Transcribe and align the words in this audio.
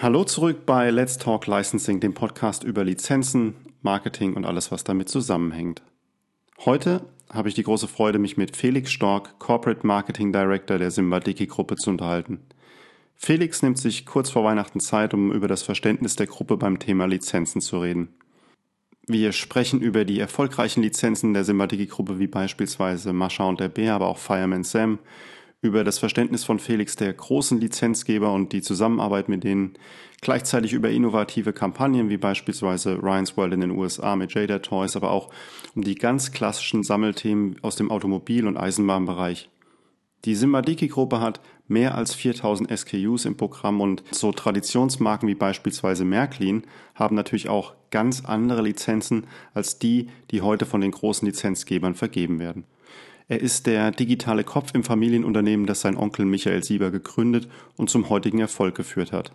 Hallo 0.00 0.22
zurück 0.22 0.64
bei 0.64 0.90
Let's 0.90 1.18
Talk 1.18 1.48
Licensing, 1.48 1.98
dem 1.98 2.14
Podcast 2.14 2.62
über 2.62 2.84
Lizenzen, 2.84 3.56
Marketing 3.82 4.34
und 4.34 4.44
alles, 4.44 4.70
was 4.70 4.84
damit 4.84 5.08
zusammenhängt. 5.08 5.82
Heute 6.64 7.04
habe 7.28 7.48
ich 7.48 7.56
die 7.56 7.64
große 7.64 7.88
Freude, 7.88 8.20
mich 8.20 8.36
mit 8.36 8.56
Felix 8.56 8.92
Stork, 8.92 9.40
Corporate 9.40 9.84
Marketing 9.84 10.32
Director 10.32 10.78
der 10.78 10.92
Simbadiki 10.92 11.48
Gruppe 11.48 11.74
zu 11.74 11.90
unterhalten. 11.90 12.38
Felix 13.16 13.60
nimmt 13.60 13.78
sich 13.78 14.06
kurz 14.06 14.30
vor 14.30 14.44
Weihnachten 14.44 14.78
Zeit, 14.78 15.14
um 15.14 15.32
über 15.32 15.48
das 15.48 15.62
Verständnis 15.62 16.14
der 16.14 16.28
Gruppe 16.28 16.56
beim 16.56 16.78
Thema 16.78 17.06
Lizenzen 17.06 17.60
zu 17.60 17.80
reden. 17.80 18.14
Wir 19.08 19.32
sprechen 19.32 19.80
über 19.80 20.04
die 20.04 20.20
erfolgreichen 20.20 20.80
Lizenzen 20.80 21.34
der 21.34 21.42
Simbadiki 21.42 21.86
Gruppe 21.86 22.20
wie 22.20 22.28
beispielsweise 22.28 23.12
Mascha 23.12 23.48
und 23.48 23.58
der 23.58 23.68
Bär, 23.68 23.94
aber 23.94 24.06
auch 24.06 24.18
Fireman 24.18 24.62
Sam, 24.62 25.00
über 25.60 25.82
das 25.82 25.98
Verständnis 25.98 26.44
von 26.44 26.60
Felix 26.60 26.94
der 26.94 27.12
großen 27.12 27.60
Lizenzgeber 27.60 28.32
und 28.32 28.52
die 28.52 28.62
Zusammenarbeit 28.62 29.28
mit 29.28 29.42
denen, 29.42 29.74
gleichzeitig 30.20 30.72
über 30.72 30.90
innovative 30.90 31.52
Kampagnen 31.52 32.10
wie 32.10 32.16
beispielsweise 32.16 33.02
Ryan's 33.02 33.36
World 33.36 33.54
in 33.54 33.60
den 33.60 33.72
USA 33.72 34.14
mit 34.14 34.32
Jada 34.32 34.60
Toys, 34.60 34.94
aber 34.94 35.10
auch 35.10 35.30
um 35.74 35.82
die 35.82 35.96
ganz 35.96 36.30
klassischen 36.30 36.84
Sammelthemen 36.84 37.56
aus 37.62 37.76
dem 37.76 37.90
Automobil- 37.90 38.46
und 38.46 38.56
Eisenbahnbereich. 38.56 39.50
Die 40.24 40.34
Simbadiki-Gruppe 40.34 41.20
hat 41.20 41.40
mehr 41.68 41.94
als 41.94 42.14
4000 42.14 42.76
SKUs 42.76 43.24
im 43.24 43.36
Programm 43.36 43.80
und 43.80 44.02
so 44.10 44.32
Traditionsmarken 44.32 45.28
wie 45.28 45.34
beispielsweise 45.34 46.04
Märklin 46.04 46.62
haben 46.94 47.14
natürlich 47.14 47.48
auch 47.48 47.74
ganz 47.90 48.24
andere 48.24 48.62
Lizenzen 48.62 49.26
als 49.54 49.78
die, 49.78 50.08
die 50.30 50.42
heute 50.42 50.66
von 50.66 50.80
den 50.80 50.90
großen 50.90 51.26
Lizenzgebern 51.26 51.94
vergeben 51.94 52.40
werden. 52.40 52.64
Er 53.28 53.40
ist 53.40 53.66
der 53.66 53.90
digitale 53.90 54.42
Kopf 54.42 54.74
im 54.74 54.82
Familienunternehmen, 54.82 55.66
das 55.66 55.82
sein 55.82 55.98
Onkel 55.98 56.24
Michael 56.24 56.64
Sieber 56.64 56.90
gegründet 56.90 57.46
und 57.76 57.90
zum 57.90 58.08
heutigen 58.08 58.38
Erfolg 58.38 58.74
geführt 58.74 59.12
hat. 59.12 59.32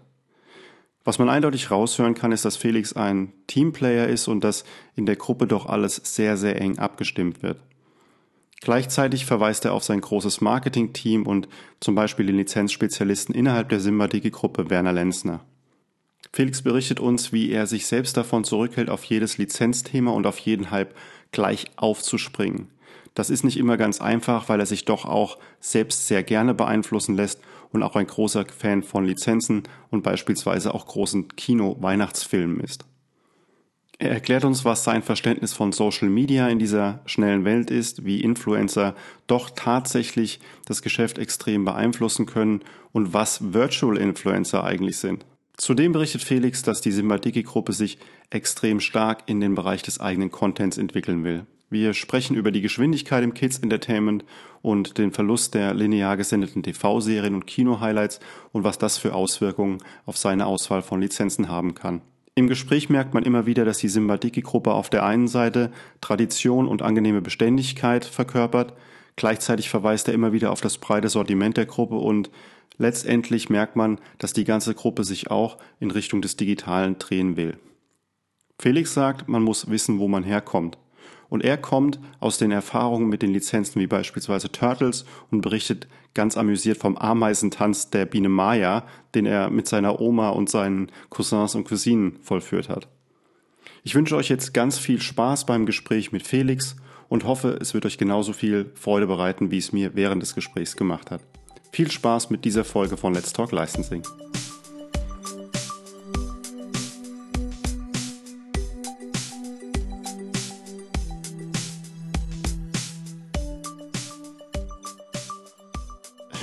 Was 1.04 1.20
man 1.20 1.30
eindeutig 1.30 1.70
raushören 1.70 2.16
kann, 2.16 2.32
ist, 2.32 2.46
dass 2.46 2.58
Felix 2.58 2.94
ein 2.94 3.34
Teamplayer 3.48 4.08
ist 4.08 4.28
und 4.28 4.44
dass 4.44 4.64
in 4.96 5.06
der 5.06 5.18
Gruppe 5.18 5.48
doch 5.48 5.68
alles 5.68 6.02
sehr, 6.04 6.38
sehr 6.38 6.60
eng 6.60 6.80
abgestimmt 6.80 7.44
wird. 7.44 7.60
Gleichzeitig 8.62 9.26
verweist 9.26 9.66
er 9.66 9.74
auf 9.74 9.84
sein 9.84 10.00
großes 10.00 10.40
Marketing-Team 10.40 11.28
und 11.28 11.50
zum 11.82 11.96
Beispiel 11.96 12.26
den 12.26 12.38
Lizenzspezialisten 12.38 13.36
innerhalb 13.36 13.68
der 13.70 13.82
Simbadigi-Gruppe 13.82 14.70
Werner 14.70 14.94
Lenzner. 14.94 15.42
Felix 16.32 16.62
berichtet 16.62 17.02
uns, 17.02 17.34
wie 17.34 17.52
er 17.52 17.68
sich 17.68 17.86
selbst 17.86 18.16
davon 18.16 18.46
zurückhält, 18.46 18.90
auf 18.90 19.04
jedes 19.04 19.38
Lizenzthema 19.38 20.12
und 20.12 20.26
auf 20.26 20.40
jeden 20.40 20.72
Hype 20.72 20.96
gleich 21.32 21.66
aufzuspringen. 21.76 22.70
Das 23.14 23.30
ist 23.30 23.44
nicht 23.44 23.58
immer 23.58 23.78
ganz 23.78 24.02
einfach, 24.02 24.50
weil 24.50 24.60
er 24.60 24.66
sich 24.66 24.86
doch 24.86 25.06
auch 25.06 25.38
selbst 25.60 26.08
sehr 26.08 26.24
gerne 26.24 26.54
beeinflussen 26.54 27.16
lässt 27.16 27.40
und 27.72 27.84
auch 27.84 27.96
ein 27.96 28.08
großer 28.08 28.46
Fan 28.46 28.84
von 28.84 29.06
Lizenzen 29.06 29.64
und 29.92 30.04
beispielsweise 30.04 30.74
auch 30.74 30.86
großen 30.88 31.28
Kino-Weihnachtsfilmen 31.36 32.60
ist. 32.60 32.86
Er 34.00 34.12
erklärt 34.12 34.44
uns, 34.44 34.66
was 34.66 34.84
sein 34.84 35.04
Verständnis 35.04 35.54
von 35.54 35.72
Social 35.72 36.10
Media 36.10 36.48
in 36.50 36.60
dieser 36.60 37.02
schnellen 37.06 37.46
Welt 37.46 37.72
ist, 37.72 38.06
wie 38.06 38.22
Influencer 38.22 38.96
doch 39.28 39.52
tatsächlich 39.52 40.40
das 40.66 40.82
Geschäft 40.82 41.18
extrem 41.18 41.64
beeinflussen 41.64 42.26
können 42.26 42.62
und 42.92 43.14
was 43.14 43.54
Virtual 43.54 43.98
Influencer 43.98 44.64
eigentlich 44.64 44.98
sind. 44.98 45.26
Zudem 45.56 45.92
berichtet 45.92 46.24
Felix, 46.24 46.64
dass 46.64 46.82
die 46.82 46.92
Simbadiki-Gruppe 46.92 47.74
sich 47.74 48.00
extrem 48.32 48.80
stark 48.80 49.24
in 49.28 49.40
den 49.40 49.54
Bereich 49.54 49.84
des 49.84 50.00
eigenen 50.00 50.32
Contents 50.32 50.78
entwickeln 50.78 51.24
will. 51.24 51.46
Wir 51.74 51.96
sprechen 51.96 52.36
über 52.36 52.52
die 52.52 52.62
Geschwindigkeit 52.62 53.24
im 53.24 53.34
Kids 53.34 53.58
Entertainment 53.58 54.24
und 54.62 55.00
den 55.00 55.12
Verlust 55.12 55.56
der 55.56 55.74
linear 55.74 56.18
gesendeten 56.18 56.62
TV-Serien 56.62 57.34
und 57.34 57.48
Kino-Highlights 57.48 58.20
und 58.52 58.64
was 58.64 58.78
das 58.78 59.00
für 59.00 59.16
Auswirkungen 59.16 59.80
auf 60.06 60.16
seine 60.16 60.46
Auswahl 60.46 60.84
von 60.84 61.02
Lizenzen 61.02 61.50
haben 61.50 61.74
kann. 61.74 62.02
Im 62.36 62.48
Gespräch 62.48 62.92
merkt 62.92 63.16
man 63.16 63.24
immer 63.24 63.48
wieder, 63.48 63.66
dass 63.66 63.80
die 63.80 63.90
Simbadiki-Gruppe 63.90 64.72
auf 64.72 64.92
der 64.92 65.04
einen 65.04 65.28
Seite 65.28 65.72
Tradition 66.00 66.68
und 66.68 66.84
angenehme 66.84 67.24
Beständigkeit 67.24 68.06
verkörpert, 68.06 68.74
gleichzeitig 69.16 69.68
verweist 69.68 70.08
er 70.08 70.14
immer 70.14 70.32
wieder 70.32 70.52
auf 70.52 70.62
das 70.62 70.78
breite 70.78 71.10
Sortiment 71.10 71.58
der 71.58 71.66
Gruppe 71.66 71.96
und 71.96 72.30
letztendlich 72.78 73.50
merkt 73.50 73.76
man, 73.76 74.00
dass 74.20 74.34
die 74.34 74.44
ganze 74.44 74.76
Gruppe 74.76 75.04
sich 75.04 75.32
auch 75.32 75.58
in 75.80 75.90
Richtung 75.90 76.22
des 76.22 76.36
Digitalen 76.36 77.00
drehen 77.00 77.36
will. 77.36 77.58
Felix 78.60 78.94
sagt, 78.94 79.28
man 79.28 79.42
muss 79.42 79.72
wissen, 79.72 79.98
wo 79.98 80.08
man 80.08 80.24
herkommt. 80.24 80.78
Und 81.34 81.44
er 81.44 81.58
kommt 81.58 82.00
aus 82.20 82.38
den 82.38 82.52
Erfahrungen 82.52 83.10
mit 83.10 83.24
den 83.24 83.34
Lizenzen 83.34 83.82
wie 83.82 83.88
beispielsweise 83.88 84.52
Turtles 84.52 85.04
und 85.32 85.42
berichtet 85.42 85.88
ganz 86.14 86.38
amüsiert 86.38 86.78
vom 86.78 86.96
Ameisentanz 86.96 87.90
der 87.90 88.06
Biene 88.06 88.30
Maya, 88.30 88.86
den 89.16 89.26
er 89.26 89.50
mit 89.50 89.68
seiner 89.68 90.00
Oma 90.00 90.30
und 90.30 90.48
seinen 90.48 90.92
Cousins 91.10 91.56
und 91.56 91.64
Cousinen 91.64 92.20
vollführt 92.22 92.70
hat. 92.70 92.88
Ich 93.82 93.96
wünsche 93.96 94.16
euch 94.16 94.30
jetzt 94.30 94.54
ganz 94.54 94.78
viel 94.78 95.02
Spaß 95.02 95.48
beim 95.48 95.66
Gespräch 95.66 96.12
mit 96.12 96.28
Felix 96.28 96.76
und 97.10 97.24
hoffe, 97.24 97.58
es 97.60 97.74
wird 97.74 97.88
euch 97.88 97.98
genauso 97.98 98.32
viel 98.32 98.70
Freude 98.76 99.08
bereiten, 99.08 99.50
wie 99.50 99.58
es 99.58 99.74
mir 99.74 99.96
während 99.96 100.22
des 100.22 100.36
Gesprächs 100.36 100.76
gemacht 100.76 101.10
hat. 101.10 101.22
Viel 101.72 101.90
Spaß 101.90 102.30
mit 102.30 102.46
dieser 102.46 102.64
Folge 102.64 102.96
von 102.96 103.16
Let's 103.16 103.34
Talk 103.34 103.52
Licensing. 103.52 104.04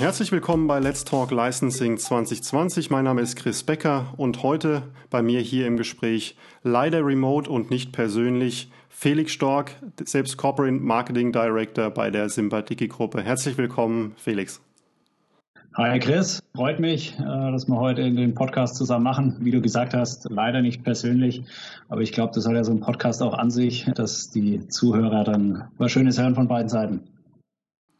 Herzlich 0.01 0.31
willkommen 0.31 0.65
bei 0.65 0.79
Let's 0.79 1.05
Talk 1.05 1.29
Licensing 1.29 1.99
2020. 1.99 2.89
Mein 2.89 3.03
Name 3.03 3.21
ist 3.21 3.35
Chris 3.35 3.61
Becker 3.61 4.15
und 4.17 4.41
heute 4.41 4.81
bei 5.11 5.21
mir 5.21 5.41
hier 5.41 5.67
im 5.67 5.77
Gespräch 5.77 6.35
leider 6.63 7.05
remote 7.05 7.47
und 7.47 7.69
nicht 7.69 7.91
persönlich 7.91 8.71
Felix 8.89 9.31
Stork, 9.31 9.75
selbst 10.03 10.37
Corporate 10.37 10.73
Marketing 10.73 11.31
Director 11.31 11.91
bei 11.91 12.09
der 12.09 12.29
Sympathiki 12.29 12.87
Gruppe. 12.87 13.21
Herzlich 13.21 13.59
willkommen, 13.59 14.13
Felix. 14.17 14.59
Hi 15.75 15.99
Chris, 15.99 16.41
freut 16.55 16.79
mich, 16.79 17.15
äh, 17.19 17.51
dass 17.51 17.67
wir 17.67 17.79
heute 17.79 18.01
den 18.11 18.33
Podcast 18.33 18.77
zusammen 18.77 19.03
machen. 19.03 19.37
Wie 19.41 19.51
du 19.51 19.61
gesagt 19.61 19.93
hast, 19.93 20.27
leider 20.31 20.63
nicht 20.63 20.83
persönlich, 20.83 21.43
aber 21.89 22.01
ich 22.01 22.11
glaube, 22.11 22.33
das 22.33 22.47
hat 22.47 22.55
ja 22.55 22.63
so 22.63 22.71
ein 22.71 22.79
Podcast 22.79 23.21
auch 23.21 23.35
an 23.35 23.51
sich, 23.51 23.85
dass 23.93 24.31
die 24.31 24.67
Zuhörer 24.67 25.23
dann 25.23 25.65
was 25.77 25.91
Schönes 25.91 26.19
hören 26.19 26.33
von 26.33 26.47
beiden 26.47 26.69
Seiten. 26.69 27.03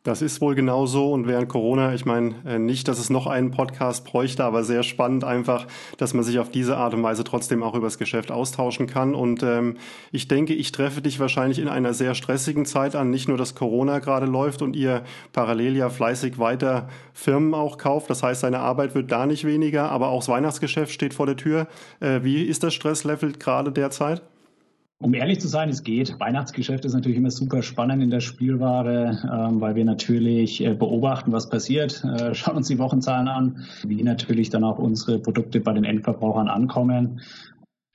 Das 0.04 0.24
ist 0.24 0.42
wohl 0.42 0.56
genauso 0.56 1.14
und 1.14 1.28
während 1.28 1.48
Corona, 1.48 1.94
ich 1.94 2.08
meine 2.08 2.34
äh, 2.44 2.58
nicht, 2.58 2.88
dass 2.88 2.98
es 2.98 3.12
noch 3.12 3.28
einen 3.28 3.52
Podcast 3.52 4.04
bräuchte, 4.04 4.44
aber 4.44 4.64
sehr 4.64 4.82
spannend 4.82 5.24
einfach, 5.24 5.68
dass 5.98 6.16
man 6.16 6.24
sich 6.24 6.40
auf 6.40 6.50
diese 6.50 6.76
Art 6.76 6.96
und 6.96 7.04
Weise 7.04 7.24
trotzdem 7.24 7.62
auch 7.62 7.76
übers 7.76 8.00
Geschäft 8.00 8.32
austauschen 8.32 8.88
kann. 8.88 9.14
Und 9.14 9.44
ähm, 9.44 9.78
ich 10.12 10.28
denke, 10.28 10.56
ich 10.56 10.72
treffe 10.72 11.04
dich 11.04 11.20
wahrscheinlich 11.20 11.60
in 11.60 11.68
einer 11.68 11.94
sehr 11.94 12.16
stressigen 12.16 12.66
Zeit 12.66 12.96
an. 12.96 13.12
Nicht 13.12 13.28
nur, 13.28 13.38
dass 13.38 13.54
Corona 13.54 14.00
gerade 14.00 14.26
läuft 14.26 14.64
und 14.64 14.76
ihr 14.76 15.04
parallel 15.34 15.78
ja 15.78 15.92
fleißig 15.92 16.40
weiter 16.40 16.90
Firmen 17.14 17.54
auch 17.54 17.78
kauft. 17.78 18.10
Das 18.10 18.24
heißt, 18.24 18.42
seine 18.42 18.58
Arbeit 18.58 18.96
wird 18.96 19.12
da 19.12 19.28
nicht 19.28 19.46
weniger, 19.46 19.92
aber 19.92 20.08
auch 20.08 20.22
das 20.22 20.30
Weihnachtsgeschäft 20.30 20.92
steht 20.92 21.14
vor 21.14 21.28
der 21.28 21.38
Tür. 21.38 21.68
Äh, 22.00 22.24
wie 22.24 22.42
ist 22.42 22.64
das 22.64 22.74
Stresslevel 22.74 23.34
gerade 23.34 23.72
derzeit? 23.72 24.24
Um 25.02 25.16
ehrlich 25.16 25.42
zu 25.42 25.48
sein, 25.48 25.70
es 25.70 25.84
geht. 25.84 26.20
Weihnachtsgeschäft 26.20 26.86
ist 26.86 26.94
natürlich 26.94 27.18
immer 27.18 27.32
super 27.32 27.64
spannend 27.64 28.04
in 28.04 28.12
der 28.12 28.20
Spielware, 28.20 29.18
ähm, 29.24 29.60
weil 29.60 29.74
wir 29.74 29.84
natürlich 29.84 30.64
äh, 30.64 30.76
beobachten, 30.76 31.32
was 31.32 31.50
passiert, 31.50 32.04
äh, 32.04 32.36
schauen 32.36 32.58
uns 32.58 32.68
die 32.68 32.78
Wochenzahlen 32.78 33.28
an, 33.28 33.66
wie 33.84 34.04
natürlich 34.04 34.52
dann 34.52 34.64
auch 34.64 34.78
unsere 34.78 35.18
Produkte 35.18 35.60
bei 35.60 35.74
den 35.74 35.86
Endverbrauchern 35.86 36.48
ankommen. 36.48 37.20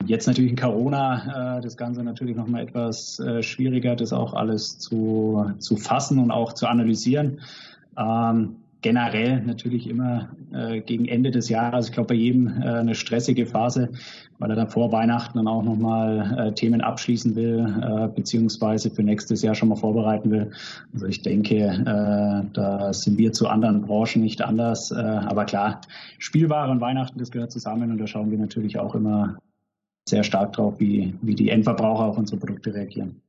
Jetzt 0.05 0.27
natürlich 0.27 0.51
in 0.51 0.57
Corona, 0.57 1.57
äh, 1.57 1.61
das 1.61 1.77
Ganze 1.77 2.03
natürlich 2.03 2.35
nochmal 2.35 2.63
etwas 2.63 3.21
schwieriger, 3.39 3.95
das 3.95 4.11
auch 4.11 4.33
alles 4.33 4.77
zu, 4.77 5.53
zu 5.59 5.77
fassen 5.77 6.19
und 6.19 6.31
auch 6.31 6.51
zu 6.53 6.67
analysieren. 6.67 7.39
Ähm, 7.97 8.57
generell 8.81 9.41
natürlich 9.41 9.87
immer 9.87 10.29
äh, 10.53 10.81
gegen 10.81 11.07
Ende 11.07 11.31
des 11.31 11.49
Jahres, 11.49 11.87
ich 11.87 11.91
glaube 11.93 12.09
bei 12.09 12.15
jedem 12.15 12.47
äh, 12.61 12.65
eine 12.65 12.95
stressige 12.95 13.45
Phase, 13.45 13.89
weil 14.39 14.51
er 14.51 14.55
dann 14.55 14.69
vor 14.69 14.91
Weihnachten 14.91 15.37
dann 15.37 15.47
auch 15.47 15.63
nochmal 15.63 16.37
äh, 16.37 16.53
Themen 16.53 16.81
abschließen 16.81 17.35
will, 17.35 17.65
äh, 17.81 18.07
beziehungsweise 18.07 18.91
für 18.91 19.03
nächstes 19.03 19.41
Jahr 19.41 19.55
schon 19.55 19.69
mal 19.69 19.75
vorbereiten 19.75 20.29
will. 20.29 20.51
Also 20.93 21.07
ich 21.07 21.21
denke, 21.21 21.55
äh, 21.55 22.49
da 22.53 22.93
sind 22.93 23.17
wir 23.17 23.33
zu 23.33 23.47
anderen 23.47 23.81
Branchen 23.81 24.21
nicht 24.21 24.41
anders. 24.41 24.91
Äh, 24.91 24.95
aber 24.95 25.45
klar, 25.45 25.81
Spielware 26.19 26.71
und 26.71 26.81
Weihnachten, 26.81 27.17
das 27.19 27.31
gehört 27.31 27.51
zusammen 27.51 27.91
und 27.91 27.97
da 27.97 28.07
schauen 28.07 28.29
wir 28.31 28.37
natürlich 28.37 28.77
auch 28.79 28.93
immer 28.93 29.37
sehr 30.07 30.23
stark 30.23 30.53
drauf, 30.53 30.79
wie, 30.79 31.13
wie 31.21 31.35
die 31.35 31.49
Endverbraucher 31.49 32.05
auf 32.05 32.17
unsere 32.17 32.39
Produkte 32.39 32.73
reagieren. 32.73 33.21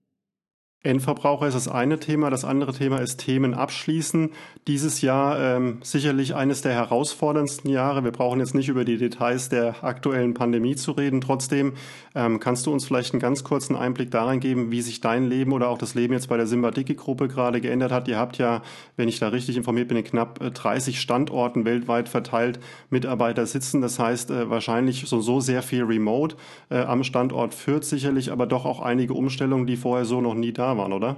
Endverbraucher 0.85 1.49
ist 1.49 1.55
das 1.55 1.67
eine 1.67 1.99
Thema. 1.99 2.31
Das 2.31 2.45
andere 2.45 2.73
Thema 2.73 2.99
ist 2.99 3.17
Themen 3.17 3.53
abschließen. 3.53 4.31
Dieses 4.69 5.01
Jahr 5.01 5.41
ähm, 5.41 5.79
sicherlich 5.83 6.37
eines 6.37 6.63
der 6.63 6.73
herausforderndsten 6.73 7.69
Jahre. 7.69 8.05
Wir 8.05 8.13
brauchen 8.13 8.39
jetzt 8.39 8.55
nicht 8.55 8.69
über 8.69 8.85
die 8.85 8.97
Details 8.97 9.49
der 9.49 9.83
aktuellen 9.83 10.35
Pandemie 10.35 10.77
zu 10.77 10.93
reden. 10.93 11.21
Trotzdem 11.21 11.73
ähm, 12.15 12.39
kannst 12.39 12.65
du 12.67 12.73
uns 12.73 12.87
vielleicht 12.87 13.13
einen 13.13 13.21
ganz 13.21 13.43
kurzen 13.43 13.75
Einblick 13.75 14.13
darin 14.13 14.39
geben, 14.39 14.71
wie 14.71 14.81
sich 14.81 15.01
dein 15.01 15.29
Leben 15.29 15.53
oder 15.53 15.69
auch 15.69 15.79
das 15.79 15.97
Leben 15.97 16.13
jetzt 16.13 16.29
bei 16.29 16.37
der 16.37 16.47
Simba-Dicke-Gruppe 16.47 17.27
gerade 17.27 17.61
geändert 17.61 17.91
hat. 17.91 18.07
Ihr 18.07 18.19
habt 18.19 18.39
ja, 18.39 18.63
wenn 18.97 19.09
ich 19.09 19.19
da 19.19 19.29
richtig 19.29 19.57
informiert 19.57 19.89
bin, 19.89 19.97
in 19.97 20.05
knapp 20.05 20.39
30 20.39 20.95
äh, 20.95 20.97
Standorten 20.97 21.65
weltweit 21.65 22.09
verteilt 22.09 22.61
Mitarbeiter 22.89 23.47
sitzen. 23.47 23.81
Das 23.81 23.99
heißt 23.99 24.31
äh, 24.31 24.49
wahrscheinlich 24.49 25.07
so, 25.09 25.21
so 25.21 25.41
sehr 25.41 25.63
viel 25.63 25.83
Remote 25.83 26.37
äh, 26.71 26.79
am 26.79 27.03
Standort 27.03 27.53
führt 27.53 27.85
sicherlich, 27.85 28.31
aber 28.31 28.47
doch 28.47 28.65
auch 28.65 28.79
einige 28.79 29.15
Umstellungen, 29.15 29.67
die 29.67 29.77
vorher 29.77 30.05
so 30.05 30.21
noch 30.21 30.35
nie 30.35 30.53
da 30.53 30.68
waren, 30.76 30.93
oder? 30.93 31.17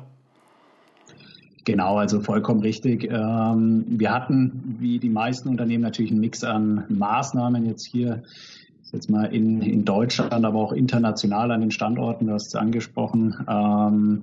Genau, 1.64 1.99
also 1.99 2.20
vollkommen 2.20 2.61
richtig. 2.61 3.05
Ähm, 3.05 3.85
wir 3.87 4.12
hatten, 4.12 4.76
wie 4.79 4.99
die 4.99 5.11
meisten 5.11 5.49
Unternehmen, 5.49 5.82
natürlich 5.82 6.11
einen 6.11 6.20
Mix 6.20 6.43
an 6.43 6.85
Maßnahmen 6.88 7.67
jetzt 7.67 7.85
hier, 7.85 8.23
jetzt 8.93 9.11
mal 9.11 9.26
in, 9.26 9.61
in 9.61 9.85
Deutschland, 9.85 10.44
aber 10.44 10.58
auch 10.58 10.73
international 10.73 11.50
an 11.50 11.61
den 11.61 11.70
Standorten, 11.70 12.26
du 12.26 12.32
hast 12.32 12.49
es 12.49 12.55
angesprochen. 12.55 13.37
Ähm, 13.49 14.23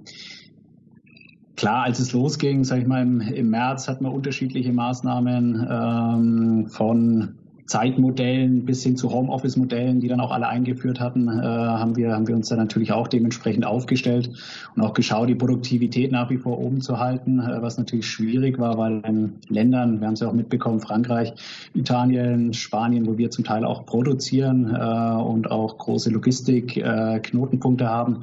klar, 1.56 1.84
als 1.84 2.00
es 2.00 2.12
losging, 2.12 2.64
sage 2.64 2.82
ich 2.82 2.88
mal, 2.88 3.02
im, 3.02 3.22
im 3.22 3.50
März 3.50 3.88
hatten 3.88 4.04
wir 4.04 4.12
unterschiedliche 4.12 4.74
Maßnahmen 4.74 5.68
ähm, 5.70 6.68
von 6.68 7.37
Zeitmodellen 7.68 8.66
bis 8.66 8.82
hin 8.82 8.96
zu 8.96 9.12
Homeoffice-Modellen, 9.12 10.00
die 10.00 10.08
dann 10.08 10.22
auch 10.22 10.32
alle 10.32 10.48
eingeführt 10.48 11.02
hatten, 11.02 11.28
äh, 11.28 11.32
haben, 11.42 11.98
wir, 11.98 12.14
haben 12.14 12.28
wir 12.28 12.36
uns 12.36 12.48
dann 12.48 12.58
natürlich 12.58 12.94
auch 12.94 13.10
dementsprechend 13.10 13.66
aufgestellt 13.66 14.32
und 14.76 14.82
auch 14.82 14.94
geschaut, 14.94 15.28
die 15.28 15.36
Produktivität 15.36 16.12
nach 16.12 16.30
wie 16.30 16.38
vor 16.38 16.60
oben 16.60 16.82
zu 16.82 16.98
halten, 16.98 17.40
äh, 17.40 17.62
was 17.62 17.78
natürlich 17.78 18.08
schwierig 18.08 18.58
war, 18.58 18.78
weil 18.78 19.02
in 19.06 19.34
Ländern, 19.50 20.00
wir 20.00 20.08
haben 20.08 20.14
es 20.14 20.22
ja 20.22 20.30
auch 20.30 20.34
mitbekommen, 20.34 20.80
Frankreich, 20.80 21.34
Italien, 21.74 22.54
Spanien, 22.54 23.06
wo 23.06 23.18
wir 23.18 23.32
zum 23.32 23.44
Teil 23.44 23.66
auch 23.66 23.86
produzieren 23.86 24.74
äh, 24.74 25.22
und 25.22 25.52
auch 25.52 25.78
große 25.78 26.10
Logistik-Knotenpunkte 26.10 27.84
äh, 27.84 27.88
haben, 27.88 28.22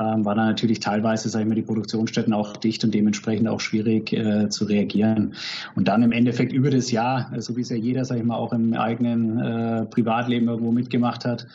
ähm, 0.00 0.24
war 0.24 0.34
dann 0.34 0.46
natürlich 0.46 0.80
teilweise, 0.80 1.28
sage 1.28 1.42
ich 1.44 1.48
mal, 1.48 1.54
die 1.54 1.62
Produktionsstätten 1.62 2.32
auch 2.32 2.56
dicht 2.56 2.82
und 2.84 2.94
dementsprechend 2.94 3.48
auch 3.48 3.60
schwierig 3.60 4.12
äh, 4.12 4.48
zu 4.48 4.64
reagieren. 4.64 5.34
Und 5.76 5.88
dann 5.88 6.02
im 6.02 6.12
Endeffekt 6.12 6.52
über 6.52 6.70
das 6.70 6.90
Jahr, 6.90 7.30
so 7.38 7.56
wie 7.56 7.60
es 7.60 7.68
ja 7.68 7.76
jeder, 7.76 8.04
sage 8.04 8.20
ich 8.20 8.26
mal, 8.26 8.36
auch 8.36 8.52
im 8.52 8.74
eigenen 8.74 9.38
äh, 9.38 9.84
Privatleben 9.86 10.48
irgendwo 10.48 10.72
mitgemacht 10.72 11.24
hat, 11.24 11.46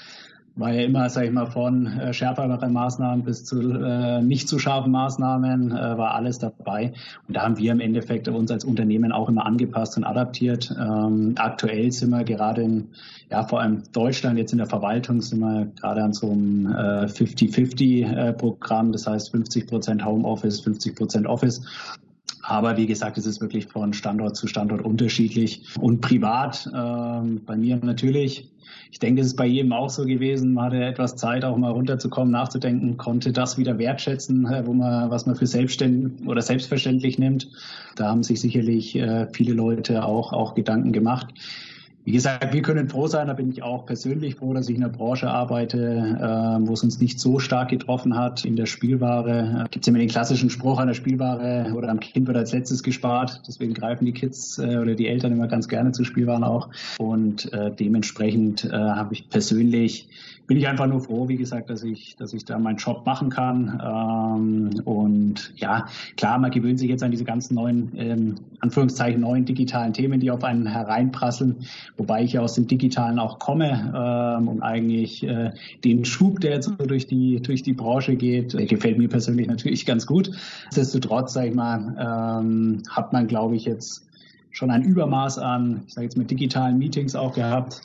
war 0.56 0.74
ja 0.74 0.84
immer, 0.84 1.10
sage 1.10 1.28
ich 1.28 1.34
mal, 1.34 1.48
von 1.48 1.88
äh, 1.88 2.14
schärferen 2.14 2.72
Maßnahmen 2.72 3.26
bis 3.26 3.44
zu 3.44 3.60
äh, 3.60 4.22
nicht 4.22 4.48
zu 4.48 4.58
scharfen 4.58 4.92
Maßnahmen, 4.92 5.72
äh, 5.72 5.98
war 5.98 6.16
alles 6.16 6.40
dabei. 6.40 6.94
Und 7.28 7.36
da 7.36 7.44
haben 7.44 7.58
wir 7.58 7.72
im 7.72 7.82
Endeffekt 7.82 8.28
uns 8.28 8.52
als 8.52 8.64
Unternehmen 8.64 9.12
auch 9.12 9.28
immer 9.28 9.46
angepasst 9.46 9.98
und 9.98 10.06
adaptiert. 10.06 10.74
Ähm, 10.80 11.36
aktuell 11.38 11.92
sind 11.92 12.12
wir 12.12 12.24
gerade 12.24 12.62
in, 12.62 12.88
ja, 13.30 13.44
vor 13.44 13.60
allem 13.60 13.84
Deutschland, 13.92 14.38
jetzt 14.38 14.54
in 14.54 14.60
der 14.60 14.68
Verwaltung, 14.68 15.22
sind 15.22 15.40
wir 15.40 15.66
gerade 15.80 16.02
an 16.02 16.14
so 16.14 16.32
einem 16.32 16.68
äh, 16.68 17.06
50-50-Programm, 17.06 18.94
das 18.94 19.08
heißt 19.08 19.32
50 19.32 19.68
Prozent 19.68 20.06
Homeoffice, 20.06 20.62
50 20.62 20.96
Prozent 20.96 21.28
Office. 21.28 21.62
Aber 22.48 22.78
wie 22.78 22.86
gesagt, 22.86 23.18
es 23.18 23.26
ist 23.26 23.42
wirklich 23.42 23.66
von 23.66 23.94
Standort 23.94 24.36
zu 24.36 24.48
Standort 24.48 24.84
unterschiedlich. 24.84 25.64
Und 25.80 26.02
privat, 26.02 26.70
ähm, 26.76 27.42
bei 27.44 27.58
mir 27.58 27.78
natürlich, 27.78 28.52
ich 28.92 29.00
denke, 29.00 29.22
es 29.22 29.28
ist 29.28 29.36
bei 29.36 29.48
jedem 29.48 29.74
auch 29.74 29.90
so 29.90 30.06
gewesen. 30.06 30.54
Man 30.54 30.66
hatte 30.66 30.84
etwas 30.84 31.16
Zeit, 31.16 31.44
auch 31.44 31.58
mal 31.58 31.72
runterzukommen, 31.72 32.32
nachzudenken, 32.32 32.98
konnte 32.98 33.32
das 33.32 33.58
wieder 33.58 33.80
wertschätzen, 33.80 34.48
wo 34.66 34.74
man, 34.74 35.10
was 35.10 35.26
man 35.26 35.36
für 35.36 35.48
selbstständig 35.48 36.28
oder 36.28 36.42
selbstverständlich 36.42 37.18
nimmt. 37.18 37.50
Da 37.96 38.10
haben 38.10 38.22
sich 38.22 38.40
sicherlich 38.40 38.96
äh, 38.96 39.28
viele 39.34 39.54
Leute 39.54 40.06
auch, 40.06 40.32
auch 40.32 40.54
Gedanken 40.54 40.92
gemacht. 40.94 41.34
Wie 42.06 42.12
gesagt, 42.12 42.54
wir 42.54 42.62
können 42.62 42.88
froh 42.88 43.08
sein, 43.08 43.26
da 43.26 43.34
bin 43.34 43.50
ich 43.50 43.64
auch 43.64 43.88
persönlich 43.88 44.36
froh, 44.36 44.54
dass 44.54 44.70
ich 44.70 44.76
in 44.76 44.84
einer 44.84 44.94
Branche 44.94 45.28
arbeite, 45.28 45.80
äh, 45.80 46.68
wo 46.68 46.74
es 46.74 46.84
uns 46.84 47.02
nicht 47.02 47.20
so 47.20 47.40
stark 47.40 47.70
getroffen 47.70 48.16
hat. 48.16 48.46
In 48.46 48.56
der 48.56 48.68
Spielware 48.68 49.64
äh, 49.66 49.70
gibt 49.72 49.88
immer 49.88 49.98
den 49.98 50.08
klassischen 50.08 50.52
Spruch, 50.52 50.78
an 50.78 50.86
der 50.86 50.94
Spielware 50.94 51.74
oder 51.74 51.90
am 51.90 52.00
Kind 52.00 52.28
wird 52.28 52.38
als 52.38 52.54
letztes 52.54 52.84
gespart. 52.84 53.42
Deswegen 53.48 53.74
greifen 53.74 54.06
die 54.06 54.14
Kids 54.14 54.60
äh, 54.60 54.78
oder 54.78 54.94
die 54.94 55.08
Eltern 55.08 55.32
immer 55.32 55.48
ganz 55.48 55.68
gerne 55.68 55.94
zu 55.94 56.04
Spielwaren 56.04 56.44
auch. 56.44 56.70
Und 57.00 57.50
dementsprechend 57.80 58.70
habe 58.72 59.14
ich 59.14 59.30
persönlich 59.30 60.08
bin 60.48 60.58
ich 60.58 60.68
einfach 60.68 60.88
nur 60.88 61.02
froh, 61.02 61.28
wie 61.28 61.38
gesagt, 61.38 61.70
dass 61.70 61.84
ich, 61.84 62.16
dass 62.18 62.34
ich 62.34 62.46
da 62.46 62.60
meinen 62.60 62.78
Job 62.78 63.06
machen 63.06 63.30
kann. 63.30 63.82
Ähm, 63.84 64.82
und 64.86 65.54
ja, 65.56 65.88
klar, 66.18 66.38
man 66.38 66.52
gewöhnt 66.52 66.80
sich 66.80 66.90
jetzt 66.90 67.04
an 67.04 67.12
diese 67.12 67.24
ganzen 67.24 67.56
neuen, 67.56 67.92
ähm, 67.96 68.36
Anführungszeichen, 68.60 69.22
neuen 69.22 69.46
digitalen 69.46 69.94
Themen, 69.94 70.20
die 70.20 70.32
auf 70.32 70.44
einen 70.44 70.68
hereinprasseln, 70.68 71.66
wobei 71.98 72.24
ich 72.24 72.34
ja 72.34 72.42
aus 72.42 72.56
dem 72.56 72.68
Digitalen 72.68 73.20
auch 73.20 73.40
komme 73.40 73.94
ähm, 73.96 74.48
und 74.48 74.62
eigentlich 74.62 75.24
äh, 75.24 75.52
den 75.84 76.06
Schub, 76.06 76.40
der 76.42 76.56
jetzt 76.56 76.66
so 76.66 76.86
durch 76.86 77.08
die, 77.08 77.42
durch 77.42 77.64
die 77.64 77.74
Branche 77.74 78.16
geht, 78.16 78.54
der 78.54 78.66
gefällt 78.66 78.98
mir 78.98 79.08
persönlich 79.08 79.48
natürlich 79.48 79.86
ganz 79.86 80.06
gut. 80.06 80.32
Nichtsdestotrotz, 80.66 81.34
sage 81.34 81.50
ich 81.50 81.56
mal, 81.56 82.40
ähm, 82.40 82.84
hat 82.90 83.14
man, 83.14 83.28
glaube 83.28 83.56
ich, 83.56 83.66
jetzt 83.66 84.06
schon 84.52 84.72
ein 84.72 84.84
Übermaß 84.84 85.38
an, 85.38 85.84
ich 85.88 85.94
sage 85.94 86.06
jetzt 86.06 86.18
mit 86.18 86.32
digitalen 86.32 86.78
Meetings 86.78 87.16
auch 87.16 87.34
gehabt, 87.34 87.82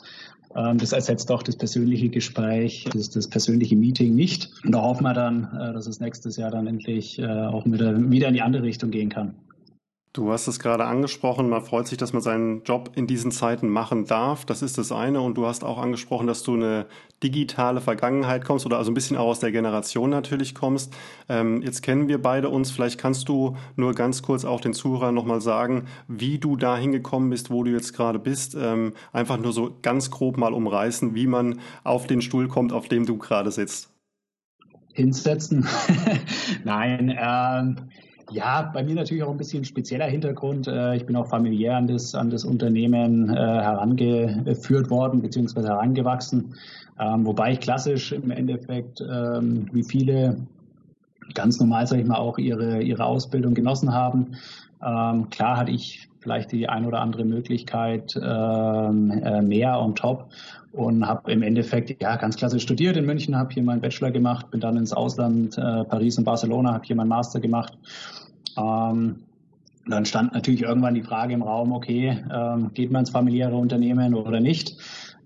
ähm, 0.55 0.77
das 0.77 0.91
ersetzt 0.91 1.29
doch 1.29 1.43
das 1.43 1.55
persönliche 1.55 2.09
Gespräch, 2.09 2.85
das, 2.93 3.09
das 3.09 3.27
persönliche 3.27 3.75
Meeting 3.75 4.15
nicht. 4.15 4.49
Und 4.63 4.73
da 4.73 4.81
hoffen 4.81 5.03
wir 5.03 5.13
dann, 5.13 5.49
äh, 5.53 5.73
dass 5.73 5.87
es 5.87 5.99
nächstes 5.99 6.37
Jahr 6.37 6.51
dann 6.51 6.67
endlich 6.67 7.19
äh, 7.19 7.25
auch 7.25 7.65
wieder, 7.65 8.09
wieder 8.11 8.27
in 8.27 8.33
die 8.33 8.41
andere 8.41 8.63
Richtung 8.63 8.91
gehen 8.91 9.09
kann. 9.09 9.35
Du 10.13 10.29
hast 10.29 10.49
es 10.49 10.59
gerade 10.59 10.83
angesprochen, 10.83 11.47
man 11.47 11.63
freut 11.63 11.87
sich, 11.87 11.97
dass 11.97 12.11
man 12.11 12.21
seinen 12.21 12.63
Job 12.63 12.91
in 12.95 13.07
diesen 13.07 13.31
Zeiten 13.31 13.69
machen 13.69 14.03
darf. 14.03 14.43
Das 14.43 14.61
ist 14.61 14.77
das 14.77 14.91
eine. 14.91 15.21
Und 15.21 15.35
du 15.35 15.45
hast 15.45 15.63
auch 15.63 15.77
angesprochen, 15.77 16.27
dass 16.27 16.43
du 16.43 16.53
eine 16.53 16.85
digitale 17.23 17.79
Vergangenheit 17.79 18.43
kommst 18.43 18.65
oder 18.65 18.77
also 18.77 18.91
ein 18.91 18.93
bisschen 18.93 19.15
auch 19.15 19.27
aus 19.27 19.39
der 19.39 19.53
Generation 19.53 20.09
natürlich 20.09 20.53
kommst. 20.53 20.93
Ähm, 21.29 21.61
jetzt 21.61 21.81
kennen 21.81 22.09
wir 22.09 22.21
beide 22.21 22.49
uns. 22.49 22.71
Vielleicht 22.71 22.99
kannst 22.99 23.29
du 23.29 23.55
nur 23.77 23.93
ganz 23.93 24.21
kurz 24.21 24.43
auch 24.43 24.59
den 24.59 24.73
Zuhörern 24.73 25.15
nochmal 25.15 25.39
sagen, 25.39 25.85
wie 26.09 26.39
du 26.39 26.57
da 26.57 26.75
hingekommen 26.75 27.29
bist, 27.29 27.49
wo 27.49 27.63
du 27.63 27.71
jetzt 27.71 27.93
gerade 27.93 28.19
bist. 28.19 28.53
Ähm, 28.59 28.91
einfach 29.13 29.37
nur 29.37 29.53
so 29.53 29.77
ganz 29.81 30.11
grob 30.11 30.35
mal 30.35 30.51
umreißen, 30.51 31.15
wie 31.15 31.27
man 31.27 31.61
auf 31.85 32.05
den 32.05 32.21
Stuhl 32.21 32.49
kommt, 32.49 32.73
auf 32.73 32.89
dem 32.89 33.05
du 33.05 33.17
gerade 33.17 33.49
sitzt. 33.49 33.89
Hinsetzen? 34.91 35.69
Nein, 36.65 37.17
ähm 37.17 37.89
ja, 38.31 38.71
bei 38.73 38.83
mir 38.83 38.95
natürlich 38.95 39.23
auch 39.23 39.31
ein 39.31 39.37
bisschen 39.37 39.65
spezieller 39.65 40.05
Hintergrund. 40.05 40.67
Äh, 40.67 40.95
ich 40.95 41.05
bin 41.05 41.15
auch 41.15 41.27
familiär 41.27 41.77
an 41.77 41.87
das, 41.87 42.15
an 42.15 42.29
das 42.29 42.45
Unternehmen 42.45 43.29
äh, 43.29 43.35
herangeführt 43.35 44.89
worden 44.89 45.21
bzw. 45.21 45.61
herangewachsen. 45.61 46.55
Ähm, 46.99 47.25
wobei 47.25 47.53
ich 47.53 47.59
klassisch 47.59 48.11
im 48.11 48.31
Endeffekt, 48.31 49.01
ähm, 49.01 49.67
wie 49.71 49.83
viele 49.83 50.37
ganz 51.33 51.59
normal, 51.59 51.87
sage 51.87 52.01
ich 52.01 52.07
mal, 52.07 52.17
auch 52.17 52.37
ihre, 52.37 52.81
ihre 52.81 53.05
Ausbildung 53.05 53.53
genossen 53.53 53.93
haben. 53.93 54.35
Ähm, 54.83 55.29
klar 55.29 55.57
hatte 55.57 55.71
ich 55.71 56.09
vielleicht 56.19 56.51
die 56.51 56.69
ein 56.69 56.85
oder 56.85 56.99
andere 56.99 57.25
Möglichkeit 57.25 58.15
äh, 58.15 58.91
mehr 58.91 59.79
on 59.79 59.95
top 59.95 60.29
und 60.71 61.05
habe 61.05 61.31
im 61.31 61.41
Endeffekt 61.41 62.01
ja 62.01 62.15
ganz 62.15 62.37
klassisch 62.37 62.63
studiert 62.63 62.95
in 62.95 63.05
München, 63.05 63.35
habe 63.35 63.53
hier 63.53 63.63
meinen 63.63 63.81
Bachelor 63.81 64.11
gemacht, 64.11 64.51
bin 64.51 64.59
dann 64.61 64.77
ins 64.77 64.93
Ausland, 64.93 65.57
äh, 65.57 65.83
Paris 65.85 66.17
und 66.17 66.23
Barcelona, 66.23 66.73
habe 66.73 66.85
hier 66.85 66.95
meinen 66.95 67.09
Master 67.09 67.39
gemacht 67.39 67.77
ähm, 68.57 69.23
dann 69.87 70.05
stand 70.05 70.33
natürlich 70.33 70.61
irgendwann 70.61 70.93
die 70.93 71.01
Frage 71.01 71.33
im 71.33 71.41
Raum, 71.41 71.71
okay, 71.71 72.23
ähm, 72.31 72.71
geht 72.73 72.91
man 72.91 73.01
ins 73.01 73.09
familiäre 73.09 73.55
Unternehmen 73.55 74.13
oder 74.13 74.39
nicht? 74.39 74.77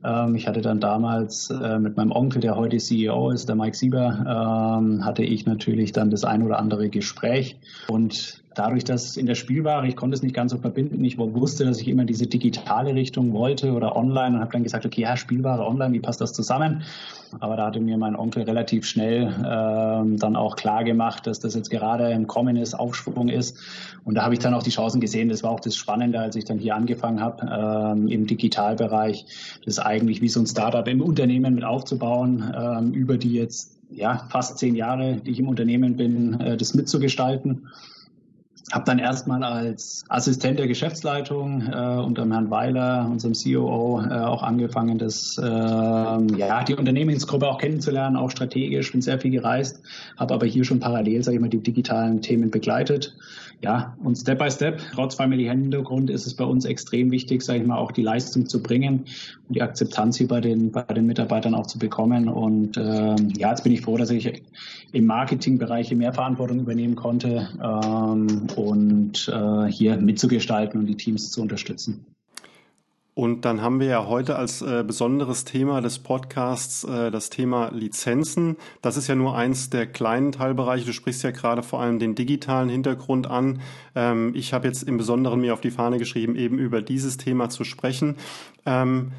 Ähm, 0.03 0.35
ich 0.35 0.47
hatte 0.47 0.61
dann 0.61 0.79
damals 0.79 1.49
äh, 1.49 1.79
mit 1.79 1.97
meinem 1.97 2.11
Onkel, 2.11 2.41
der 2.41 2.55
heute 2.55 2.77
CEO 2.77 3.31
ist, 3.31 3.49
der 3.49 3.55
Mike 3.55 3.75
Sieber, 3.75 4.77
ähm, 4.79 5.03
hatte 5.03 5.23
ich 5.23 5.45
natürlich 5.45 5.91
dann 5.91 6.09
das 6.09 6.23
ein 6.23 6.43
oder 6.43 6.59
andere 6.59 6.89
Gespräch. 6.89 7.57
Und 7.87 8.43
dadurch, 8.55 8.83
dass 8.83 9.17
in 9.17 9.25
der 9.25 9.35
Spielware, 9.35 9.85
ich 9.87 9.95
konnte 9.95 10.15
es 10.15 10.23
nicht 10.23 10.33
ganz 10.33 10.51
so 10.51 10.57
verbinden, 10.57 11.03
ich 11.03 11.17
wusste, 11.17 11.65
dass 11.65 11.79
ich 11.79 11.87
immer 11.87 12.05
diese 12.05 12.25
digitale 12.25 12.95
Richtung 12.95 13.33
wollte 13.33 13.73
oder 13.73 13.95
online 13.95 14.35
und 14.35 14.41
habe 14.41 14.51
dann 14.51 14.63
gesagt, 14.63 14.85
okay, 14.85 15.01
ja, 15.01 15.15
Spielware 15.15 15.65
online, 15.65 15.93
wie 15.93 15.99
passt 15.99 16.21
das 16.21 16.33
zusammen? 16.33 16.83
Aber 17.39 17.57
da 17.57 17.67
hatte 17.67 17.79
mir 17.79 17.97
mein 17.97 18.15
Onkel 18.15 18.43
relativ 18.43 18.85
schnell 18.85 19.33
ähm, 19.45 20.17
dann 20.17 20.35
auch 20.35 20.55
klar 20.55 20.83
gemacht, 20.83 21.27
dass 21.27 21.39
das 21.39 21.55
jetzt 21.55 21.69
gerade 21.69 22.11
im 22.11 22.27
Kommen 22.27 22.55
ist, 22.55 22.73
Aufschwung 22.73 23.29
ist. 23.29 23.57
Und 24.05 24.15
da 24.15 24.23
habe 24.23 24.33
ich 24.33 24.39
dann 24.39 24.53
auch 24.53 24.63
die 24.63 24.69
Chancen 24.69 25.01
gesehen. 25.01 25.29
Das 25.29 25.43
war 25.43 25.51
auch 25.51 25.59
das 25.59 25.75
Spannende, 25.75 26.19
als 26.19 26.35
ich 26.35 26.45
dann 26.45 26.57
hier 26.57 26.75
angefangen 26.75 27.19
habe, 27.19 27.45
ähm, 27.97 28.07
im 28.07 28.25
Digitalbereich, 28.25 29.25
das 29.65 29.79
eigentlich 29.79 30.21
wie 30.21 30.29
so 30.29 30.39
ein 30.39 30.47
Startup 30.47 30.87
im 30.87 31.01
Unternehmen 31.01 31.55
mit 31.55 31.65
aufzubauen, 31.65 32.53
ähm, 32.55 32.93
über 32.93 33.17
die 33.17 33.33
jetzt 33.33 33.77
ja 33.91 34.27
fast 34.29 34.57
zehn 34.57 34.75
Jahre, 34.75 35.17
die 35.17 35.31
ich 35.31 35.39
im 35.39 35.47
Unternehmen 35.47 35.95
bin, 35.95 36.39
äh, 36.39 36.57
das 36.57 36.73
mitzugestalten. 36.73 37.67
Habe 38.71 38.85
dann 38.85 38.99
erstmal 38.99 39.43
als 39.43 40.03
Assistent 40.09 40.57
der 40.57 40.67
Geschäftsleitung 40.67 41.61
äh, 41.61 42.01
unter 42.03 42.27
Herrn 42.27 42.49
Weiler, 42.49 43.07
unserem 43.09 43.33
COO, 43.33 44.01
äh, 44.01 44.13
auch 44.13 44.41
angefangen, 44.41 44.97
das, 44.97 45.37
äh, 45.37 45.45
ja, 45.45 46.63
die 46.63 46.73
Unternehmensgruppe 46.73 47.47
auch 47.47 47.59
kennenzulernen, 47.59 48.15
auch 48.15 48.31
strategisch, 48.31 48.91
bin 48.91 49.01
sehr 49.01 49.19
viel 49.19 49.31
gereist, 49.31 49.81
habe 50.17 50.33
aber 50.33 50.47
hier 50.47 50.63
schon 50.63 50.79
parallel, 50.79 51.23
sage 51.23 51.35
ich 51.35 51.41
mal, 51.41 51.49
die 51.49 51.61
digitalen 51.61 52.21
Themen 52.21 52.49
begleitet. 52.49 53.15
Ja, 53.61 53.95
und 54.03 54.15
Step 54.15 54.39
by 54.39 54.51
Step, 54.51 54.81
trotz 54.93 55.15
Family 55.15 55.45
Hintergrund, 55.45 56.09
ist 56.09 56.27
es 56.27 56.33
bei 56.35 56.43
uns 56.43 56.65
extrem 56.65 57.09
wichtig, 57.11 57.41
sage 57.41 57.59
ich 57.59 57.65
mal, 57.65 57.77
auch 57.77 57.91
die 57.91 58.01
Leistung 58.01 58.47
zu 58.47 58.61
bringen 58.61 59.05
und 59.47 59.55
die 59.55 59.61
Akzeptanz 59.61 60.17
hier 60.17 60.27
bei 60.27 60.41
den, 60.41 60.71
bei 60.71 60.83
den 60.83 61.05
Mitarbeitern 61.05 61.55
auch 61.55 61.65
zu 61.65 61.79
bekommen. 61.79 62.27
Und 62.27 62.77
äh, 62.77 63.15
ja, 63.37 63.49
jetzt 63.49 63.63
bin 63.63 63.71
ich 63.71 63.81
froh, 63.81 63.97
dass 63.97 64.09
ich 64.09 64.43
im 64.91 65.05
Marketingbereich 65.05 65.93
mehr 65.95 66.13
Verantwortung 66.13 66.59
übernehmen 66.59 66.95
konnte. 66.95 67.47
Ähm, 67.63 68.47
und 68.55 69.27
äh, 69.27 69.71
hier 69.71 69.97
mitzugestalten 69.97 70.79
und 70.79 70.87
die 70.87 70.97
Teams 70.97 71.31
zu 71.31 71.41
unterstützen. 71.41 72.05
Und 73.15 73.45
dann 73.45 73.61
haben 73.61 73.79
wir 73.79 73.87
ja 73.87 74.07
heute 74.07 74.35
als 74.35 74.61
äh, 74.61 74.83
besonderes 74.85 75.45
Thema 75.45 75.79
des 75.79 75.99
Podcasts 75.99 76.83
äh, 76.83 77.11
das 77.11 77.29
Thema 77.29 77.71
Lizenzen. 77.73 78.57
Das 78.81 78.97
ist 78.97 79.07
ja 79.07 79.15
nur 79.15 79.37
eins 79.37 79.69
der 79.69 79.87
kleinen 79.87 80.33
Teilbereiche. 80.33 80.85
Du 80.85 80.91
sprichst 80.91 81.23
ja 81.23 81.31
gerade 81.31 81.63
vor 81.63 81.79
allem 81.79 81.97
den 81.97 82.15
digitalen 82.15 82.67
Hintergrund 82.67 83.27
an. 83.27 83.61
Ähm, 83.95 84.33
ich 84.35 84.51
habe 84.51 84.67
jetzt 84.67 84.83
im 84.83 84.97
Besonderen 84.97 85.39
mir 85.39 85.53
auf 85.53 85.61
die 85.61 85.71
Fahne 85.71 85.97
geschrieben, 85.97 86.35
eben 86.35 86.59
über 86.59 86.81
dieses 86.81 87.15
Thema 87.15 87.49
zu 87.49 87.63
sprechen. 87.63 88.17
Ähm, 88.65 89.13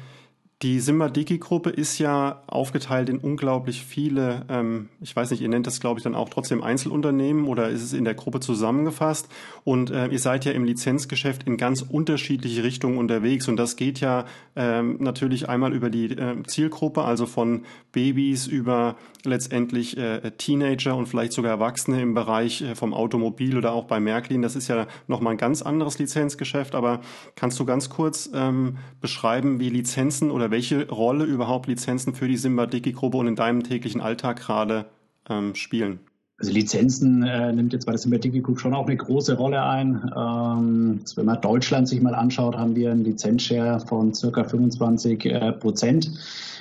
die 0.63 0.79
Simba-Digi-Gruppe 0.79 1.69
ist 1.69 1.99
ja 1.99 2.41
aufgeteilt 2.47 3.09
in 3.09 3.19
unglaublich 3.19 3.83
viele, 3.83 4.43
ähm, 4.49 4.89
ich 4.99 5.15
weiß 5.15 5.29
nicht, 5.29 5.41
ihr 5.41 5.49
nennt 5.49 5.67
das, 5.67 5.79
glaube 5.79 5.99
ich, 5.99 6.03
dann 6.03 6.15
auch 6.15 6.29
trotzdem 6.29 6.63
Einzelunternehmen 6.63 7.45
oder 7.45 7.69
ist 7.69 7.83
es 7.83 7.93
in 7.93 8.05
der 8.05 8.15
Gruppe 8.15 8.39
zusammengefasst? 8.39 9.29
Und 9.63 9.91
äh, 9.91 10.07
ihr 10.07 10.17
seid 10.17 10.45
ja 10.45 10.53
im 10.53 10.63
Lizenzgeschäft 10.63 11.43
in 11.43 11.57
ganz 11.57 11.83
unterschiedliche 11.83 12.63
Richtungen 12.63 12.97
unterwegs. 12.97 13.47
Und 13.47 13.57
das 13.57 13.75
geht 13.75 13.99
ja 13.99 14.25
ähm, 14.55 14.97
natürlich 14.99 15.47
einmal 15.47 15.73
über 15.73 15.91
die 15.91 16.05
äh, 16.05 16.41
Zielgruppe, 16.47 17.03
also 17.03 17.27
von 17.27 17.63
Babys 17.91 18.47
über 18.47 18.95
letztendlich 19.23 19.95
äh, 19.97 20.31
Teenager 20.39 20.95
und 20.95 21.05
vielleicht 21.05 21.33
sogar 21.33 21.51
Erwachsene 21.51 22.01
im 22.01 22.15
Bereich 22.15 22.63
äh, 22.63 22.73
vom 22.73 22.95
Automobil 22.95 23.57
oder 23.57 23.73
auch 23.73 23.85
bei 23.85 23.99
Märklin. 23.99 24.41
Das 24.41 24.55
ist 24.55 24.69
ja 24.69 24.87
nochmal 25.05 25.33
ein 25.33 25.37
ganz 25.37 25.61
anderes 25.61 25.99
Lizenzgeschäft. 25.99 26.73
Aber 26.73 27.01
kannst 27.35 27.59
du 27.59 27.65
ganz 27.65 27.89
kurz 27.89 28.27
ähm, 28.33 28.77
beschreiben, 29.01 29.59
wie 29.59 29.69
Lizenzen 29.69 30.31
oder 30.31 30.46
welche 30.51 30.89
Rolle 30.89 31.25
überhaupt 31.25 31.67
Lizenzen 31.67 32.13
für 32.13 32.27
die 32.27 32.37
Simba-Diki-Gruppe 32.37 33.17
und 33.17 33.27
in 33.27 33.35
deinem 33.35 33.63
täglichen 33.63 34.01
Alltag 34.01 34.37
gerade 34.39 34.85
ähm, 35.29 35.55
spielen? 35.55 35.99
Also 36.39 36.51
Lizenzen 36.51 37.23
äh, 37.23 37.51
nimmt 37.51 37.73
jetzt 37.73 37.85
bei 37.85 37.93
der 37.93 37.99
Sympathie 37.99 38.41
Group 38.41 38.59
schon 38.59 38.75
auch 38.75 38.85
eine 38.85 38.95
große 38.95 39.35
Rolle 39.37 39.63
ein. 39.63 40.11
Ähm, 40.15 41.01
wenn 41.15 41.25
man 41.25 41.41
Deutschland 41.41 41.87
sich 41.87 41.99
mal 41.99 42.13
anschaut, 42.13 42.55
haben 42.55 42.75
wir 42.75 42.91
einen 42.91 43.03
Lizenzshare 43.03 43.79
von 43.79 44.13
circa 44.13 44.43
25 44.43 45.25
äh, 45.25 45.51
Prozent. 45.53 46.11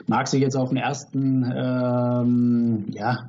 Mag 0.06 0.28
sich 0.28 0.40
jetzt 0.40 0.56
auf 0.56 0.70
den 0.70 0.78
ersten 0.78 1.44
ähm, 1.54 2.84
ja, 2.88 3.28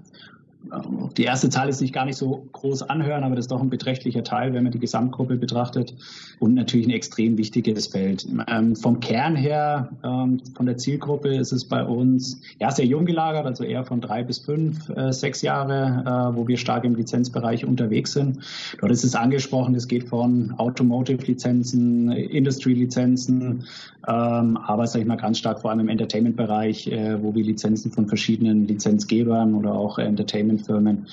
die 1.17 1.23
erste 1.23 1.49
Zahl 1.49 1.69
ist 1.69 1.79
sich 1.79 1.93
gar 1.93 2.05
nicht 2.05 2.17
so 2.17 2.47
groß 2.51 2.83
anhören, 2.83 3.23
aber 3.23 3.35
das 3.35 3.45
ist 3.45 3.51
doch 3.51 3.61
ein 3.61 3.69
beträchtlicher 3.69 4.23
Teil, 4.23 4.53
wenn 4.53 4.63
man 4.63 4.71
die 4.71 4.79
Gesamtgruppe 4.79 5.35
betrachtet 5.35 5.95
und 6.39 6.53
natürlich 6.53 6.87
ein 6.87 6.91
extrem 6.91 7.37
wichtiges 7.37 7.87
Feld. 7.87 8.27
Ähm, 8.47 8.75
vom 8.75 8.99
Kern 8.99 9.35
her, 9.35 9.89
ähm, 10.03 10.41
von 10.55 10.65
der 10.65 10.77
Zielgruppe 10.77 11.35
ist 11.35 11.51
es 11.51 11.65
bei 11.65 11.83
uns 11.83 12.41
ja 12.59 12.71
sehr 12.71 12.85
jung 12.85 13.05
gelagert, 13.05 13.45
also 13.45 13.63
eher 13.63 13.83
von 13.83 14.01
drei 14.01 14.23
bis 14.23 14.39
fünf, 14.39 14.89
äh, 14.89 15.11
sechs 15.11 15.41
Jahre, 15.41 16.03
äh, 16.05 16.37
wo 16.37 16.47
wir 16.47 16.57
stark 16.57 16.83
im 16.83 16.95
Lizenzbereich 16.95 17.65
unterwegs 17.65 18.13
sind. 18.13 18.39
Dort 18.79 18.91
ist 18.91 19.03
es 19.03 19.15
angesprochen, 19.15 19.75
es 19.75 19.87
geht 19.87 20.05
von 20.05 20.53
Automotive-Lizenzen, 20.57 22.11
Industry-Lizenzen, 22.11 23.63
ähm, 24.07 24.57
aber 24.57 24.87
sage 24.87 25.01
ich 25.01 25.07
mal 25.07 25.17
ganz 25.17 25.37
stark 25.37 25.61
vor 25.61 25.71
allem 25.71 25.81
im 25.81 25.89
Entertainment-Bereich, 25.89 26.87
äh, 26.87 27.21
wo 27.21 27.35
wir 27.35 27.43
Lizenzen 27.43 27.91
von 27.91 28.07
verschiedenen 28.07 28.67
Lizenzgebern 28.67 29.53
oder 29.55 29.73
auch 29.73 29.97
Entertainment 29.97 30.56
Firmen 30.59 31.07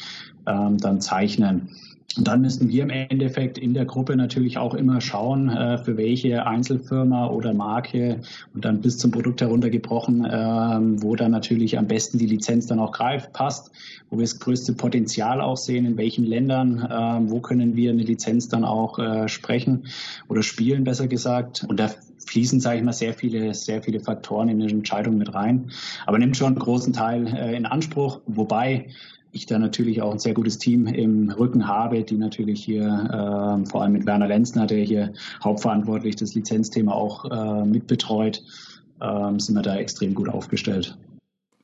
ähm, 0.47 0.79
dann 0.79 1.01
zeichnen. 1.01 1.69
Und 2.17 2.29
dann 2.29 2.43
müssen 2.43 2.69
wir 2.69 2.85
im 2.85 2.91
Endeffekt 2.91 3.59
in 3.59 3.75
der 3.75 3.87
Gruppe 3.87 4.15
natürlich 4.15 4.57
auch 4.57 4.75
immer 4.75 5.01
schauen, 5.01 5.49
äh, 5.49 5.79
für 5.79 5.97
welche 5.97 6.47
Einzelfirma 6.47 7.27
oder 7.27 7.53
Marke 7.55 8.21
und 8.55 8.65
dann 8.65 8.81
bis 8.81 8.99
zum 8.99 9.11
Produkt 9.11 9.41
heruntergebrochen, 9.41 10.25
äh, 10.25 11.03
wo 11.03 11.17
dann 11.17 11.33
natürlich 11.33 11.77
am 11.77 11.89
besten 11.89 12.19
die 12.19 12.27
Lizenz 12.27 12.67
dann 12.67 12.79
auch 12.79 12.93
greift, 12.93 13.33
passt, 13.33 13.73
wo 14.11 14.19
wir 14.19 14.23
das 14.23 14.39
größte 14.39 14.75
Potenzial 14.75 15.41
auch 15.41 15.57
sehen, 15.57 15.87
in 15.87 15.97
welchen 15.97 16.25
Ländern, 16.25 16.79
äh, 16.79 17.31
wo 17.31 17.41
können 17.41 17.75
wir 17.75 17.91
eine 17.91 18.03
Lizenz 18.03 18.49
dann 18.49 18.65
auch 18.65 18.99
äh, 19.01 19.29
sprechen 19.29 19.87
oder 20.29 20.45
spielen, 20.45 20.85
besser 20.85 21.09
gesagt. 21.09 21.67
Und 21.69 21.81
da 21.81 21.91
fließen, 22.27 22.61
sage 22.61 22.79
ich 22.79 22.85
mal, 22.85 22.93
sehr 22.93 23.15
viele, 23.15 23.55
sehr 23.55 23.83
viele 23.83 23.99
Faktoren 23.99 24.49
in 24.49 24.61
die 24.61 24.71
Entscheidung 24.71 25.19
mit 25.19 25.35
rein, 25.35 25.71
aber 26.07 26.19
nimmt 26.19 26.37
schon 26.37 26.49
einen 26.49 26.59
großen 26.59 26.93
Teil 26.93 27.27
äh, 27.27 27.57
in 27.57 27.67
Anspruch, 27.67 28.21
wobei 28.27 28.87
ich 29.35 29.47
da 29.47 29.59
natürlich 29.59 30.01
auch 30.01 30.13
ein 30.13 30.19
sehr 30.19 30.33
gutes 30.33 30.59
Team 30.59 30.87
im 30.87 31.31
Rücken 31.31 31.67
habe, 31.67 32.03
die 32.03 32.17
natürlich 32.17 32.65
hier 32.65 32.85
äh, 32.85 33.69
vor 33.69 33.83
allem 33.83 33.93
mit 33.93 34.07
Werner 34.07 34.29
Lenzner, 34.29 34.67
der 34.67 34.79
hier 34.79 35.13
hauptverantwortlich 35.43 36.17
das 36.17 36.35
Lizenzthema 36.35 36.93
auch 36.93 37.25
äh, 37.31 37.65
mitbetreut, 37.65 38.43
äh, 39.01 39.39
sind 39.39 39.57
wir 39.57 39.63
da 39.63 39.77
extrem 39.77 40.15
gut 40.15 40.29
aufgestellt. 40.29 40.97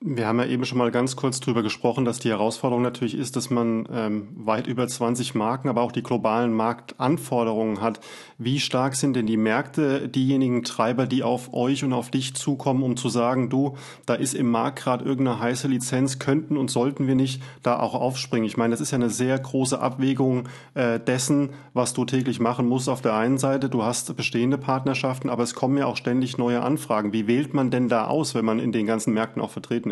Wir 0.03 0.27
haben 0.27 0.39
ja 0.39 0.47
eben 0.47 0.65
schon 0.65 0.79
mal 0.79 0.91
ganz 0.91 1.15
kurz 1.15 1.41
drüber 1.41 1.63
gesprochen, 1.63 2.07
dass 2.07 2.19
die 2.19 2.31
Herausforderung 2.31 2.81
natürlich 2.81 3.15
ist, 3.15 3.37
dass 3.37 3.51
man 3.51 3.87
ähm, 3.93 4.29
weit 4.35 4.67
über 4.67 4.89
20 4.89 5.35
Marken, 5.35 5.69
aber 5.69 5.83
auch 5.83 5.93
die 5.93 6.03
globalen 6.03 6.55
Marktanforderungen 6.55 7.83
hat. 7.83 8.01
Wie 8.39 8.61
stark 8.61 8.97
sind 8.97 9.15
denn 9.15 9.27
die 9.27 9.37
Märkte, 9.37 10.09
diejenigen 10.09 10.63
Treiber, 10.63 11.07
die 11.07 11.23
auf 11.23 11.53
euch 11.53 11.85
und 11.85 11.93
auf 11.93 12.11
dich 12.11 12.33
zukommen, 12.33 12.83
um 12.83 12.97
zu 12.97 13.11
sagen, 13.11 13.51
du, 13.51 13.77
da 14.07 14.15
ist 14.15 14.33
im 14.33 14.51
Markt 14.51 14.79
gerade 14.79 15.05
irgendeine 15.05 15.39
heiße 15.39 15.69
Lizenz, 15.69 16.19
könnten 16.19 16.57
und 16.57 16.71
sollten 16.71 17.07
wir 17.07 17.15
nicht 17.15 17.43
da 17.63 17.79
auch 17.79 17.93
aufspringen? 17.93 18.47
Ich 18.47 18.57
meine, 18.57 18.71
das 18.71 18.81
ist 18.81 18.93
ja 18.93 18.97
eine 18.97 19.11
sehr 19.11 19.39
große 19.39 19.79
Abwägung 19.79 20.49
äh, 20.73 20.99
dessen, 20.99 21.51
was 21.75 21.93
du 21.93 22.07
täglich 22.07 22.41
machen 22.41 22.67
musst. 22.67 22.89
Auf 22.89 23.03
der 23.03 23.17
einen 23.17 23.37
Seite, 23.37 23.69
du 23.69 23.83
hast 23.83 24.17
bestehende 24.17 24.57
Partnerschaften, 24.57 25.29
aber 25.29 25.43
es 25.43 25.53
kommen 25.53 25.77
ja 25.77 25.85
auch 25.85 25.99
ständig 25.99 26.39
neue 26.39 26.63
Anfragen. 26.63 27.13
Wie 27.13 27.27
wählt 27.27 27.53
man 27.53 27.71
denn 27.71 27.91
da 27.91 28.07
aus, 28.07 28.35
wenn 28.35 28.47
man 28.47 28.61
in 28.61 28.73
den 28.73 28.87
ganzen 28.87 29.13
Märkten 29.13 29.43
auch 29.43 29.51
vertreten? 29.51 29.90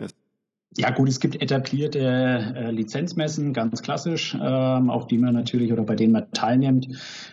Ja 0.77 0.91
gut, 0.91 1.09
es 1.09 1.19
gibt 1.19 1.41
etablierte 1.41 1.99
äh, 1.99 2.71
Lizenzmessen, 2.71 3.55
ganz 3.55 3.81
klassisch, 3.83 4.37
ähm, 4.41 4.91
auf 4.91 5.07
die 5.07 5.17
man 5.17 5.33
natürlich 5.33 5.73
oder 5.73 5.83
bei 5.83 5.97
denen 5.97 6.13
man 6.13 6.31
teilnimmt. 6.33 6.89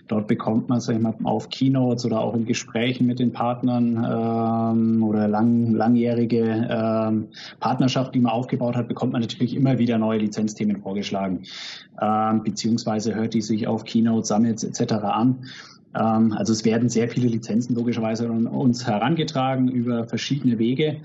Dort 0.07 0.27
bekommt 0.27 0.69
man, 0.69 0.79
sag 0.79 0.95
ich 0.95 1.01
mal, 1.01 1.13
auf 1.25 1.49
Keynotes 1.49 2.05
oder 2.05 2.21
auch 2.21 2.33
in 2.33 2.45
Gesprächen 2.45 3.05
mit 3.05 3.19
den 3.19 3.33
Partnern 3.33 3.97
ähm, 3.97 5.03
oder 5.03 5.27
lang, 5.27 5.73
langjährige 5.73 6.67
ähm, 6.69 7.27
Partnerschaft, 7.59 8.15
die 8.15 8.19
man 8.19 8.31
aufgebaut 8.31 8.77
hat, 8.77 8.87
bekommt 8.87 9.11
man 9.11 9.21
natürlich 9.21 9.53
immer 9.53 9.77
wieder 9.79 9.97
neue 9.97 10.19
Lizenzthemen 10.19 10.81
vorgeschlagen, 10.81 11.43
ähm, 12.01 12.41
beziehungsweise 12.41 13.15
hört 13.15 13.33
die 13.33 13.41
sich 13.41 13.67
auf 13.67 13.83
Keynotes, 13.83 14.29
Summits 14.29 14.63
etc. 14.63 14.93
an. 14.93 15.43
Ähm, 15.95 16.33
also 16.33 16.53
es 16.53 16.65
werden 16.65 16.89
sehr 16.89 17.09
viele 17.09 17.27
Lizenzen 17.27 17.75
logischerweise 17.75 18.29
an 18.29 18.47
uns 18.47 18.85
herangetragen 18.85 19.69
über 19.69 20.05
verschiedene 20.05 20.59
Wege. 20.59 21.01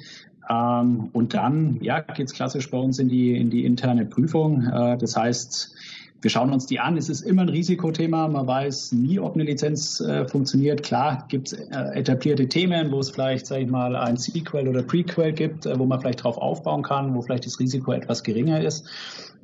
Ähm, 0.51 1.11
und 1.13 1.35
dann 1.35 1.79
ja, 1.81 2.01
geht 2.01 2.27
es 2.27 2.35
klassisch 2.35 2.71
bei 2.71 2.79
uns 2.79 2.99
in 2.99 3.09
die, 3.09 3.37
in 3.37 3.51
die 3.51 3.65
interne 3.65 4.05
Prüfung. 4.05 4.67
Äh, 4.67 4.99
das 4.99 5.17
heißt, 5.17 5.75
wir 6.23 6.31
schauen 6.31 6.53
uns 6.53 6.67
die 6.67 6.81
an. 6.81 6.97
Es 6.97 7.09
ist 7.09 7.23
immer 7.23 7.43
ein 7.43 7.49
Risikothema. 7.49 8.29
Man 8.29 8.47
weiß 8.47 8.93
nie, 8.93 9.19
ob 9.19 9.35
eine 9.35 9.45
Lizenz 9.45 10.01
äh, 10.01 10.27
funktioniert. 10.27 10.83
Klar 10.83 11.25
gibt 11.29 11.53
es 11.53 11.59
äh, 11.59 11.99
etablierte 11.99 12.49
Themen, 12.49 12.91
wo 12.91 12.99
es 12.99 13.11
vielleicht, 13.11 13.47
sage 13.47 13.63
ich 13.63 13.71
mal, 13.71 13.97
ein 13.97 14.17
Sequel 14.17 14.69
oder 14.69 14.83
Prequel 14.83 15.33
gibt, 15.33 15.67
äh, 15.67 15.79
wo 15.79 15.87
man 15.87 16.01
vielleicht 16.01 16.25
drauf 16.25 16.37
aufbauen 16.37 16.83
kann, 16.83 17.15
wo 17.15 17.23
vielleicht 17.23 17.47
das 17.47 17.59
Risiko 17.59 17.93
etwas 17.93 18.23
geringer 18.23 18.61
ist. 18.61 18.87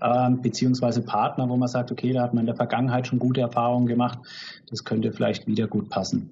Ähm, 0.02 0.42
beziehungsweise 0.42 1.00
Partner, 1.00 1.48
wo 1.48 1.56
man 1.56 1.68
sagt, 1.68 1.90
okay, 1.90 2.12
da 2.12 2.22
hat 2.22 2.34
man 2.34 2.42
in 2.42 2.46
der 2.46 2.56
Vergangenheit 2.56 3.06
schon 3.06 3.18
gute 3.18 3.40
Erfahrungen 3.40 3.86
gemacht. 3.86 4.18
Das 4.68 4.84
könnte 4.84 5.12
vielleicht 5.12 5.46
wieder 5.46 5.68
gut 5.68 5.88
passen. 5.88 6.30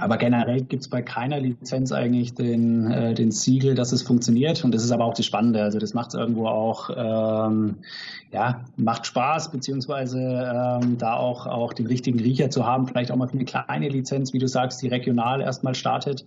Aber 0.00 0.16
generell 0.16 0.62
gibt 0.62 0.82
es 0.82 0.88
bei 0.88 1.02
keiner 1.02 1.38
Lizenz 1.38 1.92
eigentlich 1.92 2.34
den, 2.34 2.90
äh, 2.90 3.12
den 3.12 3.30
Siegel, 3.30 3.74
dass 3.74 3.92
es 3.92 4.00
funktioniert. 4.02 4.64
Und 4.64 4.74
das 4.74 4.84
ist 4.84 4.90
aber 4.90 5.04
auch 5.04 5.12
das 5.12 5.26
Spannende. 5.26 5.62
Also 5.62 5.78
das 5.78 5.92
macht 5.92 6.08
es 6.08 6.14
irgendwo 6.14 6.46
auch, 6.46 6.88
ähm, 6.96 7.76
ja, 8.32 8.64
macht 8.76 9.06
Spaß, 9.06 9.50
beziehungsweise 9.50 10.18
ähm, 10.18 10.96
da 10.96 11.16
auch, 11.16 11.46
auch 11.46 11.74
den 11.74 11.86
richtigen 11.86 12.18
Riecher 12.18 12.48
zu 12.48 12.66
haben, 12.66 12.86
vielleicht 12.86 13.12
auch 13.12 13.16
mal 13.16 13.28
für 13.28 13.34
eine 13.34 13.44
kleine 13.44 13.88
Lizenz, 13.88 14.32
wie 14.32 14.38
du 14.38 14.48
sagst, 14.48 14.80
die 14.80 14.88
regional 14.88 15.42
erstmal 15.42 15.74
startet 15.74 16.24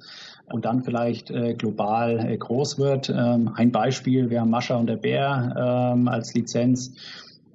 und 0.51 0.65
dann 0.65 0.83
vielleicht 0.83 1.31
äh, 1.31 1.55
global 1.55 2.19
äh, 2.19 2.37
groß 2.37 2.77
wird. 2.77 3.09
Ähm, 3.09 3.51
ein 3.55 3.71
Beispiel, 3.71 4.29
wir 4.29 4.41
haben 4.41 4.51
Mascha 4.51 4.75
und 4.75 4.87
der 4.87 4.97
Bär 4.97 5.93
ähm, 5.95 6.07
als 6.07 6.35
Lizenz 6.35 6.91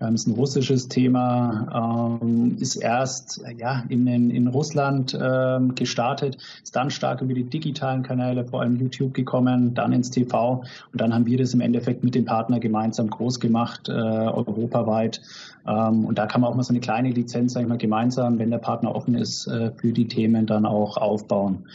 ähm, 0.01 0.15
ist 0.15 0.27
ein 0.27 0.35
russisches 0.35 0.89
Thema, 0.89 2.19
ähm, 2.23 2.57
ist 2.59 2.77
erst 2.77 3.43
ja, 3.59 3.85
in, 3.89 4.07
in, 4.07 4.47
Russland 4.49 5.19
ähm, 5.21 5.75
gestartet, 5.75 6.39
ist 6.63 6.75
dann 6.75 6.91
stark 6.91 7.21
über 7.23 7.35
die 7.35 7.45
digitalen 7.45 8.03
Kanäle, 8.03 8.45
vor 8.45 8.63
allem 8.63 8.77
YouTube 8.77 9.15
gekommen, 9.15 9.75
dann 9.75 9.93
ins 9.93 10.11
TV 10.11 10.63
und 10.93 11.01
dann 11.01 11.15
haben 11.15 11.27
wir 11.27 11.39
das 11.39 11.55
im 11.55 11.61
Endeffekt 11.61 12.05
mit 12.05 12.15
dem 12.15 12.25
Partner 12.25 12.61
gemeinsam 12.61 13.09
groß 13.09 13.41
gemacht, 13.41 13.89
äh, 13.89 13.93
europaweit. 13.93 15.21
Und 15.63 16.19
da 16.19 16.27
kann 16.27 16.41
man 16.41 16.51
auch 16.51 16.55
mal 16.57 16.63
so 16.63 16.73
eine 16.73 16.81
kleine 16.81 17.11
Lizenz, 17.11 17.53
sag 17.53 17.63
ich 17.63 17.69
mal, 17.69 17.77
gemeinsam, 17.77 18.39
wenn 18.39 18.51
der 18.51 18.59
Partner 18.59 18.95
offen 18.95 19.15
ist, 19.15 19.47
äh, 19.47 19.71
für 19.77 19.93
die 19.93 20.09
Themen 20.09 20.47
dann 20.47 20.65
auch 20.65 20.97
aufbauen. 20.97 21.67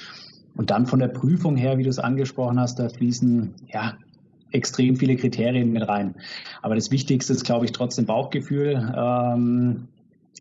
Und 0.58 0.72
dann 0.72 0.86
von 0.86 1.00
der 1.00 1.10
Prüfung 1.10 1.55
her, 1.55 1.77
wie 1.77 1.84
du 1.84 1.89
es 1.89 2.00
angesprochen 2.00 2.60
hast, 2.60 2.79
da 2.79 2.89
fließen 2.89 3.53
ja 3.67 3.94
extrem 4.56 4.96
viele 4.96 5.16
Kriterien 5.16 5.72
mit 5.72 5.88
rein. 5.88 6.16
Aber 6.62 6.76
das 6.76 6.90
Wichtigste 6.92 7.34
ist, 7.34 7.44
glaube 7.44 7.66
ich, 7.66 7.72
trotzdem 7.72 8.06
Bauchgefühl. 8.06 8.94
Ähm, 8.98 9.88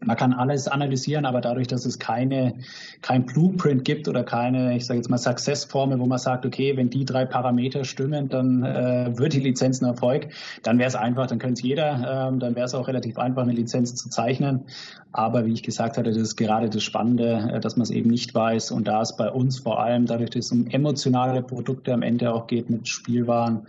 man 0.02 0.16
kann 0.16 0.32
alles 0.32 0.68
analysieren, 0.68 1.24
aber 1.24 1.40
dadurch, 1.40 1.68
dass 1.68 1.86
es 1.86 1.98
keine, 1.98 2.54
kein 3.00 3.24
Blueprint 3.26 3.84
gibt 3.84 4.08
oder 4.08 4.24
keine, 4.24 4.76
ich 4.76 4.86
sage 4.86 4.98
jetzt 4.98 5.08
mal, 5.08 5.18
Success-Formel, 5.18 5.98
wo 5.98 6.06
man 6.06 6.18
sagt, 6.18 6.44
okay, 6.44 6.76
wenn 6.76 6.90
die 6.90 7.04
drei 7.04 7.24
Parameter 7.24 7.84
stimmen, 7.84 8.28
dann 8.28 8.64
äh, 8.64 9.16
wird 9.16 9.34
die 9.34 9.40
Lizenz 9.40 9.80
ein 9.80 9.86
Erfolg, 9.86 10.28
dann 10.62 10.78
wäre 10.78 10.88
es 10.88 10.96
einfach, 10.96 11.26
dann 11.26 11.38
könnte 11.38 11.54
es 11.54 11.62
jeder, 11.62 12.28
ähm, 12.28 12.40
dann 12.40 12.56
wäre 12.56 12.66
es 12.66 12.74
auch 12.74 12.88
relativ 12.88 13.18
einfach, 13.18 13.42
eine 13.42 13.52
Lizenz 13.52 13.94
zu 13.94 14.10
zeichnen. 14.10 14.64
Aber 15.12 15.46
wie 15.46 15.52
ich 15.52 15.62
gesagt 15.62 15.96
hatte, 15.96 16.10
das 16.10 16.20
ist 16.20 16.36
gerade 16.36 16.68
das 16.68 16.82
Spannende, 16.82 17.50
äh, 17.52 17.60
dass 17.60 17.76
man 17.76 17.84
es 17.84 17.90
eben 17.90 18.10
nicht 18.10 18.34
weiß. 18.34 18.72
Und 18.72 18.88
da 18.88 19.00
es 19.00 19.16
bei 19.16 19.30
uns 19.30 19.60
vor 19.60 19.80
allem, 19.80 20.06
dadurch, 20.06 20.30
dass 20.30 20.46
es 20.46 20.52
um 20.52 20.66
emotionale 20.66 21.42
Produkte 21.42 21.92
am 21.92 22.02
Ende 22.02 22.32
auch 22.32 22.46
geht 22.46 22.68
mit 22.68 22.88
Spielwaren, 22.88 23.66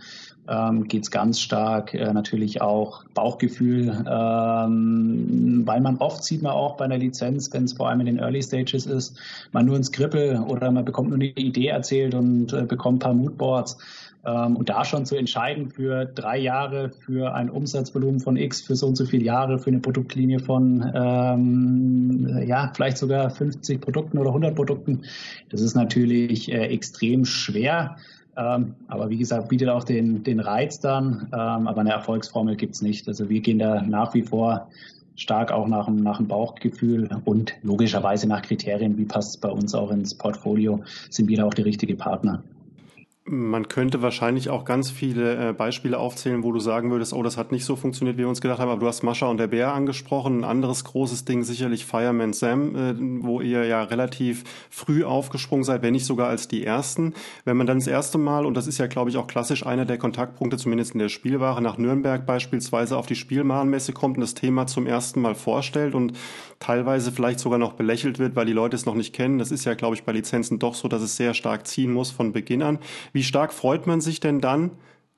ähm, 0.48 0.88
geht 0.88 1.04
es 1.04 1.10
ganz 1.10 1.40
stark 1.40 1.94
äh, 1.94 2.12
natürlich 2.12 2.60
auch 2.60 3.04
Bauchgefühl, 3.14 4.04
ähm, 4.08 5.62
weil 5.64 5.80
man 5.80 5.96
oft 5.98 6.24
sieht 6.24 6.42
man 6.42 6.52
auch 6.52 6.76
bei 6.76 6.84
einer 6.84 6.98
Lizenz, 6.98 7.52
wenn 7.52 7.64
es 7.64 7.72
vor 7.72 7.88
allem 7.88 8.00
in 8.00 8.06
den 8.06 8.18
Early 8.18 8.42
Stages 8.42 8.86
ist, 8.86 9.18
man 9.52 9.66
nur 9.66 9.76
ein 9.76 9.84
Skribbel 9.84 10.40
oder 10.46 10.70
man 10.70 10.84
bekommt 10.84 11.08
nur 11.08 11.16
eine 11.16 11.26
Idee 11.26 11.68
erzählt 11.68 12.14
und 12.14 12.52
äh, 12.52 12.62
bekommt 12.62 12.96
ein 12.96 13.06
paar 13.06 13.14
Moodboards. 13.14 13.78
Ähm, 14.26 14.56
und 14.56 14.68
da 14.68 14.84
schon 14.84 15.06
zu 15.06 15.16
entscheiden 15.16 15.70
für 15.70 16.04
drei 16.04 16.38
Jahre, 16.38 16.90
für 16.90 17.32
ein 17.34 17.48
Umsatzvolumen 17.48 18.18
von 18.18 18.36
X, 18.36 18.60
für 18.60 18.74
so 18.74 18.88
und 18.88 18.96
so 18.96 19.06
viele 19.06 19.24
Jahre, 19.24 19.58
für 19.58 19.70
eine 19.70 19.78
Produktlinie 19.78 20.40
von, 20.40 20.90
ähm, 20.94 22.42
ja, 22.44 22.72
vielleicht 22.74 22.98
sogar 22.98 23.30
50 23.30 23.80
Produkten 23.80 24.18
oder 24.18 24.30
100 24.30 24.56
Produkten, 24.56 25.02
das 25.50 25.60
ist 25.60 25.76
natürlich 25.76 26.50
äh, 26.50 26.66
extrem 26.66 27.24
schwer. 27.24 27.96
Ähm, 28.36 28.74
aber 28.88 29.08
wie 29.10 29.16
gesagt, 29.16 29.48
bietet 29.48 29.68
auch 29.68 29.84
den, 29.84 30.22
den 30.22 30.40
Reiz 30.40 30.78
dann. 30.80 31.28
Ähm, 31.32 31.66
aber 31.66 31.80
eine 31.80 31.92
Erfolgsformel 31.92 32.56
gibt's 32.56 32.82
nicht. 32.82 33.08
Also 33.08 33.28
wir 33.28 33.40
gehen 33.40 33.58
da 33.58 33.82
nach 33.82 34.14
wie 34.14 34.22
vor 34.22 34.68
stark 35.16 35.50
auch 35.50 35.66
nach 35.66 35.86
dem, 35.86 36.02
nach 36.02 36.18
dem 36.18 36.28
Bauchgefühl 36.28 37.08
und 37.24 37.54
logischerweise 37.62 38.28
nach 38.28 38.42
Kriterien, 38.42 38.98
wie 38.98 39.06
passt 39.06 39.30
es 39.30 39.36
bei 39.38 39.48
uns 39.48 39.74
auch 39.74 39.90
ins 39.90 40.14
Portfolio, 40.14 40.82
sind 41.10 41.28
wir 41.28 41.38
da 41.38 41.44
auch 41.44 41.54
der 41.54 41.64
richtige 41.64 41.96
Partner. 41.96 42.42
Man 43.28 43.66
könnte 43.66 44.02
wahrscheinlich 44.02 44.50
auch 44.50 44.64
ganz 44.64 44.88
viele 44.88 45.48
äh, 45.48 45.52
Beispiele 45.52 45.98
aufzählen, 45.98 46.44
wo 46.44 46.52
du 46.52 46.60
sagen 46.60 46.92
würdest, 46.92 47.12
oh, 47.12 47.24
das 47.24 47.36
hat 47.36 47.50
nicht 47.50 47.64
so 47.64 47.74
funktioniert, 47.74 48.18
wie 48.18 48.20
wir 48.20 48.28
uns 48.28 48.40
gedacht 48.40 48.60
haben. 48.60 48.70
Aber 48.70 48.78
du 48.78 48.86
hast 48.86 49.02
Mascha 49.02 49.26
und 49.26 49.38
der 49.38 49.48
Bär 49.48 49.74
angesprochen. 49.74 50.40
Ein 50.40 50.44
anderes 50.44 50.84
großes 50.84 51.24
Ding 51.24 51.42
sicherlich 51.42 51.86
Fireman 51.86 52.32
Sam, 52.32 52.76
äh, 52.76 52.94
wo 53.24 53.40
ihr 53.40 53.64
ja 53.64 53.82
relativ 53.82 54.44
früh 54.70 55.02
aufgesprungen 55.02 55.64
seid, 55.64 55.82
wenn 55.82 55.94
nicht 55.94 56.06
sogar 56.06 56.28
als 56.28 56.46
die 56.46 56.64
Ersten. 56.64 57.14
Wenn 57.44 57.56
man 57.56 57.66
dann 57.66 57.78
das 57.78 57.88
erste 57.88 58.16
Mal, 58.16 58.46
und 58.46 58.56
das 58.56 58.68
ist 58.68 58.78
ja, 58.78 58.86
glaube 58.86 59.10
ich, 59.10 59.16
auch 59.16 59.26
klassisch 59.26 59.66
einer 59.66 59.86
der 59.86 59.98
Kontaktpunkte, 59.98 60.56
zumindest 60.56 60.92
in 60.92 61.00
der 61.00 61.08
Spielware, 61.08 61.60
nach 61.60 61.78
Nürnberg 61.78 62.24
beispielsweise 62.26 62.96
auf 62.96 63.06
die 63.06 63.16
Spielmarenmesse 63.16 63.92
kommt 63.92 64.18
und 64.18 64.20
das 64.20 64.34
Thema 64.34 64.68
zum 64.68 64.86
ersten 64.86 65.20
Mal 65.20 65.34
vorstellt 65.34 65.96
und 65.96 66.12
teilweise 66.58 67.12
vielleicht 67.12 67.40
sogar 67.40 67.58
noch 67.58 67.74
belächelt 67.74 68.18
wird, 68.18 68.36
weil 68.36 68.46
die 68.46 68.52
Leute 68.52 68.76
es 68.76 68.86
noch 68.86 68.94
nicht 68.94 69.12
kennen. 69.12 69.38
Das 69.38 69.50
ist 69.50 69.64
ja, 69.64 69.74
glaube 69.74 69.94
ich, 69.96 70.04
bei 70.04 70.12
Lizenzen 70.12 70.58
doch 70.58 70.74
so, 70.74 70.88
dass 70.88 71.02
es 71.02 71.16
sehr 71.16 71.34
stark 71.34 71.66
ziehen 71.66 71.92
muss 71.92 72.10
von 72.10 72.32
Beginn 72.32 72.62
an. 72.62 72.78
Wie 73.16 73.22
stark 73.22 73.54
freut 73.54 73.86
man 73.86 74.02
sich 74.02 74.20
denn 74.20 74.42
dann, 74.42 74.72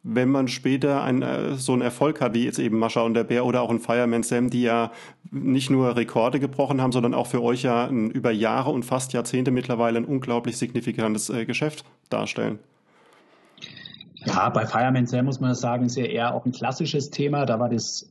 wenn 0.04 0.28
man 0.28 0.46
später 0.46 1.02
ein, 1.02 1.22
äh, 1.22 1.54
so 1.56 1.72
einen 1.72 1.82
Erfolg 1.82 2.20
hat, 2.20 2.32
wie 2.32 2.44
jetzt 2.44 2.60
eben 2.60 2.78
Mascha 2.78 3.00
und 3.00 3.14
der 3.14 3.24
Bär 3.24 3.44
oder 3.44 3.60
auch 3.60 3.70
ein 3.70 3.80
Fireman 3.80 4.22
Sam, 4.22 4.50
die 4.50 4.62
ja 4.62 4.92
nicht 5.32 5.68
nur 5.68 5.96
Rekorde 5.96 6.38
gebrochen 6.38 6.80
haben, 6.80 6.92
sondern 6.92 7.12
auch 7.12 7.26
für 7.26 7.42
euch 7.42 7.64
ja 7.64 7.88
ein, 7.88 8.12
über 8.12 8.30
Jahre 8.30 8.70
und 8.70 8.84
fast 8.84 9.14
Jahrzehnte 9.14 9.50
mittlerweile 9.50 9.98
ein 9.98 10.04
unglaublich 10.04 10.56
signifikantes 10.58 11.28
äh, 11.28 11.44
Geschäft 11.44 11.84
darstellen? 12.08 12.60
Ja, 14.14 14.48
bei 14.50 14.64
Fireman 14.64 15.08
Sam 15.08 15.24
muss 15.24 15.40
man 15.40 15.56
sagen, 15.56 15.86
ist 15.86 15.96
ja 15.96 16.04
eher 16.04 16.34
auch 16.36 16.46
ein 16.46 16.52
klassisches 16.52 17.10
Thema. 17.10 17.46
Da 17.46 17.58
war 17.58 17.68
das 17.68 18.08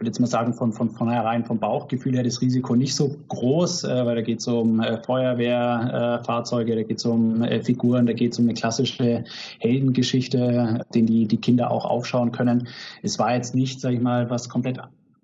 würde 0.00 0.08
jetzt 0.08 0.18
mal 0.18 0.26
sagen, 0.26 0.54
von, 0.54 0.72
von 0.72 0.90
vornherein 0.90 1.44
vom 1.44 1.58
Bauchgefühl 1.58 2.14
her 2.14 2.24
das 2.24 2.40
Risiko 2.40 2.74
nicht 2.74 2.94
so 2.94 3.14
groß, 3.28 3.84
äh, 3.84 4.06
weil 4.06 4.16
da 4.16 4.22
geht 4.22 4.40
es 4.40 4.48
um 4.48 4.80
äh, 4.80 5.00
Feuerwehrfahrzeuge, 5.02 6.72
äh, 6.72 6.76
da 6.76 6.82
geht 6.82 6.98
es 6.98 7.04
um 7.04 7.42
äh, 7.42 7.62
Figuren, 7.62 8.06
da 8.06 8.14
geht 8.14 8.32
es 8.32 8.38
um 8.38 8.46
eine 8.46 8.54
klassische 8.54 9.24
Heldengeschichte, 9.58 10.86
den 10.94 11.06
die, 11.06 11.26
die 11.26 11.36
Kinder 11.36 11.70
auch 11.70 11.84
aufschauen 11.84 12.32
können. 12.32 12.66
Es 13.02 13.18
war 13.18 13.34
jetzt 13.34 13.54
nicht, 13.54 13.80
sage 13.80 13.96
ich 13.96 14.00
mal, 14.00 14.30
was 14.30 14.48
komplett 14.48 14.78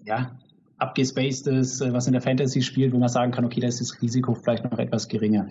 ja, 0.04 0.30
abgespacedes, 0.78 1.80
äh, 1.80 1.92
was 1.92 2.06
in 2.06 2.12
der 2.12 2.22
Fantasy 2.22 2.62
spielt, 2.62 2.92
wo 2.92 2.98
man 2.98 3.08
sagen 3.08 3.32
kann, 3.32 3.44
okay, 3.44 3.60
da 3.60 3.68
ist 3.68 3.80
das 3.80 4.00
Risiko 4.02 4.34
vielleicht 4.34 4.64
noch 4.64 4.78
etwas 4.78 5.08
geringer. 5.08 5.46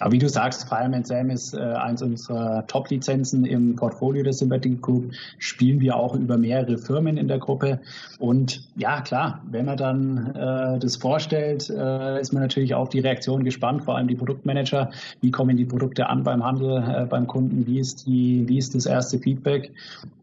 Aber 0.00 0.12
wie 0.12 0.18
du 0.18 0.28
sagst, 0.28 0.68
Fireman 0.68 1.04
Sam 1.04 1.30
ist 1.30 1.54
äh, 1.54 1.60
eins 1.60 2.02
unserer 2.02 2.66
Top-Lizenzen 2.66 3.44
im 3.44 3.76
Portfolio 3.76 4.22
der 4.22 4.32
Sympathy 4.32 4.76
Group, 4.80 5.12
spielen 5.38 5.80
wir 5.80 5.96
auch 5.96 6.14
über 6.14 6.36
mehrere 6.36 6.76
Firmen 6.76 7.16
in 7.16 7.28
der 7.28 7.38
Gruppe. 7.38 7.80
Und 8.18 8.68
ja, 8.76 9.00
klar, 9.00 9.42
wenn 9.50 9.64
man 9.64 9.76
dann 9.76 10.34
äh, 10.34 10.78
das 10.78 10.96
vorstellt, 10.96 11.70
äh, 11.70 12.20
ist 12.20 12.32
man 12.32 12.42
natürlich 12.42 12.74
auf 12.74 12.90
die 12.90 13.00
Reaktion 13.00 13.44
gespannt, 13.44 13.84
vor 13.84 13.96
allem 13.96 14.08
die 14.08 14.14
Produktmanager. 14.14 14.90
Wie 15.20 15.30
kommen 15.30 15.56
die 15.56 15.64
Produkte 15.64 16.08
an 16.08 16.22
beim 16.22 16.44
Handel, 16.44 16.82
äh, 16.86 17.06
beim 17.06 17.26
Kunden? 17.26 17.66
Wie 17.66 17.78
ist, 17.78 18.06
die, 18.06 18.44
wie 18.46 18.58
ist 18.58 18.74
das 18.74 18.86
erste 18.86 19.18
Feedback? 19.18 19.72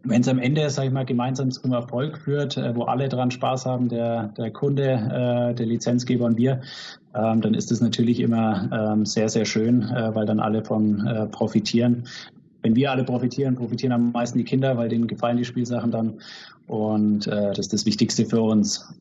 Wenn 0.03 0.21
es 0.21 0.27
am 0.27 0.39
Ende, 0.39 0.69
sage 0.69 0.89
ich 0.89 0.93
mal, 0.93 1.05
gemeinsam 1.05 1.49
zum 1.49 1.71
Erfolg 1.71 2.17
führt, 2.17 2.57
äh, 2.57 2.75
wo 2.75 2.83
alle 2.83 3.09
dran 3.09 3.31
Spaß 3.31 3.65
haben, 3.65 3.89
der, 3.89 4.27
der 4.37 4.42
der 4.43 4.51
Kunde, 4.51 4.91
äh, 4.91 5.55
der 5.55 5.65
Lizenzgeber 5.65 6.25
und 6.25 6.37
wir, 6.37 6.61
ähm, 7.15 7.41
dann 7.41 7.53
ist 7.53 7.71
es 7.71 7.81
natürlich 7.81 8.19
immer 8.19 8.69
ähm, 8.71 9.05
sehr, 9.05 9.29
sehr 9.29 9.45
schön, 9.45 9.81
äh, 9.83 10.13
weil 10.13 10.25
dann 10.25 10.39
alle 10.39 10.63
von 10.63 11.05
äh, 11.07 11.25
profitieren. 11.27 12.07
Wenn 12.61 12.75
wir 12.75 12.91
alle 12.91 13.03
profitieren, 13.03 13.55
profitieren 13.55 13.91
am 13.91 14.11
meisten 14.11 14.37
die 14.37 14.45
Kinder, 14.45 14.77
weil 14.77 14.89
denen 14.89 15.07
gefallen 15.07 15.37
die 15.37 15.45
Spielsachen 15.45 15.91
dann. 15.91 16.19
Und 16.67 17.27
äh, 17.27 17.49
das 17.49 17.59
ist 17.59 17.73
das 17.73 17.85
Wichtigste 17.85 18.25
für 18.25 18.41
uns. 18.41 18.93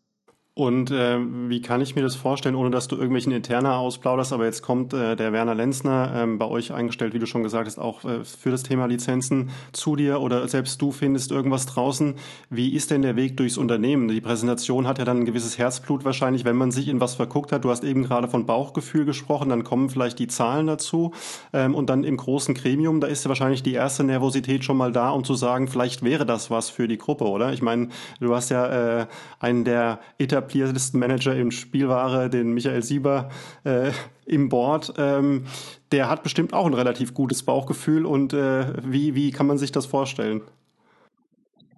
Und 0.55 0.91
äh, 0.91 1.19
wie 1.49 1.63
kann 1.63 1.81
ich 1.81 1.97
mir 1.97 2.03
das 2.03 2.15
vorstellen, 2.15 2.57
ohne 2.57 2.71
dass 2.71 2.87
du 2.87 2.97
irgendwelchen 2.97 3.33
Interna 3.33 3.79
ausplauderst, 3.79 4.35
aber 4.35 4.45
jetzt 4.45 4.61
kommt 4.61 4.93
äh, 4.93 5.17
der 5.17 5.33
Werner 5.33 5.55
Lenzner 5.55 6.13
ähm, 6.15 6.39
bei 6.39 6.45
euch 6.45 6.75
eingestellt, 6.75 7.15
wie 7.15 7.19
du 7.19 7.25
schon 7.25 7.43
gesagt 7.43 7.67
hast, 7.67 7.79
auch 7.79 8.05
äh, 8.05 8.23
für 8.23 8.51
das 8.51 8.63
Thema 8.63 8.85
Lizenzen 8.85 9.49
zu 9.73 9.97
dir 9.97 10.21
oder 10.21 10.47
selbst 10.49 10.83
du 10.83 10.93
findest 10.93 11.31
irgendwas 11.31 11.65
draußen. 11.65 12.17
Wie 12.51 12.75
ist 12.75 12.91
denn 12.91 13.01
der 13.01 13.17
Weg 13.17 13.39
durchs 13.39 13.57
Unternehmen? 13.57 14.09
Die 14.09 14.21
Präsentation 14.21 14.87
hat 14.87 14.99
ja 14.99 15.07
dann 15.07 15.21
ein 15.21 15.25
gewisses 15.25 15.57
Herzblut 15.57 16.05
wahrscheinlich, 16.05 16.45
wenn 16.45 16.57
man 16.57 16.71
sich 16.71 16.89
in 16.89 17.01
was 17.01 17.15
verguckt 17.15 17.51
hat. 17.51 17.65
Du 17.65 17.71
hast 17.71 17.83
eben 17.83 18.03
gerade 18.03 18.29
von 18.29 18.45
Bauchgefühl 18.45 19.07
gesprochen, 19.07 19.49
dann 19.49 19.65
kommen 19.65 19.89
vielleicht 19.89 20.19
die 20.19 20.29
Zahlen 20.29 20.67
dazu 20.67 21.13
ähm, 21.55 21.75
und 21.75 21.89
dann 21.89 22.05
im 22.05 22.19
großen 22.19 22.55
Gremium, 22.55 23.01
da 23.01 23.07
ist 23.07 23.25
ja 23.25 23.31
wahrscheinlich 23.31 23.63
die 23.63 23.73
erste 23.73 24.05
Nervosität 24.05 24.65
schon 24.65 24.77
mal 24.77 24.93
da, 24.93 25.09
um 25.09 25.25
zu 25.25 25.35
sagen, 25.35 25.67
vielleicht 25.67 26.03
wäre 26.03 26.27
das 26.27 26.51
was 26.51 26.69
für 26.69 26.89
die 26.89 26.99
Gruppe, 26.99 27.25
oder? 27.25 27.55
Ich 27.55 27.63
meine, 27.63 27.89
du 28.21 28.35
hast 28.35 28.51
ja 28.51 29.01
äh, 29.01 29.07
einen 29.41 29.65
der 29.65 29.99
etablierten 30.19 30.42
Player-Listenmanager 30.43 31.35
im 31.37 31.51
Spielware, 31.51 32.29
den 32.29 32.53
Michael 32.53 32.83
Sieber, 32.83 33.31
äh, 33.65 33.91
im 34.27 34.49
Board. 34.49 34.95
Ähm, 34.99 35.45
der 35.91 36.09
hat 36.09 36.23
bestimmt 36.23 36.53
auch 36.53 36.67
ein 36.67 36.75
relativ 36.75 37.15
gutes 37.15 37.43
Bauchgefühl 37.43 38.07
und 38.07 38.33
äh, 38.33 38.67
wie, 38.85 39.15
wie 39.15 39.31
kann 39.31 39.47
man 39.47 39.59
sich 39.59 39.73
das 39.73 39.87
vorstellen? 39.87 40.43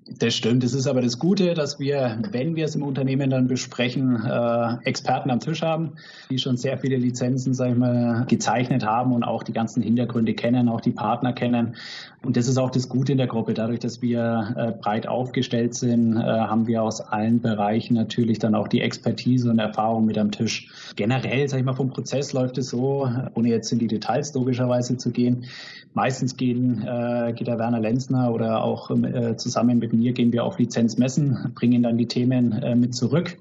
Das 0.07 0.35
stimmt. 0.35 0.63
Das 0.63 0.75
ist 0.75 0.87
aber 0.87 1.01
das 1.01 1.19
Gute, 1.19 1.55
dass 1.55 1.81
wir, 1.81 2.19
wenn 2.31 2.57
wir 2.57 2.67
es 2.67 2.75
im 2.75 2.83
Unternehmen 2.83 3.31
dann 3.31 3.49
besprechen, 3.49 4.23
äh, 4.23 4.77
Experten 4.85 5.31
am 5.31 5.41
Tisch 5.41 5.63
haben, 5.63 5.95
die 6.29 6.39
schon 6.39 6.59
sehr 6.59 6.77
viele 6.77 6.97
Lizenzen, 6.97 7.55
sag 7.55 7.71
ich 7.71 7.77
mal, 7.77 8.27
gezeichnet 8.29 8.85
haben 8.85 9.13
und 9.15 9.25
auch 9.25 9.43
die 9.43 9.55
ganzen 9.55 9.83
Hintergründe 9.83 10.35
kennen, 10.35 10.69
auch 10.69 10.83
die 10.83 10.91
Partner 10.91 11.33
kennen. 11.33 11.77
Und 12.25 12.39
das 12.39 12.49
ist 12.49 12.57
auch 12.57 12.71
das 12.71 12.89
Gute 12.89 13.13
in 13.13 13.19
der 13.19 13.27
Gruppe. 13.27 13.53
Dadurch, 13.53 13.81
dass 13.81 14.01
wir 14.01 14.55
äh, 14.57 14.73
breit 14.73 15.07
aufgestellt 15.07 15.75
sind, 15.75 16.17
äh, 16.17 16.23
haben 16.23 16.67
wir 16.67 16.83
aus 16.83 17.01
allen 17.01 17.41
Bereichen 17.41 17.95
natürlich 17.95 18.39
dann 18.39 18.55
auch 18.55 18.69
die 18.69 18.81
Expertise 18.81 19.51
und 19.51 19.59
Erfahrung 19.59 20.07
mit 20.07 20.17
am 20.17 20.31
Tisch. 20.31 20.71
Generell, 20.97 21.49
sag 21.49 21.59
ich 21.59 21.65
mal, 21.65 21.75
vom 21.75 21.91
Prozess 21.91 22.33
läuft 22.33 22.57
es 22.57 22.71
so, 22.71 23.09
ohne 23.35 23.49
jetzt 23.49 23.71
in 23.73 23.79
die 23.79 23.89
Details 23.89 24.33
logischerweise 24.33 24.97
zu 24.97 25.11
gehen. 25.11 25.45
Meistens 25.93 26.37
gehen, 26.37 26.83
äh, 26.83 27.35
geht 27.35 27.47
der 27.47 27.59
Werner 27.59 27.81
Lenzner 27.81 28.33
oder 28.33 28.65
auch 28.65 28.91
äh, 28.91 29.37
zusammen 29.37 29.79
mit 29.79 29.93
mir 29.93 30.13
gehen 30.13 30.33
wir 30.33 30.45
auf 30.45 30.59
Lizenzmessen, 30.59 31.53
bringen 31.55 31.83
dann 31.83 31.99
die 31.99 32.09
Themen 32.09 32.53
äh, 32.53 32.75
mit 32.75 32.95
zurück 32.95 33.37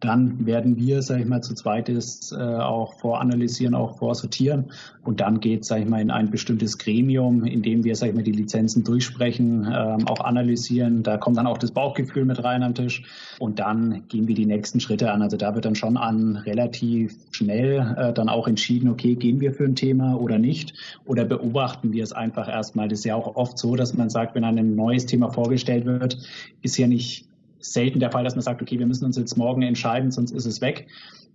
Dann 0.00 0.46
werden 0.46 0.76
wir, 0.76 1.02
sage 1.02 1.22
ich 1.22 1.28
mal, 1.28 1.42
zu 1.42 1.54
zweites 1.54 2.32
äh, 2.32 2.36
auch 2.36 2.94
voranalysieren, 2.94 3.74
auch 3.74 3.98
vorsortieren. 3.98 4.72
Und 5.04 5.20
dann 5.20 5.40
geht, 5.40 5.64
sage 5.64 5.82
ich 5.82 5.88
mal, 5.88 6.00
in 6.00 6.10
ein 6.10 6.30
bestimmtes 6.30 6.78
Gremium, 6.78 7.44
in 7.44 7.62
dem 7.62 7.84
wir, 7.84 7.94
sage 7.94 8.10
ich 8.10 8.16
mal, 8.16 8.22
die 8.22 8.32
Lizenzen 8.32 8.82
durchsprechen, 8.82 9.66
ähm, 9.66 10.08
auch 10.08 10.20
analysieren. 10.20 11.02
Da 11.02 11.18
kommt 11.18 11.36
dann 11.36 11.46
auch 11.46 11.58
das 11.58 11.70
Bauchgefühl 11.70 12.24
mit 12.24 12.42
rein 12.42 12.62
am 12.62 12.74
Tisch. 12.74 13.02
Und 13.38 13.58
dann 13.58 14.08
gehen 14.08 14.26
wir 14.26 14.34
die 14.34 14.46
nächsten 14.46 14.80
Schritte 14.80 15.12
an. 15.12 15.20
Also 15.20 15.36
da 15.36 15.54
wird 15.54 15.66
dann 15.66 15.74
schon 15.74 15.96
an 15.96 16.36
relativ 16.36 17.14
schnell 17.30 17.94
äh, 17.98 18.12
dann 18.12 18.28
auch 18.28 18.48
entschieden, 18.48 18.88
okay, 18.88 19.14
gehen 19.14 19.40
wir 19.40 19.52
für 19.52 19.64
ein 19.64 19.76
Thema 19.76 20.14
oder 20.14 20.38
nicht? 20.38 20.72
Oder 21.04 21.24
beobachten 21.26 21.92
wir 21.92 22.02
es 22.02 22.12
einfach 22.12 22.48
erstmal? 22.48 22.88
Das 22.88 23.00
ist 23.00 23.04
ja 23.04 23.16
auch 23.16 23.36
oft 23.36 23.58
so, 23.58 23.76
dass 23.76 23.94
man 23.94 24.08
sagt, 24.08 24.34
wenn 24.34 24.44
ein 24.44 24.74
neues 24.74 25.06
Thema 25.06 25.30
vorgestellt 25.30 25.84
wird, 25.84 26.18
ist 26.62 26.78
ja 26.78 26.86
nicht 26.86 27.29
selten 27.60 28.00
der 28.00 28.10
Fall, 28.10 28.24
dass 28.24 28.34
man 28.34 28.42
sagt, 28.42 28.62
okay, 28.62 28.78
wir 28.78 28.86
müssen 28.86 29.04
uns 29.04 29.16
jetzt 29.16 29.36
morgen 29.36 29.62
entscheiden, 29.62 30.10
sonst 30.10 30.32
ist 30.32 30.46
es 30.46 30.60
weg. 30.60 30.88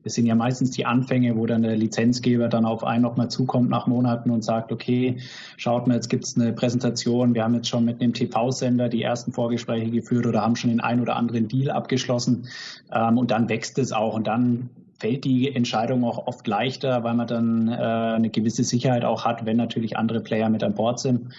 Das 0.06 0.14
sind 0.14 0.28
ja 0.28 0.36
meistens 0.36 0.70
die 0.70 0.86
Anfänge, 0.86 1.36
wo 1.36 1.48
dann 1.48 1.64
der 1.64 1.76
Lizenzgeber 1.76 2.48
dann 2.48 2.66
auf 2.66 2.84
einen 2.84 3.02
nochmal 3.02 3.30
zukommt 3.30 3.72
nach 3.72 3.88
Monaten 3.88 4.30
und 4.30 4.44
sagt, 4.44 4.72
okay, 4.72 5.18
schaut 5.58 5.88
mal, 5.88 5.96
jetzt 5.96 6.10
gibt 6.10 6.26
es 6.26 6.38
eine 6.38 6.54
Präsentation, 6.54 7.34
wir 7.34 7.44
haben 7.44 7.56
jetzt 7.56 7.70
schon 7.70 7.86
mit 7.86 8.00
einem 8.02 8.14
TV-Sender 8.14 8.88
die 8.88 9.02
ersten 9.02 9.34
Vorgespräche 9.34 9.90
geführt 9.90 10.28
oder 10.28 10.42
haben 10.42 10.56
schon 10.56 10.70
den 10.70 10.80
einen 10.80 11.02
oder 11.02 11.16
anderen 11.16 11.48
Deal 11.48 11.72
abgeschlossen 11.72 12.48
ähm, 12.94 13.18
und 13.18 13.32
dann 13.32 13.50
wächst 13.50 13.80
es 13.80 13.92
auch 13.92 14.14
und 14.14 14.28
dann 14.28 14.70
fällt 15.00 15.24
die 15.24 15.54
Entscheidung 15.54 16.04
auch 16.04 16.28
oft 16.28 16.46
leichter, 16.48 17.04
weil 17.04 17.16
man 17.16 17.28
dann 17.28 17.68
äh, 17.68 17.72
eine 17.72 18.30
gewisse 18.30 18.64
Sicherheit 18.64 19.04
auch 19.04 19.26
hat, 19.26 19.46
wenn 19.46 19.58
natürlich 19.58 19.98
andere 19.98 20.22
Player 20.22 20.50
mit 20.50 20.64
an 20.64 20.76
Bord 20.76 21.00
sind. 21.00 21.34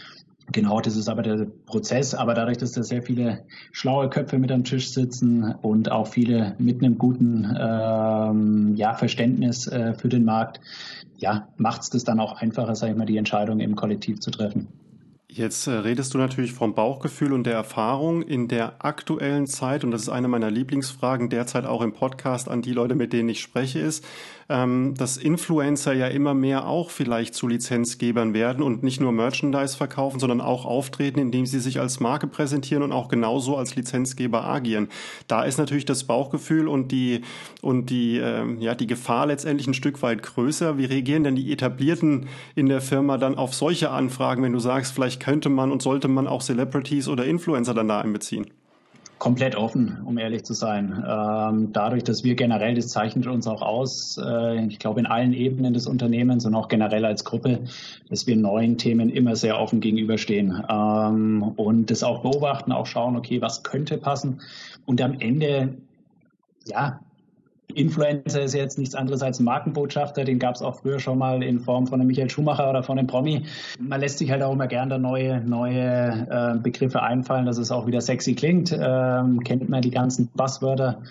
Genau, 0.52 0.80
das 0.80 0.96
ist 0.96 1.08
aber 1.08 1.22
der 1.22 1.46
Prozess. 1.66 2.14
Aber 2.14 2.34
dadurch, 2.34 2.58
dass 2.58 2.72
da 2.72 2.82
sehr 2.82 3.02
viele 3.02 3.44
schlaue 3.72 4.08
Köpfe 4.08 4.38
mit 4.38 4.52
am 4.52 4.64
Tisch 4.64 4.90
sitzen 4.90 5.54
und 5.62 5.90
auch 5.90 6.06
viele 6.06 6.54
mit 6.58 6.82
einem 6.82 6.98
guten 6.98 7.44
ähm, 7.58 8.76
ja, 8.76 8.94
Verständnis 8.94 9.66
äh, 9.66 9.94
für 9.94 10.08
den 10.08 10.24
Markt, 10.24 10.60
ja, 11.16 11.48
macht 11.56 11.82
es 11.82 11.90
das 11.90 12.04
dann 12.04 12.20
auch 12.20 12.40
einfacher, 12.40 12.74
sage 12.74 12.92
ich 12.92 12.98
mal, 12.98 13.06
die 13.06 13.16
Entscheidung 13.16 13.60
im 13.60 13.74
Kollektiv 13.74 14.20
zu 14.20 14.30
treffen. 14.30 14.68
Jetzt 15.28 15.66
äh, 15.66 15.72
redest 15.72 16.14
du 16.14 16.18
natürlich 16.18 16.52
vom 16.52 16.74
Bauchgefühl 16.74 17.34
und 17.34 17.44
der 17.44 17.52
Erfahrung 17.52 18.22
in 18.22 18.48
der 18.48 18.84
aktuellen 18.84 19.46
Zeit, 19.46 19.84
und 19.84 19.90
das 19.90 20.02
ist 20.02 20.08
eine 20.08 20.28
meiner 20.28 20.50
Lieblingsfragen 20.50 21.28
derzeit 21.28 21.66
auch 21.66 21.82
im 21.82 21.92
Podcast 21.92 22.48
an 22.48 22.62
die 22.62 22.72
Leute, 22.72 22.94
mit 22.94 23.12
denen 23.12 23.28
ich 23.28 23.40
spreche, 23.40 23.80
ist, 23.80 24.02
ähm, 24.48 24.94
dass 24.96 25.16
Influencer 25.16 25.92
ja 25.92 26.06
immer 26.06 26.34
mehr 26.34 26.66
auch 26.66 26.90
vielleicht 26.90 27.34
zu 27.34 27.48
Lizenzgebern 27.48 28.34
werden 28.34 28.62
und 28.62 28.82
nicht 28.82 29.00
nur 29.00 29.12
Merchandise 29.12 29.76
verkaufen, 29.76 30.20
sondern 30.20 30.40
auch 30.40 30.64
auftreten, 30.64 31.18
indem 31.18 31.46
sie 31.46 31.60
sich 31.60 31.80
als 31.80 32.00
Marke 32.00 32.26
präsentieren 32.26 32.82
und 32.82 32.92
auch 32.92 33.08
genauso 33.08 33.56
als 33.56 33.74
Lizenzgeber 33.74 34.44
agieren. 34.44 34.88
Da 35.26 35.42
ist 35.42 35.58
natürlich 35.58 35.84
das 35.84 36.04
Bauchgefühl 36.04 36.68
und 36.68 36.92
die 36.92 37.22
und 37.62 37.90
die 37.90 38.18
äh, 38.18 38.44
ja 38.58 38.74
die 38.74 38.86
Gefahr 38.86 39.26
letztendlich 39.26 39.66
ein 39.66 39.74
Stück 39.74 40.02
weit 40.02 40.22
größer. 40.22 40.78
Wie 40.78 40.84
reagieren 40.84 41.24
denn 41.24 41.36
die 41.36 41.52
Etablierten 41.52 42.28
in 42.54 42.66
der 42.66 42.80
Firma 42.80 43.18
dann 43.18 43.36
auf 43.36 43.54
solche 43.54 43.90
Anfragen, 43.90 44.42
wenn 44.42 44.52
du 44.52 44.60
sagst, 44.60 44.92
vielleicht 44.92 45.20
könnte 45.20 45.48
man 45.48 45.72
und 45.72 45.82
sollte 45.82 46.08
man 46.08 46.26
auch 46.26 46.42
Celebrities 46.42 47.08
oder 47.08 47.24
Influencer 47.24 47.74
dann 47.74 47.88
da 47.88 48.00
einbeziehen? 48.00 48.46
Komplett 49.18 49.56
offen, 49.56 50.02
um 50.04 50.18
ehrlich 50.18 50.44
zu 50.44 50.52
sein. 50.52 51.02
Ähm, 51.08 51.72
dadurch, 51.72 52.04
dass 52.04 52.22
wir 52.22 52.34
generell, 52.34 52.74
das 52.74 52.88
zeichnet 52.88 53.26
uns 53.26 53.46
auch 53.46 53.62
aus, 53.62 54.20
äh, 54.22 54.66
ich 54.66 54.78
glaube 54.78 55.00
in 55.00 55.06
allen 55.06 55.32
Ebenen 55.32 55.72
des 55.72 55.86
Unternehmens 55.86 56.44
und 56.44 56.54
auch 56.54 56.68
generell 56.68 57.04
als 57.04 57.24
Gruppe, 57.24 57.60
dass 58.10 58.26
wir 58.26 58.36
neuen 58.36 58.76
Themen 58.76 59.08
immer 59.08 59.34
sehr 59.34 59.58
offen 59.58 59.80
gegenüberstehen 59.80 60.62
ähm, 60.68 61.42
und 61.56 61.90
das 61.90 62.02
auch 62.02 62.22
beobachten, 62.22 62.72
auch 62.72 62.86
schauen, 62.86 63.16
okay, 63.16 63.40
was 63.40 63.62
könnte 63.62 63.96
passen 63.96 64.40
und 64.84 65.00
am 65.00 65.18
Ende 65.18 65.76
ja, 66.66 67.00
Influencer 67.74 68.42
ist 68.42 68.54
jetzt 68.54 68.78
nichts 68.78 68.94
anderes 68.94 69.22
als 69.22 69.40
Markenbotschafter, 69.40 70.24
den 70.24 70.38
gab 70.38 70.54
es 70.54 70.62
auch 70.62 70.76
früher 70.80 70.98
schon 70.98 71.18
mal 71.18 71.42
in 71.42 71.60
Form 71.60 71.86
von 71.86 72.00
einem 72.00 72.08
Michael 72.08 72.30
Schumacher 72.30 72.70
oder 72.70 72.82
von 72.82 72.98
einem 72.98 73.06
Promi. 73.06 73.44
Man 73.78 74.00
lässt 74.00 74.18
sich 74.18 74.30
halt 74.30 74.42
auch 74.42 74.52
immer 74.52 74.66
gerne 74.66 74.98
neue, 74.98 75.40
neue 75.40 76.26
äh, 76.30 76.58
Begriffe 76.58 77.02
einfallen, 77.02 77.46
dass 77.46 77.58
es 77.58 77.70
auch 77.70 77.86
wieder 77.86 78.00
sexy 78.00 78.34
klingt. 78.34 78.72
Ähm, 78.72 79.42
kennt 79.44 79.68
man 79.68 79.82
die 79.82 79.90
ganzen 79.90 80.28
Buzzwörter 80.28 81.02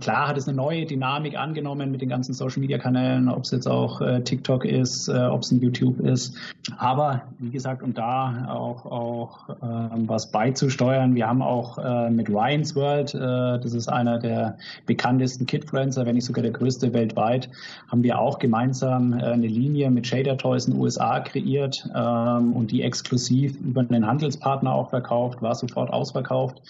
Klar 0.00 0.28
hat 0.28 0.36
es 0.36 0.48
eine 0.48 0.56
neue 0.56 0.86
Dynamik 0.86 1.38
angenommen 1.38 1.90
mit 1.90 2.00
den 2.00 2.08
ganzen 2.08 2.32
Social-Media-Kanälen, 2.32 3.28
ob 3.28 3.44
es 3.44 3.50
jetzt 3.50 3.68
auch 3.68 4.00
äh, 4.00 4.22
TikTok 4.22 4.64
ist, 4.64 5.08
äh, 5.08 5.12
ob 5.12 5.42
es 5.42 5.52
ein 5.52 5.60
YouTube 5.60 6.00
ist. 6.00 6.34
Aber 6.78 7.22
wie 7.38 7.50
gesagt, 7.50 7.82
um 7.82 7.92
da 7.94 8.48
auch, 8.48 8.86
auch 8.86 9.48
ähm, 9.62 10.08
was 10.08 10.30
beizusteuern, 10.30 11.14
wir 11.14 11.28
haben 11.28 11.42
auch 11.42 11.78
äh, 11.78 12.10
mit 12.10 12.28
Ryan's 12.28 12.74
World, 12.74 13.14
äh, 13.14 13.18
das 13.18 13.74
ist 13.74 13.88
einer 13.88 14.18
der 14.18 14.56
bekanntesten 14.86 15.46
Kidfluencer, 15.46 16.01
wenn 16.06 16.14
nicht 16.14 16.24
sogar 16.24 16.42
der 16.42 16.52
größte 16.52 16.92
weltweit, 16.92 17.48
haben 17.88 18.02
wir 18.02 18.18
auch 18.18 18.38
gemeinsam 18.38 19.12
äh, 19.12 19.22
eine 19.22 19.46
Linie 19.46 19.90
mit 19.90 20.06
Shader 20.06 20.36
Toys 20.36 20.66
in 20.66 20.74
den 20.74 20.82
USA 20.82 21.20
kreiert 21.20 21.88
ähm, 21.94 22.52
und 22.52 22.70
die 22.70 22.82
exklusiv 22.82 23.58
über 23.60 23.80
einen 23.80 24.06
Handelspartner 24.06 24.72
auch 24.72 24.90
verkauft, 24.90 25.42
war 25.42 25.54
sofort 25.54 25.92
ausverkauft 25.92 26.62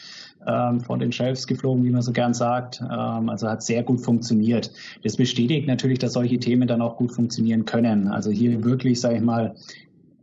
ähm, 0.46 0.80
von 0.80 0.98
den 0.98 1.12
Shelves 1.12 1.46
geflogen, 1.46 1.84
wie 1.84 1.90
man 1.90 2.02
so 2.02 2.12
gern 2.12 2.34
sagt. 2.34 2.80
Ähm, 2.80 3.28
also 3.28 3.48
hat 3.48 3.62
sehr 3.62 3.82
gut 3.82 4.00
funktioniert. 4.00 4.70
Das 5.02 5.16
bestätigt 5.16 5.66
natürlich, 5.66 5.98
dass 5.98 6.14
solche 6.14 6.38
Themen 6.38 6.68
dann 6.68 6.82
auch 6.82 6.96
gut 6.96 7.12
funktionieren 7.12 7.64
können. 7.64 8.08
Also 8.08 8.30
hier 8.30 8.64
wirklich, 8.64 9.00
sage 9.00 9.16
ich 9.16 9.22
mal, 9.22 9.54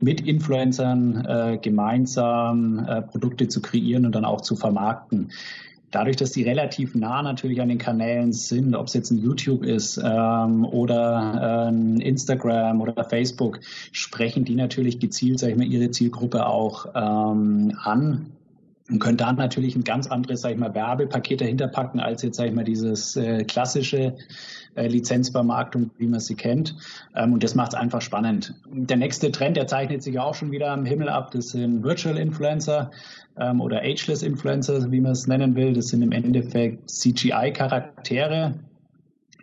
mit 0.01 0.21
Influencern 0.21 1.25
äh, 1.25 1.57
gemeinsam 1.61 2.79
äh, 2.87 3.01
Produkte 3.01 3.47
zu 3.47 3.61
kreieren 3.61 4.05
und 4.05 4.15
dann 4.15 4.25
auch 4.25 4.41
zu 4.41 4.55
vermarkten. 4.55 5.31
Dadurch, 5.91 6.17
dass 6.17 6.31
die 6.31 6.43
relativ 6.43 6.95
nah 6.95 7.21
natürlich 7.21 7.61
an 7.61 7.69
den 7.69 7.77
Kanälen 7.77 8.33
sind, 8.33 8.75
ob 8.75 8.87
es 8.87 8.93
jetzt 8.93 9.11
ein 9.11 9.17
YouTube 9.17 9.63
ist 9.63 9.97
ähm, 10.03 10.65
oder 10.65 11.67
ein 11.67 11.99
Instagram 11.99 12.81
oder 12.81 13.03
Facebook, 13.03 13.59
sprechen 13.91 14.45
die 14.45 14.55
natürlich 14.55 14.99
gezielt, 14.99 15.39
sage 15.39 15.53
ich 15.53 15.57
mal, 15.57 15.67
ihre 15.67 15.91
Zielgruppe 15.91 16.45
auch 16.45 16.87
ähm, 16.95 17.73
an 17.81 18.31
und 18.89 18.99
können 18.99 19.17
da 19.17 19.31
natürlich 19.31 19.75
ein 19.75 19.83
ganz 19.83 20.07
anderes, 20.07 20.41
sag 20.41 20.51
ich 20.51 20.57
mal, 20.57 20.73
Werbepaket 20.73 21.41
dahinter 21.41 21.67
packen, 21.67 21.99
als 21.99 22.23
jetzt, 22.23 22.37
sag 22.37 22.47
ich 22.47 22.53
mal, 22.53 22.63
dieses 22.63 23.15
äh, 23.15 23.43
klassische 23.43 24.15
äh, 24.75 24.87
Lizenzvermarktung, 24.87 25.91
wie 25.97 26.07
man 26.07 26.19
sie 26.19 26.35
kennt. 26.35 26.75
Ähm, 27.15 27.33
und 27.33 27.43
das 27.43 27.53
macht 27.55 27.73
es 27.73 27.79
einfach 27.79 28.01
spannend. 28.01 28.55
Der 28.71 28.97
nächste 28.97 29.31
Trend, 29.31 29.57
der 29.57 29.67
zeichnet 29.67 30.01
sich 30.01 30.17
auch 30.19 30.33
schon 30.33 30.51
wieder 30.51 30.71
am 30.71 30.85
Himmel 30.85 31.09
ab, 31.09 31.31
das 31.31 31.49
sind 31.49 31.83
Virtual 31.83 32.17
Influencer 32.17 32.89
ähm, 33.37 33.61
oder 33.61 33.81
Ageless 33.81 34.23
Influencer, 34.23 34.91
wie 34.91 35.01
man 35.01 35.11
es 35.11 35.27
nennen 35.27 35.55
will. 35.55 35.73
Das 35.73 35.89
sind 35.89 36.01
im 36.01 36.11
Endeffekt 36.11 36.89
CGI-Charaktere, 36.89 38.55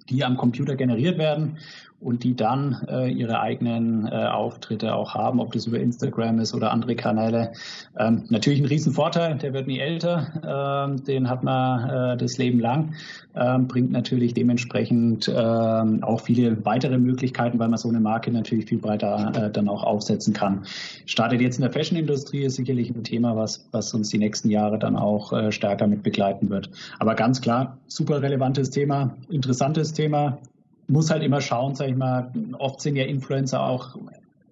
die 0.08 0.24
am 0.24 0.36
Computer 0.36 0.74
generiert 0.74 1.18
werden 1.18 1.58
und 2.00 2.24
die 2.24 2.36
dann 2.36 2.86
äh, 2.88 3.10
ihre 3.10 3.40
eigenen 3.40 4.06
äh, 4.06 4.10
Auftritte 4.10 4.94
auch 4.94 5.14
haben, 5.14 5.40
ob 5.40 5.52
das 5.52 5.66
über 5.66 5.80
Instagram 5.80 6.38
ist 6.40 6.54
oder 6.54 6.70
andere 6.70 6.94
Kanäle. 6.94 7.52
Ähm, 7.98 8.24
natürlich 8.28 8.60
ein 8.60 8.66
Riesenvorteil, 8.66 9.36
der 9.38 9.52
wird 9.54 9.66
nie 9.66 9.78
älter, 9.78 10.86
ähm, 10.88 11.02
den 11.04 11.30
hat 11.30 11.42
man 11.42 11.88
äh, 11.88 12.16
das 12.16 12.36
Leben 12.36 12.60
lang, 12.60 12.94
ähm, 13.34 13.66
bringt 13.66 13.92
natürlich 13.92 14.34
dementsprechend 14.34 15.32
ähm, 15.34 16.02
auch 16.02 16.20
viele 16.20 16.64
weitere 16.64 16.98
Möglichkeiten, 16.98 17.58
weil 17.58 17.68
man 17.68 17.78
so 17.78 17.88
eine 17.88 18.00
Marke 18.00 18.30
natürlich 18.30 18.66
viel 18.66 18.78
breiter 18.78 19.32
äh, 19.34 19.50
dann 19.50 19.68
auch 19.68 19.82
aufsetzen 19.82 20.34
kann. 20.34 20.64
Startet 21.06 21.40
jetzt 21.40 21.56
in 21.56 21.62
der 21.62 21.72
Fashion-Industrie, 21.72 22.44
ist 22.44 22.56
sicherlich 22.56 22.90
ein 22.90 23.04
Thema, 23.04 23.36
was, 23.36 23.66
was 23.72 23.92
uns 23.94 24.10
die 24.10 24.18
nächsten 24.18 24.50
Jahre 24.50 24.78
dann 24.78 24.96
auch 24.96 25.32
äh, 25.32 25.50
stärker 25.50 25.86
mit 25.86 26.02
begleiten 26.02 26.50
wird. 26.50 26.70
Aber 26.98 27.14
ganz 27.14 27.40
klar, 27.40 27.78
super 27.86 28.20
relevantes 28.20 28.70
Thema, 28.70 29.16
interessantes 29.30 29.92
Thema, 29.92 30.38
muss 30.88 31.10
halt 31.10 31.22
immer 31.22 31.40
schauen, 31.40 31.74
sag 31.74 31.88
ich 31.88 31.96
mal, 31.96 32.32
oft 32.58 32.80
sind 32.80 32.96
ja 32.96 33.04
Influencer 33.04 33.60
auch 33.60 33.96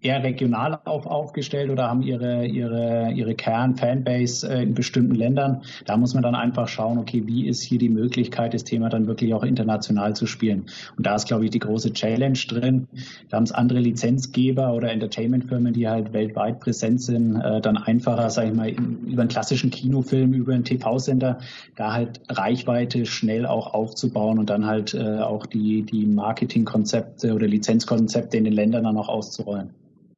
eher 0.04 0.22
regional 0.22 0.78
auf, 0.84 1.06
aufgestellt 1.06 1.70
oder 1.70 1.88
haben 1.88 2.02
ihre, 2.02 2.46
ihre, 2.46 3.10
ihre 3.12 3.34
Kern-Fanbase 3.34 4.48
äh, 4.48 4.62
in 4.62 4.74
bestimmten 4.74 5.14
Ländern. 5.14 5.62
Da 5.86 5.96
muss 5.96 6.12
man 6.12 6.22
dann 6.22 6.34
einfach 6.34 6.68
schauen, 6.68 6.98
okay, 6.98 7.22
wie 7.26 7.48
ist 7.48 7.62
hier 7.62 7.78
die 7.78 7.88
Möglichkeit, 7.88 8.52
das 8.52 8.64
Thema 8.64 8.90
dann 8.90 9.06
wirklich 9.06 9.32
auch 9.32 9.42
international 9.42 10.14
zu 10.14 10.26
spielen. 10.26 10.66
Und 10.96 11.06
da 11.06 11.14
ist, 11.14 11.26
glaube 11.26 11.46
ich, 11.46 11.50
die 11.50 11.58
große 11.58 11.92
Challenge 11.94 12.38
drin. 12.48 12.86
Da 13.30 13.38
haben 13.38 13.44
es 13.44 13.52
andere 13.52 13.80
Lizenzgeber 13.80 14.74
oder 14.74 14.92
Entertainment-Firmen, 14.92 15.72
die 15.72 15.88
halt 15.88 16.12
weltweit 16.12 16.60
präsent 16.60 17.00
sind, 17.00 17.36
äh, 17.40 17.62
dann 17.62 17.78
einfacher, 17.78 18.28
sage 18.28 18.48
ich 18.48 18.54
mal, 18.54 18.70
über 18.70 19.22
einen 19.22 19.30
klassischen 19.30 19.70
Kinofilm, 19.70 20.34
über 20.34 20.52
einen 20.52 20.64
TV-Sender, 20.64 21.38
da 21.76 21.94
halt 21.94 22.20
Reichweite 22.28 23.06
schnell 23.06 23.46
auch 23.46 23.72
aufzubauen 23.72 24.38
und 24.38 24.50
dann 24.50 24.66
halt 24.66 24.92
äh, 24.92 25.20
auch 25.20 25.46
die, 25.46 25.82
die 25.82 26.04
Marketingkonzepte 26.04 27.32
oder 27.32 27.46
Lizenzkonzepte 27.46 28.36
in 28.36 28.44
den 28.44 28.52
Ländern 28.52 28.84
dann 28.84 28.98
auch 28.98 29.08
auszurollen. 29.08 29.70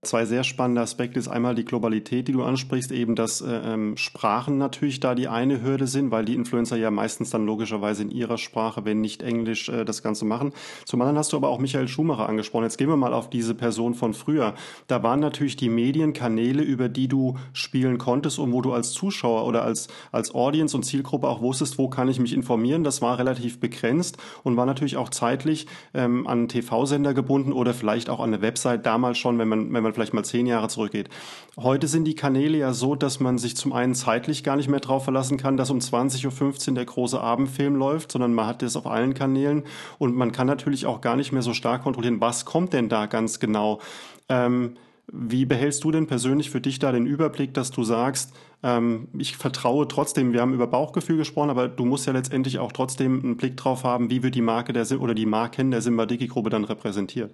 Zwei 0.07 0.25
sehr 0.25 0.45
spannende 0.45 0.83
Aspekte 0.83 1.19
ist 1.19 1.27
einmal 1.27 1.57
die 1.57 1.65
Globalität, 1.65 2.29
die 2.29 2.33
du 2.33 2.45
ansprichst, 2.45 2.93
eben 2.93 3.17
dass 3.17 3.41
äh, 3.41 3.51
ähm, 3.51 3.97
Sprachen 3.97 4.57
natürlich 4.57 5.01
da 5.01 5.17
die 5.17 5.27
eine 5.27 5.63
Hürde 5.63 5.89
sind, 5.89 6.13
weil 6.13 6.25
die 6.25 6.35
Influencer 6.35 6.77
ja 6.77 6.93
meistens 6.93 7.31
dann 7.31 7.45
logischerweise 7.45 8.03
in 8.03 8.13
ihrer 8.13 8.39
Sprache, 8.39 8.85
wenn 8.85 9.01
nicht 9.01 9.21
Englisch, 9.23 9.69
äh, 9.69 9.85
das 9.85 10.05
Ganze 10.05 10.25
machen. 10.25 10.53
Zum 10.85 11.01
anderen 11.01 11.19
hast 11.19 11.33
du 11.33 11.37
aber 11.37 11.49
auch 11.49 11.59
Michael 11.59 11.89
Schumacher 11.89 12.29
angesprochen. 12.29 12.63
Jetzt 12.63 12.79
gehen 12.79 12.89
wir 12.89 12.97
mal 12.97 13.13
auf 13.13 13.31
diese 13.31 13.57
Person 13.57 13.95
von 13.95 14.15
früher. 14.15 14.55
Da 14.87 15.03
waren 15.03 15.19
natürlich 15.19 15.57
die 15.57 15.69
Medienkanäle, 15.69 16.63
über 16.63 16.89
die 16.89 17.09
du 17.09 17.37
spielen 17.53 17.99
konntest 17.99 18.39
und 18.39 18.53
wo 18.53 18.63
du 18.63 18.73
als 18.73 18.93
Zuschauer 18.93 19.45
oder 19.45 19.65
als, 19.65 19.89
als 20.13 20.33
Audience 20.33 20.77
und 20.77 20.85
Zielgruppe 20.85 21.27
auch 21.27 21.43
wusstest, 21.43 21.79
wo 21.79 21.89
kann 21.89 22.09
ich 22.09 22.21
mich 22.21 22.33
informieren. 22.33 22.85
Das 22.85 23.03
war 23.03 23.19
relativ 23.19 23.59
begrenzt 23.59 24.19
und 24.45 24.57
war 24.57 24.67
natürlich 24.67 24.99
auch 24.99 25.09
zeitlich 25.09 25.67
ähm, 25.95 26.29
an 26.29 26.47
TV-Sender 26.47 27.13
gebunden 27.13 27.53
oder 27.53 27.75
vielleicht 27.75 28.09
auch 28.09 28.21
an 28.21 28.33
eine 28.33 28.41
Website 28.41 28.87
damals 28.87 29.19
schon, 29.19 29.41
wenn 29.41 29.49
man, 29.49 29.73
wenn 29.73 29.83
man 29.83 29.96
vielleicht 29.97 30.15
mal 30.15 30.25
zehn 30.25 30.47
Jahre 30.47 30.69
zurückgeht. 30.69 31.09
Heute 31.57 31.89
sind 31.89 32.05
die 32.05 32.15
Kanäle 32.15 32.59
ja 32.59 32.73
so, 32.73 32.95
dass 32.95 33.19
man 33.19 33.39
sich 33.39 33.57
zum 33.57 33.73
einen 33.73 33.95
zeitlich 33.95 34.45
gar 34.45 34.57
nicht 34.57 34.69
mehr 34.69 34.81
darauf 34.81 35.05
verlassen 35.05 35.39
kann, 35.39 35.57
dass 35.57 35.71
um 35.71 35.79
20.15 35.79 36.69
Uhr 36.69 36.75
der 36.75 36.85
große 36.85 37.21
Abendfilm 37.21 37.75
läuft, 37.75 38.13
sondern 38.13 38.35
man 38.35 38.47
hat 38.47 38.63
das 38.63 38.77
auf 38.77 38.87
allen 38.87 39.15
Kanälen 39.15 39.65
und 39.99 40.15
man 40.15 40.31
kann 40.31 40.47
natürlich 40.47 40.87
auch 40.87 41.01
gar 41.01 41.17
nicht 41.17 41.33
mehr 41.33 41.43
so 41.43 41.55
stark 41.55 41.83
kontrollieren, 41.83 42.21
was 42.21 42.45
kommt 42.45 42.73
denn 42.73 42.89
da 42.89 43.07
ganz 43.07 43.41
genau. 43.41 43.81
Ähm, 44.29 44.77
wie 45.13 45.45
behältst 45.45 45.85
du 45.85 45.93
denn 45.93 46.07
persönlich 46.07 46.51
für 46.51 46.61
dich 46.61 46.79
da 46.79 46.91
den 46.91 47.07
Überblick, 47.07 47.55
dass 47.55 47.71
du 47.71 47.85
sagst, 47.85 48.35
ähm, 48.63 49.09
ich 49.17 49.37
vertraue 49.37 49.87
trotzdem, 49.87 50.33
wir 50.33 50.41
haben 50.41 50.55
über 50.55 50.67
Bauchgefühl 50.67 51.17
gesprochen, 51.17 51.51
aber 51.51 51.69
du 51.69 51.85
musst 51.85 52.07
ja 52.07 52.13
letztendlich 52.13 52.59
auch 52.59 52.73
trotzdem 52.73 53.23
einen 53.23 53.37
Blick 53.37 53.57
drauf 53.57 53.85
haben, 53.85 54.11
wie 54.11 54.23
wird 54.23 54.35
die 54.35 54.43
Marke 54.43 54.73
der 54.73 55.01
oder 55.01 55.15
die 55.15 55.27
Marken 55.27 55.71
der 55.71 55.81
Simba 55.81 56.07
Digi 56.07 56.27
Gruppe 56.27 56.51
dann 56.51 56.65
repräsentiert? 56.65 57.33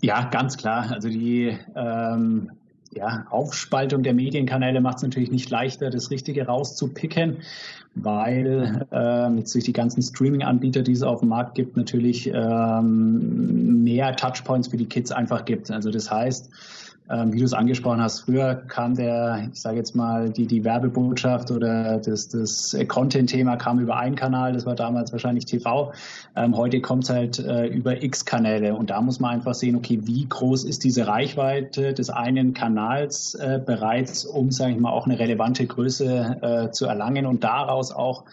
Ja, 0.00 0.24
ganz 0.24 0.56
klar. 0.56 0.90
Also 0.90 1.08
die 1.08 1.56
ähm, 1.74 2.50
ja, 2.92 3.26
Aufspaltung 3.30 4.02
der 4.02 4.14
Medienkanäle 4.14 4.80
macht 4.80 4.98
es 4.98 5.02
natürlich 5.02 5.30
nicht 5.30 5.50
leichter, 5.50 5.90
das 5.90 6.10
Richtige 6.10 6.46
rauszupicken, 6.46 7.38
weil 7.94 8.86
ähm, 8.92 9.38
jetzt 9.38 9.54
durch 9.54 9.64
die 9.64 9.72
ganzen 9.72 10.02
Streaming-Anbieter, 10.02 10.82
die 10.82 10.92
es 10.92 11.02
auf 11.02 11.20
dem 11.20 11.28
Markt 11.30 11.54
gibt, 11.54 11.76
natürlich 11.76 12.30
ähm, 12.32 13.82
mehr 13.82 14.14
Touchpoints 14.16 14.68
für 14.68 14.76
die 14.76 14.86
Kids 14.86 15.10
einfach 15.10 15.44
gibt. 15.44 15.70
Also 15.70 15.90
das 15.90 16.10
heißt, 16.10 16.50
wie 17.06 17.38
du 17.38 17.44
es 17.44 17.52
angesprochen 17.52 18.00
hast, 18.00 18.20
früher 18.20 18.54
kam 18.54 18.94
der, 18.94 19.48
ich 19.52 19.60
sage 19.60 19.76
jetzt 19.76 19.94
mal, 19.94 20.30
die, 20.30 20.46
die 20.46 20.64
Werbebotschaft 20.64 21.50
oder 21.50 21.98
das, 21.98 22.28
das 22.28 22.74
Content-Thema 22.88 23.56
kam 23.56 23.78
über 23.78 23.98
einen 23.98 24.16
Kanal, 24.16 24.54
das 24.54 24.64
war 24.64 24.74
damals 24.74 25.12
wahrscheinlich 25.12 25.44
TV. 25.44 25.92
Ähm, 26.34 26.56
heute 26.56 26.80
kommt 26.80 27.04
es 27.04 27.10
halt 27.10 27.38
äh, 27.38 27.66
über 27.66 28.02
X 28.02 28.24
Kanäle 28.24 28.74
und 28.74 28.88
da 28.88 29.02
muss 29.02 29.20
man 29.20 29.32
einfach 29.32 29.52
sehen, 29.52 29.76
okay, 29.76 30.00
wie 30.04 30.26
groß 30.26 30.64
ist 30.64 30.82
diese 30.82 31.06
Reichweite 31.06 31.92
des 31.92 32.08
einen 32.08 32.54
Kanals 32.54 33.34
äh, 33.34 33.60
bereits, 33.64 34.24
um, 34.24 34.50
sage 34.50 34.72
ich 34.72 34.80
mal, 34.80 34.90
auch 34.90 35.04
eine 35.04 35.18
relevante 35.18 35.66
Größe 35.66 36.38
äh, 36.40 36.70
zu 36.70 36.86
erlangen 36.86 37.26
und 37.26 37.44
daraus 37.44 37.92
auch 37.92 38.24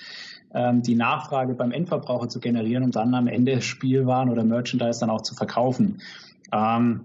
ähm, 0.54 0.82
die 0.82 0.96
Nachfrage 0.96 1.54
beim 1.54 1.72
Endverbraucher 1.72 2.30
zu 2.30 2.40
generieren 2.40 2.84
und 2.84 2.96
dann 2.96 3.14
am 3.14 3.28
Ende 3.28 3.62
Spielwaren 3.62 4.30
oder 4.30 4.44
Merchandise 4.44 5.00
dann 5.00 5.10
auch 5.10 5.22
zu 5.22 5.36
verkaufen. 5.36 6.02
Ähm, 6.54 7.02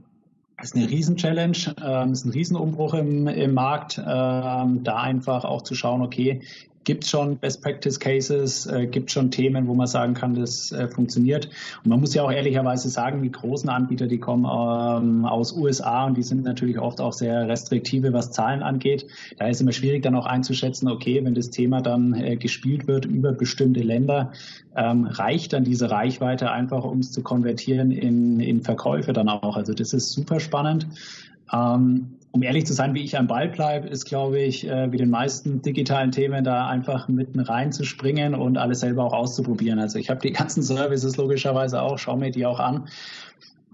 das 0.58 0.66
ist 0.66 0.76
eine 0.76 0.88
Riesen-Challenge, 0.88 1.56
ähm, 1.84 2.12
ist 2.12 2.24
ein 2.24 2.30
Riesenumbruch 2.30 2.94
im, 2.94 3.28
im 3.28 3.54
Markt, 3.54 3.98
ähm, 3.98 4.82
da 4.84 4.96
einfach 4.96 5.44
auch 5.44 5.62
zu 5.62 5.74
schauen, 5.74 6.02
okay, 6.02 6.42
gibt 6.86 7.02
es 7.04 7.10
schon 7.10 7.36
Best 7.36 7.62
Practice 7.62 7.98
Cases, 7.98 8.64
äh, 8.66 8.86
gibt 8.86 9.10
schon 9.10 9.30
Themen, 9.30 9.66
wo 9.66 9.74
man 9.74 9.88
sagen 9.88 10.14
kann, 10.14 10.34
das 10.34 10.70
äh, 10.70 10.88
funktioniert. 10.88 11.46
Und 11.82 11.90
man 11.90 12.00
muss 12.00 12.14
ja 12.14 12.22
auch 12.22 12.30
ehrlicherweise 12.30 12.88
sagen, 12.88 13.22
die 13.22 13.30
großen 13.30 13.68
Anbieter, 13.68 14.06
die 14.06 14.18
kommen 14.18 14.44
ähm, 14.44 15.26
aus 15.26 15.52
USA 15.52 16.06
und 16.06 16.16
die 16.16 16.22
sind 16.22 16.44
natürlich 16.44 16.78
oft 16.78 17.00
auch 17.00 17.12
sehr 17.12 17.48
restriktive, 17.48 18.12
was 18.12 18.30
Zahlen 18.30 18.62
angeht. 18.62 19.06
Da 19.36 19.48
ist 19.48 19.60
immer 19.60 19.72
schwierig 19.72 20.04
dann 20.04 20.14
auch 20.14 20.26
einzuschätzen, 20.26 20.88
okay, 20.88 21.22
wenn 21.24 21.34
das 21.34 21.50
Thema 21.50 21.82
dann 21.82 22.14
äh, 22.14 22.36
gespielt 22.36 22.86
wird 22.86 23.04
über 23.04 23.32
bestimmte 23.32 23.80
Länder, 23.80 24.32
ähm, 24.76 25.06
reicht 25.06 25.54
dann 25.54 25.64
diese 25.64 25.90
Reichweite 25.90 26.52
einfach, 26.52 26.84
um 26.84 27.00
es 27.00 27.10
zu 27.10 27.22
konvertieren 27.22 27.90
in, 27.90 28.38
in 28.38 28.62
Verkäufe 28.62 29.12
dann 29.12 29.28
auch. 29.28 29.56
Also 29.56 29.74
das 29.74 29.92
ist 29.92 30.12
super 30.12 30.38
spannend. 30.38 30.86
Ähm, 31.52 32.15
um 32.36 32.42
ehrlich 32.42 32.66
zu 32.66 32.74
sein, 32.74 32.92
wie 32.94 33.02
ich 33.02 33.16
am 33.16 33.26
Ball 33.26 33.48
bleibe, 33.48 33.88
ist, 33.88 34.04
glaube 34.04 34.38
ich, 34.38 34.68
äh, 34.68 34.92
wie 34.92 34.98
den 34.98 35.08
meisten 35.08 35.62
digitalen 35.62 36.12
Themen 36.12 36.44
da 36.44 36.68
einfach 36.68 37.08
mitten 37.08 37.40
reinzuspringen 37.40 38.34
und 38.34 38.58
alles 38.58 38.80
selber 38.80 39.04
auch 39.04 39.14
auszuprobieren. 39.14 39.78
Also 39.78 39.98
ich 39.98 40.10
habe 40.10 40.20
die 40.20 40.32
ganzen 40.32 40.62
Services 40.62 41.16
logischerweise 41.16 41.80
auch, 41.80 41.98
schaue 41.98 42.18
mir 42.18 42.30
die 42.30 42.44
auch 42.44 42.60
an. 42.60 42.88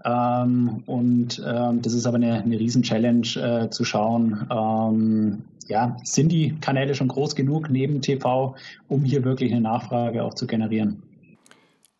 Ähm, 0.05 0.81
und 0.85 1.43
ähm, 1.45 1.81
das 1.81 1.93
ist 1.93 2.05
aber 2.05 2.15
eine, 2.15 2.41
eine 2.41 2.57
Riesen-Challenge 2.57 3.27
äh, 3.35 3.69
zu 3.69 3.83
schauen, 3.83 4.47
ähm, 4.49 5.43
ja, 5.67 5.97
sind 6.03 6.31
die 6.31 6.55
Kanäle 6.61 6.95
schon 6.95 7.09
groß 7.09 7.35
genug 7.35 7.69
neben 7.69 8.01
TV, 8.01 8.55
um 8.87 9.03
hier 9.03 9.25
wirklich 9.25 9.51
eine 9.51 9.61
Nachfrage 9.61 10.23
auch 10.23 10.35
zu 10.35 10.47
generieren? 10.47 11.03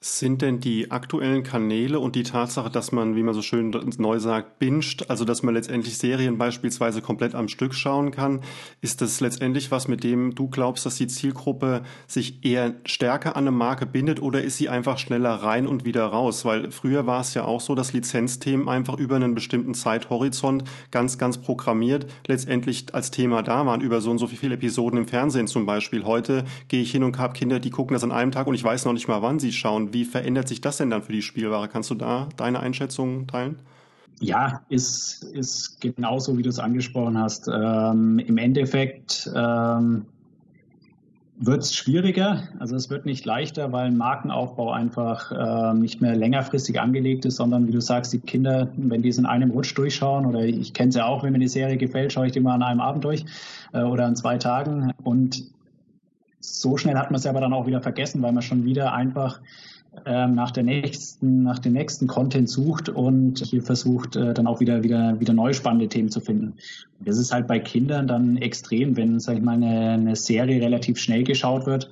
Sind 0.05 0.41
denn 0.41 0.59
die 0.59 0.91
aktuellen 0.91 1.43
Kanäle 1.43 1.97
und 1.97 2.17
die 2.17 2.23
Tatsache, 2.23 2.69
dass 2.69 2.91
man, 2.91 3.15
wie 3.15 3.23
man 3.23 3.33
so 3.33 3.41
schön 3.41 3.69
neu 3.97 4.19
sagt, 4.19 4.59
binscht, 4.59 5.05
also 5.07 5.23
dass 5.23 5.43
man 5.43 5.53
letztendlich 5.53 5.97
Serien 5.97 6.37
beispielsweise 6.37 7.01
komplett 7.01 7.35
am 7.35 7.47
Stück 7.47 7.73
schauen 7.73 8.11
kann, 8.11 8.41
ist 8.81 8.99
das 8.99 9.21
letztendlich 9.21 9.71
was, 9.71 9.87
mit 9.87 10.03
dem 10.03 10.35
du 10.35 10.49
glaubst, 10.49 10.85
dass 10.85 10.97
die 10.97 11.07
Zielgruppe 11.07 11.83
sich 12.05 12.43
eher 12.43 12.73
stärker 12.83 13.37
an 13.37 13.45
eine 13.45 13.51
Marke 13.51 13.85
bindet 13.85 14.21
oder 14.21 14.43
ist 14.43 14.57
sie 14.57 14.67
einfach 14.67 14.97
schneller 14.97 15.35
rein 15.35 15.65
und 15.65 15.85
wieder 15.85 16.03
raus? 16.03 16.43
Weil 16.43 16.69
früher 16.71 17.07
war 17.07 17.21
es 17.21 17.33
ja 17.33 17.45
auch 17.45 17.61
so, 17.61 17.73
dass 17.73 17.93
Lizenzthemen 17.93 18.67
einfach 18.67 18.97
über 18.97 19.15
einen 19.15 19.35
bestimmten 19.35 19.73
Zeithorizont 19.73 20.65
ganz, 20.91 21.17
ganz 21.17 21.37
programmiert 21.37 22.07
letztendlich 22.27 22.93
als 22.93 23.09
Thema 23.09 23.41
da 23.41 23.65
waren, 23.65 23.79
über 23.79 24.01
so 24.01 24.11
und 24.11 24.17
so 24.17 24.27
viele 24.27 24.55
Episoden 24.55 24.99
im 24.99 25.07
Fernsehen 25.07 25.47
zum 25.47 25.65
Beispiel. 25.65 26.03
Heute 26.03 26.43
gehe 26.67 26.81
ich 26.81 26.91
hin 26.91 27.05
und 27.05 27.17
habe 27.19 27.31
Kinder, 27.31 27.61
die 27.61 27.69
gucken 27.69 27.93
das 27.93 28.03
an 28.03 28.11
einem 28.11 28.31
Tag 28.31 28.47
und 28.47 28.55
ich 28.55 28.65
weiß 28.65 28.83
noch 28.83 28.91
nicht 28.91 29.07
mal, 29.07 29.21
wann 29.21 29.39
sie 29.39 29.53
schauen 29.53 29.92
wie 29.93 30.06
verändert 30.06 30.47
sich 30.47 30.62
das 30.62 30.77
denn 30.77 30.89
dann 30.89 31.03
für 31.03 31.13
die 31.13 31.21
Spielware? 31.21 31.67
Kannst 31.67 31.89
du 31.89 31.95
da 31.95 32.29
deine 32.36 32.60
Einschätzung 32.60 33.27
teilen? 33.27 33.58
Ja, 34.19 34.62
ist, 34.69 35.23
ist 35.23 35.82
genauso, 35.82 36.38
wie 36.38 36.43
du 36.43 36.49
es 36.49 36.60
angesprochen 36.60 37.17
hast. 37.17 37.47
Ähm, 37.47 38.19
Im 38.19 38.38
Endeffekt 38.38 39.29
ähm, 39.36 40.06
wird 41.38 41.63
es 41.63 41.73
schwieriger. 41.75 42.43
Also 42.60 42.75
es 42.75 42.89
wird 42.89 43.06
nicht 43.06 43.25
leichter, 43.25 43.71
weil 43.71 43.88
ein 43.88 43.97
Markenaufbau 43.97 44.71
einfach 44.71 45.32
äh, 45.32 45.73
nicht 45.73 45.99
mehr 45.99 46.15
längerfristig 46.15 46.79
angelegt 46.79 47.25
ist, 47.25 47.36
sondern 47.36 47.67
wie 47.67 47.71
du 47.71 47.82
sagst, 47.82 48.13
die 48.13 48.19
Kinder, 48.19 48.71
wenn 48.77 49.01
die 49.01 49.10
es 49.10 49.17
in 49.17 49.25
einem 49.25 49.51
Rutsch 49.51 49.75
durchschauen, 49.77 50.25
oder 50.25 50.41
ich 50.43 50.73
kenne 50.73 50.89
es 50.89 50.95
ja 50.95 51.06
auch, 51.06 51.23
wenn 51.23 51.34
mir 51.34 51.39
die 51.39 51.47
Serie 51.47 51.77
gefällt, 51.77 52.13
schaue 52.13 52.27
ich 52.27 52.32
die 52.32 52.39
mal 52.39 52.53
an 52.53 52.63
einem 52.63 52.79
Abend 52.79 53.03
durch 53.03 53.25
äh, 53.73 53.82
oder 53.82 54.06
an 54.06 54.15
zwei 54.15 54.38
Tagen. 54.38 54.93
Und 55.03 55.43
so 56.39 56.77
schnell 56.77 56.97
hat 56.97 57.10
man 57.10 57.19
es 57.19 57.25
aber 57.25 57.41
dann 57.41 57.53
auch 57.53 57.67
wieder 57.67 57.82
vergessen, 57.82 58.21
weil 58.21 58.32
man 58.32 58.43
schon 58.43 58.63
wieder 58.63 58.93
einfach 58.93 59.41
nach 60.06 60.51
der 60.51 60.63
nächsten, 60.63 61.43
nach 61.43 61.60
dem 61.60 61.73
nächsten 61.73 62.08
Content 62.08 62.49
sucht 62.49 62.89
und 62.89 63.39
hier 63.39 63.62
versucht, 63.62 64.15
äh, 64.15 64.34
dann 64.34 64.47
auch 64.47 64.60
wieder, 64.60 64.84
wieder, 64.84 65.19
wieder 65.19 65.34
neue 65.34 65.53
spannende 65.53 65.88
Themen 65.88 66.10
zu 66.10 66.19
finden. 66.19 66.53
Das 66.99 67.17
ist 67.17 67.32
halt 67.32 67.47
bei 67.47 67.60
Kindern 67.60 68.08
dann 68.08 68.38
extrem, 68.38 68.97
wenn, 68.97 69.19
sag 69.19 69.38
ich 69.38 69.43
mal, 69.43 69.53
eine, 69.53 69.91
eine 69.91 70.15
Serie 70.15 70.62
relativ 70.62 70.97
schnell 70.97 71.23
geschaut 71.23 71.65
wird, 71.65 71.89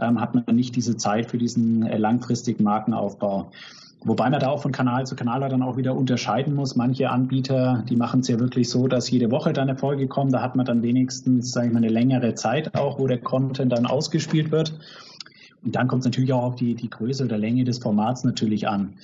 ähm, 0.00 0.20
hat 0.20 0.34
man 0.34 0.44
nicht 0.54 0.76
diese 0.76 0.96
Zeit 0.96 1.30
für 1.30 1.38
diesen 1.38 1.86
äh, 1.86 1.96
langfristigen 1.96 2.64
Markenaufbau. 2.64 3.50
Wobei 4.04 4.30
man 4.30 4.38
da 4.38 4.50
auch 4.50 4.62
von 4.62 4.70
Kanal 4.70 5.06
zu 5.06 5.16
Kanal 5.16 5.40
dann 5.48 5.62
auch 5.62 5.76
wieder 5.76 5.96
unterscheiden 5.96 6.54
muss. 6.54 6.76
Manche 6.76 7.10
Anbieter, 7.10 7.82
die 7.88 7.96
machen 7.96 8.20
es 8.20 8.28
ja 8.28 8.38
wirklich 8.38 8.68
so, 8.68 8.86
dass 8.86 9.10
jede 9.10 9.30
Woche 9.30 9.52
dann 9.52 9.68
eine 9.68 9.78
Folge 9.78 10.06
kommt. 10.06 10.32
Da 10.32 10.42
hat 10.42 10.54
man 10.54 10.64
dann 10.64 10.82
wenigstens, 10.82 11.50
sage 11.50 11.68
ich 11.68 11.72
mal, 11.72 11.78
eine 11.78 11.88
längere 11.88 12.34
Zeit 12.34 12.74
auch, 12.76 12.98
wo 12.98 13.06
der 13.08 13.18
Content 13.18 13.72
dann 13.72 13.86
ausgespielt 13.86 14.52
wird. 14.52 14.74
Und 15.66 15.74
dann 15.74 15.88
kommt 15.88 16.00
es 16.00 16.06
natürlich 16.06 16.32
auch 16.32 16.44
auf 16.44 16.54
die, 16.54 16.74
die 16.74 16.88
Größe 16.88 17.24
oder 17.24 17.36
Länge 17.36 17.64
des 17.64 17.78
Formats 17.78 18.22
natürlich 18.22 18.68
an. 18.68 18.94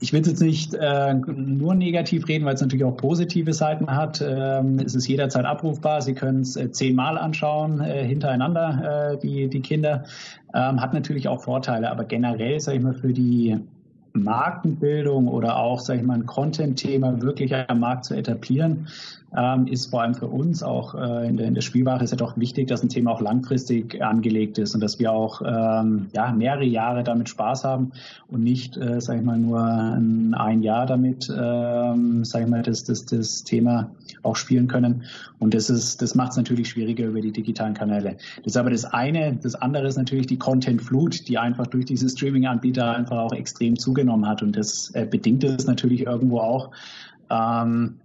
Ich 0.00 0.12
will 0.12 0.26
jetzt 0.26 0.42
nicht 0.42 0.74
äh, 0.74 1.14
nur 1.14 1.74
negativ 1.74 2.28
reden, 2.28 2.44
weil 2.44 2.54
es 2.54 2.60
natürlich 2.60 2.84
auch 2.84 2.96
positive 2.96 3.54
Seiten 3.54 3.90
hat. 3.90 4.22
Ähm, 4.22 4.78
es 4.78 4.94
ist 4.94 5.08
jederzeit 5.08 5.46
abrufbar. 5.46 6.02
Sie 6.02 6.12
können 6.12 6.42
es 6.42 6.56
äh, 6.56 6.70
zehnmal 6.70 7.16
anschauen, 7.16 7.80
äh, 7.80 8.04
hintereinander, 8.06 9.12
äh, 9.14 9.18
die, 9.18 9.48
die 9.48 9.60
Kinder. 9.60 10.04
Ähm, 10.52 10.82
hat 10.82 10.92
natürlich 10.92 11.28
auch 11.28 11.42
Vorteile, 11.42 11.90
aber 11.90 12.04
generell, 12.04 12.60
sage 12.60 12.76
ich 12.76 12.84
mal, 12.84 12.92
für 12.92 13.14
die 13.14 13.56
Markenbildung 14.12 15.28
oder 15.28 15.56
auch, 15.56 15.80
sage 15.80 16.00
ich 16.00 16.06
mal, 16.06 16.14
ein 16.14 16.26
Content-Thema 16.26 17.22
wirklich 17.22 17.54
am 17.54 17.80
Markt 17.80 18.04
zu 18.04 18.14
etablieren, 18.14 18.88
ähm, 19.36 19.66
ist 19.66 19.86
vor 19.86 20.02
allem 20.02 20.14
für 20.14 20.26
uns 20.26 20.62
auch 20.62 20.94
äh, 20.94 21.28
in, 21.28 21.36
der, 21.36 21.46
in 21.46 21.54
der 21.54 21.60
Spielware 21.60 22.02
ist 22.02 22.10
ja 22.10 22.16
doch 22.16 22.36
wichtig, 22.36 22.68
dass 22.68 22.82
ein 22.82 22.88
Thema 22.88 23.12
auch 23.12 23.20
langfristig 23.20 24.02
angelegt 24.02 24.58
ist 24.58 24.74
und 24.74 24.80
dass 24.80 24.98
wir 24.98 25.12
auch 25.12 25.42
ähm, 25.44 26.06
ja, 26.12 26.32
mehrere 26.32 26.64
Jahre 26.64 27.02
damit 27.02 27.28
Spaß 27.28 27.64
haben 27.64 27.92
und 28.28 28.42
nicht, 28.42 28.76
äh, 28.76 29.00
sage 29.00 29.20
ich 29.20 29.24
mal, 29.24 29.38
nur 29.38 29.62
ein, 29.62 30.34
ein 30.34 30.62
Jahr 30.62 30.86
damit, 30.86 31.28
ähm, 31.30 32.24
sage 32.24 32.44
ich 32.44 32.50
mal, 32.50 32.62
das, 32.62 32.84
das, 32.84 33.06
das 33.06 33.44
Thema 33.44 33.90
auch 34.22 34.36
spielen 34.36 34.68
können. 34.68 35.02
Und 35.38 35.54
das 35.54 35.68
ist, 35.68 36.00
das 36.00 36.14
macht 36.14 36.32
es 36.32 36.36
natürlich 36.36 36.68
schwieriger 36.68 37.06
über 37.06 37.20
die 37.20 37.32
digitalen 37.32 37.74
Kanäle. 37.74 38.16
Das 38.38 38.46
ist 38.52 38.56
aber 38.56 38.70
das 38.70 38.84
eine. 38.84 39.36
Das 39.42 39.54
andere 39.54 39.88
ist 39.88 39.96
natürlich 39.96 40.26
die 40.26 40.38
Content-Flut, 40.38 41.28
die 41.28 41.38
einfach 41.38 41.66
durch 41.66 41.86
diese 41.86 42.08
Streaming-Anbieter 42.08 42.94
einfach 42.96 43.18
auch 43.18 43.32
extrem 43.32 43.78
zugenommen 43.78 44.28
hat. 44.28 44.42
Und 44.42 44.56
das 44.56 44.90
äh, 44.94 45.06
bedingt 45.06 45.44
es 45.44 45.66
natürlich 45.66 46.02
irgendwo 46.06 46.38
auch. 46.38 46.70
Ähm, 47.30 47.96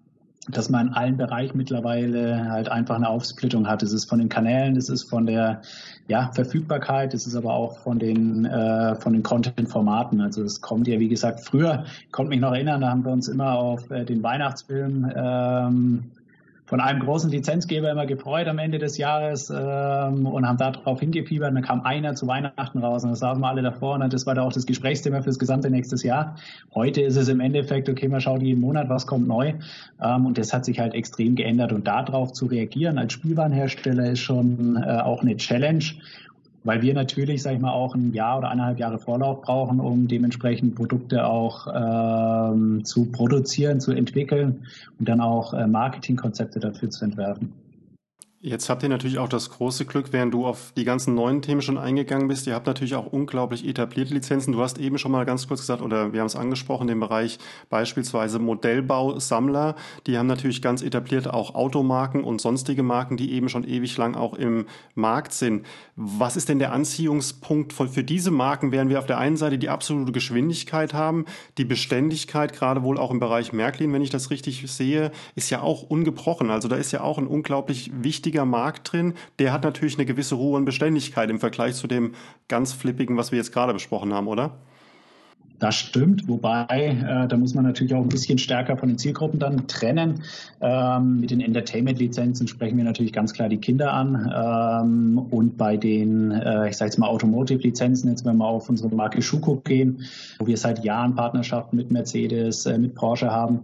dass 0.52 0.70
man 0.70 0.88
in 0.88 0.94
allen 0.94 1.18
Bereichen 1.18 1.58
mittlerweile 1.58 2.50
halt 2.50 2.70
einfach 2.70 2.96
eine 2.96 3.10
Aufsplittung 3.10 3.68
hat. 3.68 3.82
Das 3.82 3.94
ist 3.94 4.06
von 4.06 4.20
den 4.20 4.30
Kanälen, 4.30 4.76
das 4.76 4.90
ist 4.90 5.04
von 5.04 5.26
der 5.26 5.62
ja, 6.08 6.32
Verfügbarkeit, 6.34 7.14
das 7.14 7.28
ist 7.28 7.36
aber 7.36 7.54
auch 7.54 7.78
von 7.80 8.00
den, 8.00 8.46
äh, 8.46 8.96
von 8.96 9.14
den 9.14 9.24
Content-Formaten. 9.24 10.22
Also 10.22 10.44
es 10.44 10.62
kommt 10.62 10.88
ja, 10.88 11.00
wie 11.00 11.08
gesagt, 11.08 11.42
früher, 11.42 11.86
konnte 12.12 12.30
mich 12.30 12.40
noch 12.40 12.54
erinnern, 12.54 12.82
da 12.82 12.90
haben 12.90 13.06
wir 13.06 13.12
uns 13.12 13.28
immer 13.28 13.54
auf 13.54 13.90
äh, 13.92 14.06
den 14.06 14.24
Weihnachtsfilm 14.24 15.12
ähm, 15.16 16.12
von 16.70 16.80
einem 16.80 17.00
großen 17.00 17.32
Lizenzgeber 17.32 17.90
immer 17.90 18.06
gefreut 18.06 18.48
am 18.48 18.60
Ende 18.60 18.78
des 18.78 19.00
Jahres 19.00 19.50
ähm, 19.50 20.28
und 20.28 20.48
haben 20.48 20.60
darauf 20.60 21.00
hingefiebert. 21.00 21.50
Und 21.50 21.56
dann 21.56 21.64
kam 21.64 21.82
einer 21.82 22.14
zu 22.14 22.28
Weihnachten 22.28 22.78
raus 22.78 23.04
und 23.04 23.10
da 23.10 23.16
saßen 23.16 23.42
wir 23.42 23.48
alle 23.48 23.64
davor 23.64 23.96
und 23.96 24.14
das 24.14 24.28
war 24.28 24.36
da 24.36 24.44
auch 24.44 24.54
das 24.54 24.68
Gesprächsthema 24.68 25.22
für 25.22 25.30
das 25.30 25.40
gesamte 25.40 25.72
nächste 25.72 25.96
Jahr. 26.06 26.36
Heute 26.76 27.02
ist 27.02 27.16
es 27.16 27.28
im 27.28 27.40
Endeffekt, 27.40 27.90
okay, 27.90 28.08
man 28.08 28.22
schaut 28.22 28.44
jeden 28.44 28.62
Monat, 28.62 28.88
was 28.88 29.08
kommt 29.08 29.28
neu 29.28 29.54
ähm, 30.00 30.28
und 30.28 30.38
das 30.38 30.54
hat 30.54 30.64
sich 30.64 30.80
halt 30.80 30.94
extrem 30.94 31.34
geändert 31.34 31.74
und 31.74 31.88
darauf 31.88 32.34
zu 32.34 32.46
reagieren 32.46 33.00
als 33.00 33.14
Spielwarenhersteller 33.14 34.12
ist 34.12 34.20
schon 34.20 34.76
äh, 34.76 35.02
auch 35.02 35.24
eine 35.24 35.36
Challenge 35.38 35.84
weil 36.70 36.84
wir 36.84 36.94
natürlich, 36.94 37.42
sage 37.42 37.56
ich 37.56 37.62
mal, 37.64 37.72
auch 37.72 37.96
ein 37.96 38.14
Jahr 38.14 38.38
oder 38.38 38.52
eineinhalb 38.52 38.78
Jahre 38.78 39.00
Vorlauf 39.00 39.42
brauchen, 39.42 39.80
um 39.80 40.08
dementsprechend 40.08 40.76
Produkte 40.76 41.26
auch 41.26 41.66
ähm, 41.74 42.86
zu 42.86 43.06
produzieren, 43.06 43.82
zu 43.82 43.92
entwickeln 43.92 44.68
und 45.00 45.10
dann 45.10 45.20
auch 45.20 45.56
äh, 45.56 45.66
Marketingkonzepte 45.66 46.60
dafür 46.60 46.92
zu 46.92 47.06
entwerfen. 47.06 47.54
Jetzt 48.42 48.70
habt 48.70 48.84
ihr 48.84 48.90
natürlich 48.90 49.18
auch 49.18 49.28
das 49.28 49.50
große 49.50 49.84
Glück, 49.84 50.14
während 50.14 50.34
du 50.34 50.46
auf 50.46 50.72
die 50.78 50.86
ganzen 50.86 51.14
neuen 51.14 51.42
Themen 51.42 51.62
schon 51.62 51.78
eingegangen 51.78 52.30
bist. 52.30 52.48
Ihr 52.48 52.56
habt 52.56 52.68
natürlich 52.68 52.96
auch 52.96 53.08
unglaublich 53.08 53.68
etablierte 53.68 54.14
Lizenzen. 54.14 54.54
Du 54.54 54.62
hast 54.62 54.78
eben 54.78 54.98
schon 54.98 55.12
mal 55.12 55.26
ganz 55.26 55.46
kurz 55.50 55.60
gesagt, 55.60 55.82
oder 55.82 56.14
wir 56.14 56.22
haben 56.22 56.28
es 56.28 56.38
angesprochen, 56.38 56.88
den 56.88 57.02
Bereich 57.02 57.38
beispielsweise 57.70 58.40
Modellbausammler. 58.40 59.76
Die 60.08 60.18
haben 60.18 60.28
natürlich 60.28 60.62
ganz 60.62 60.82
etabliert 60.82 61.30
auch 61.30 61.54
Automarken 61.54 62.24
und 62.24 62.40
sonstige 62.40 62.82
Marken, 62.82 63.18
die 63.18 63.34
eben 63.34 63.50
schon 63.50 63.66
ewig 63.66 63.98
lang 63.98 64.16
auch 64.16 64.36
im 64.36 64.68
Markt 64.96 65.34
sind. 65.34 65.66
Was 65.98 66.38
ist 66.38 66.48
denn 66.48 66.60
der 66.60 66.72
Anziehungspunkt 66.72 67.74
für 67.74 68.06
diese 68.06 68.32
Marken, 68.32 68.72
während 68.72 68.90
wir 68.90 69.00
auf 69.00 69.06
der 69.06 69.18
einen 69.18 69.36
Seite 69.36 69.58
die 69.58 69.68
absolute 69.68 70.14
Geschwindigkeit 70.14 70.94
haben, 70.94 71.26
die 71.58 71.66
Beständigkeit, 71.66 72.54
gerade 72.54 72.84
wohl 72.84 72.98
auch 73.00 73.12
im 73.12 73.20
Bereich 73.20 73.52
Märklin, 73.52 73.92
wenn 73.92 74.02
ich 74.02 74.12
das 74.12 74.30
richtig 74.30 74.72
sehe, 74.72 75.12
ist 75.36 75.50
ja 75.50 75.62
auch 75.62 75.84
ungebrochen. 75.84 76.52
Also 76.52 76.70
da 76.70 76.78
ist 76.78 76.94
ja 76.94 77.02
auch 77.02 77.18
ein 77.18 77.28
unglaublich 77.28 77.92
wichtiger 77.94 78.29
wichtiger 78.30 78.46
Markt 78.46 78.94
drin. 78.94 79.16
Der 79.40 79.52
hat 79.52 79.64
natürlich 79.64 79.96
eine 79.96 80.06
gewisse 80.06 80.36
Ruhe 80.36 80.56
und 80.56 80.66
Beständigkeit 80.66 81.32
im 81.32 81.40
Vergleich 81.40 81.74
zu 81.74 81.88
dem 81.88 82.14
ganz 82.48 82.74
flippigen, 82.74 83.18
was 83.18 83.32
wir 83.32 83.38
jetzt 83.38 83.52
gerade 83.52 83.74
besprochen 83.74 84.14
haben, 84.14 84.28
oder? 84.28 84.60
Das 85.60 85.76
stimmt, 85.76 86.28
wobei 86.30 86.66
äh, 86.70 87.28
da 87.28 87.36
muss 87.36 87.54
man 87.54 87.66
natürlich 87.66 87.94
auch 87.94 88.02
ein 88.02 88.08
bisschen 88.08 88.38
stärker 88.38 88.78
von 88.78 88.88
den 88.88 88.98
Zielgruppen 88.98 89.40
dann 89.40 89.68
trennen. 89.68 90.22
Ähm, 90.62 91.20
mit 91.20 91.32
den 91.32 91.42
Entertainment-Lizenzen 91.42 92.48
sprechen 92.48 92.78
wir 92.78 92.86
natürlich 92.86 93.12
ganz 93.12 93.34
klar 93.34 93.50
die 93.50 93.58
Kinder 93.58 93.92
an. 93.92 94.32
Ähm, 94.34 95.18
und 95.18 95.58
bei 95.58 95.76
den, 95.76 96.32
äh, 96.32 96.70
ich 96.70 96.78
sage 96.78 96.90
jetzt 96.90 96.98
mal 96.98 97.08
Automotive-Lizenzen, 97.08 98.10
jetzt 98.10 98.26
wenn 98.26 98.38
wir 98.38 98.46
auf 98.46 98.70
unsere 98.70 98.94
Marke 98.96 99.22
Schuko 99.22 99.58
gehen, 99.58 100.06
wo 100.40 100.48
wir 100.48 100.56
seit 100.56 100.86
Jahren 100.86 101.16
Partnerschaften 101.16 101.76
mit 101.76 101.92
Mercedes, 101.92 102.66
äh, 102.66 102.78
mit 102.78 102.96
Porsche 102.96 103.30
haben, 103.30 103.62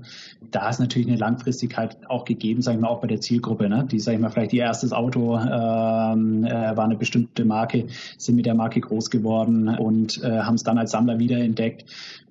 da 0.51 0.69
ist 0.69 0.79
natürlich 0.79 1.07
eine 1.07 1.17
Langfristigkeit 1.17 1.97
auch 2.09 2.25
gegeben, 2.25 2.61
sagen 2.61 2.81
wir 2.81 2.89
auch 2.89 2.99
bei 2.99 3.07
der 3.07 3.21
Zielgruppe. 3.21 3.69
Ne? 3.69 3.87
Die, 3.89 3.99
sage 3.99 4.15
ich 4.15 4.21
mal, 4.21 4.29
vielleicht 4.29 4.51
ihr 4.51 4.63
erstes 4.63 4.91
Auto 4.91 5.37
ähm, 5.37 6.43
äh, 6.43 6.75
war 6.75 6.83
eine 6.83 6.97
bestimmte 6.97 7.45
Marke, 7.45 7.85
sind 8.17 8.35
mit 8.35 8.45
der 8.45 8.53
Marke 8.53 8.81
groß 8.81 9.09
geworden 9.09 9.69
und 9.69 10.21
äh, 10.23 10.41
haben 10.41 10.55
es 10.55 10.63
dann 10.63 10.77
als 10.77 10.91
Sammler 10.91 11.19
wiederentdeckt 11.19 11.84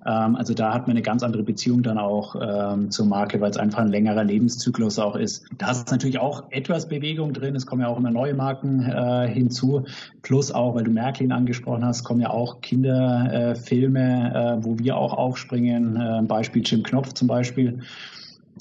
ähm, 0.05 0.35
also 0.35 0.53
da 0.53 0.73
hat 0.73 0.87
man 0.87 0.91
eine 0.91 1.01
ganz 1.01 1.23
andere 1.23 1.43
Beziehung 1.43 1.83
dann 1.83 1.97
auch 1.97 2.35
ähm, 2.39 2.91
zur 2.91 3.07
Marke, 3.07 3.41
weil 3.41 3.49
es 3.51 3.57
einfach 3.57 3.79
ein 3.79 3.89
längerer 3.89 4.23
Lebenszyklus 4.23 4.99
auch 4.99 5.15
ist. 5.15 5.45
Da 5.57 5.71
ist 5.71 5.91
natürlich 5.91 6.19
auch 6.19 6.43
etwas 6.51 6.87
Bewegung 6.87 7.33
drin. 7.33 7.55
Es 7.55 7.65
kommen 7.65 7.81
ja 7.81 7.87
auch 7.87 7.97
immer 7.97 8.11
neue 8.11 8.33
Marken 8.33 8.81
äh, 8.81 9.27
hinzu. 9.27 9.85
Plus 10.21 10.51
auch, 10.51 10.75
weil 10.75 10.83
du 10.83 10.91
Märklin 10.91 11.31
angesprochen 11.31 11.83
hast, 11.83 12.03
kommen 12.03 12.21
ja 12.21 12.29
auch 12.29 12.61
Kinderfilme, 12.61 14.59
äh, 14.59 14.63
wo 14.63 14.77
wir 14.77 14.97
auch 14.97 15.13
aufspringen. 15.13 15.95
Äh, 15.95 16.21
Beispiel 16.23 16.61
Jim 16.63 16.83
Knopf 16.83 17.13
zum 17.13 17.27
Beispiel. 17.27 17.79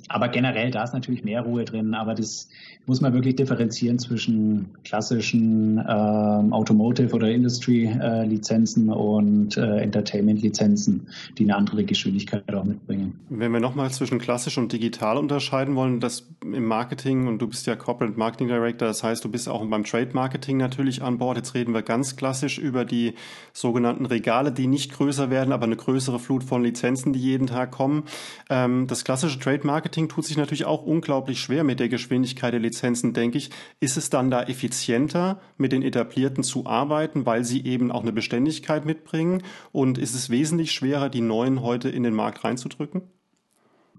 Aber 0.09 0.29
generell, 0.29 0.71
da 0.71 0.85
ist 0.85 0.93
natürlich 0.93 1.25
mehr 1.25 1.43
Ruhe 1.43 1.65
drin. 1.65 1.95
Aber 1.95 2.15
das 2.15 2.49
muss 2.87 3.01
man 3.01 3.15
wirklich 3.15 3.37
differenzieren 3.37 3.99
zwischen 3.99 4.67
klassischen 4.85 5.79
ähm, 5.79 6.53
Automotive- 6.53 7.15
oder 7.15 7.31
Industry-Lizenzen 7.31 8.89
äh, 8.89 8.93
und 8.93 9.57
äh, 9.57 9.79
Entertainment-Lizenzen, 9.79 11.09
die 11.39 11.45
eine 11.45 11.57
andere 11.57 11.85
Geschwindigkeit 11.85 12.53
auch 12.55 12.65
mitbringen. 12.65 13.19
Wenn 13.31 13.53
wir 13.53 13.61
nochmal 13.61 13.91
zwischen 13.91 14.19
klassisch 14.19 14.59
und 14.59 14.73
digital 14.73 15.17
unterscheiden 15.17 15.75
wollen, 15.75 16.01
das 16.01 16.29
im 16.43 16.67
Marketing, 16.67 17.27
und 17.27 17.39
du 17.39 17.47
bist 17.47 17.67
ja 17.67 17.75
Corporate 17.75 18.19
Marketing 18.19 18.49
Director, 18.49 18.87
das 18.87 19.03
heißt, 19.03 19.25
du 19.25 19.31
bist 19.31 19.49
auch 19.49 19.65
beim 19.65 19.85
Trade 19.85 20.11
Marketing 20.13 20.59
natürlich 20.59 21.03
an 21.03 21.19
Bord. 21.19 21.39
Jetzt 21.39 21.55
reden 21.55 21.73
wir 21.73 21.83
ganz 21.83 22.17
klassisch 22.17 22.59
über 22.59 22.85
die 22.85 23.15
sogenannten 23.53 24.05
Regale, 24.05 24.53
die 24.53 24.67
nicht 24.67 24.93
größer 24.93 25.31
werden, 25.31 25.53
aber 25.53 25.65
eine 25.65 25.77
größere 25.77 26.19
Flut 26.19 26.45
von 26.45 26.63
Lizenzen, 26.63 27.15
die 27.15 27.21
jeden 27.21 27.47
Tag 27.47 27.71
kommen. 27.71 28.05
Ähm, 28.51 28.87
das 28.87 29.05
klassische 29.05 29.39
Trade 29.39 29.67
Marketing 29.67 29.94
tut 29.95 30.25
sich 30.25 30.37
natürlich 30.37 30.65
auch 30.65 30.83
unglaublich 30.83 31.41
schwer 31.41 31.65
mit 31.65 31.81
der 31.81 31.89
Geschwindigkeit 31.89 32.53
der 32.53 32.61
Lizenzen 32.61 33.13
denke 33.13 33.39
ich, 33.39 33.51
ist 33.81 33.97
es 33.97 34.11
dann 34.11 34.31
da 34.31 34.43
effizienter, 34.43 35.41
mit 35.57 35.73
den 35.73 35.83
etablierten 35.83 36.43
zu 36.43 36.67
arbeiten, 36.67 37.27
weil 37.27 37.45
sie 37.45 37.65
eben 37.65 37.91
auch 37.91 38.03
eine 38.03 38.13
Beständigkeit 38.13 38.85
mitbringen? 38.85 39.43
Und 39.73 39.99
ist 39.99 40.15
es 40.15 40.31
wesentlich 40.31 40.73
schwerer, 40.73 41.09
die 41.09 41.21
neuen 41.21 41.63
heute 41.63 41.89
in 41.89 42.03
den 42.03 42.15
Markt 42.15 42.45
reinzudrücken? 42.45 43.03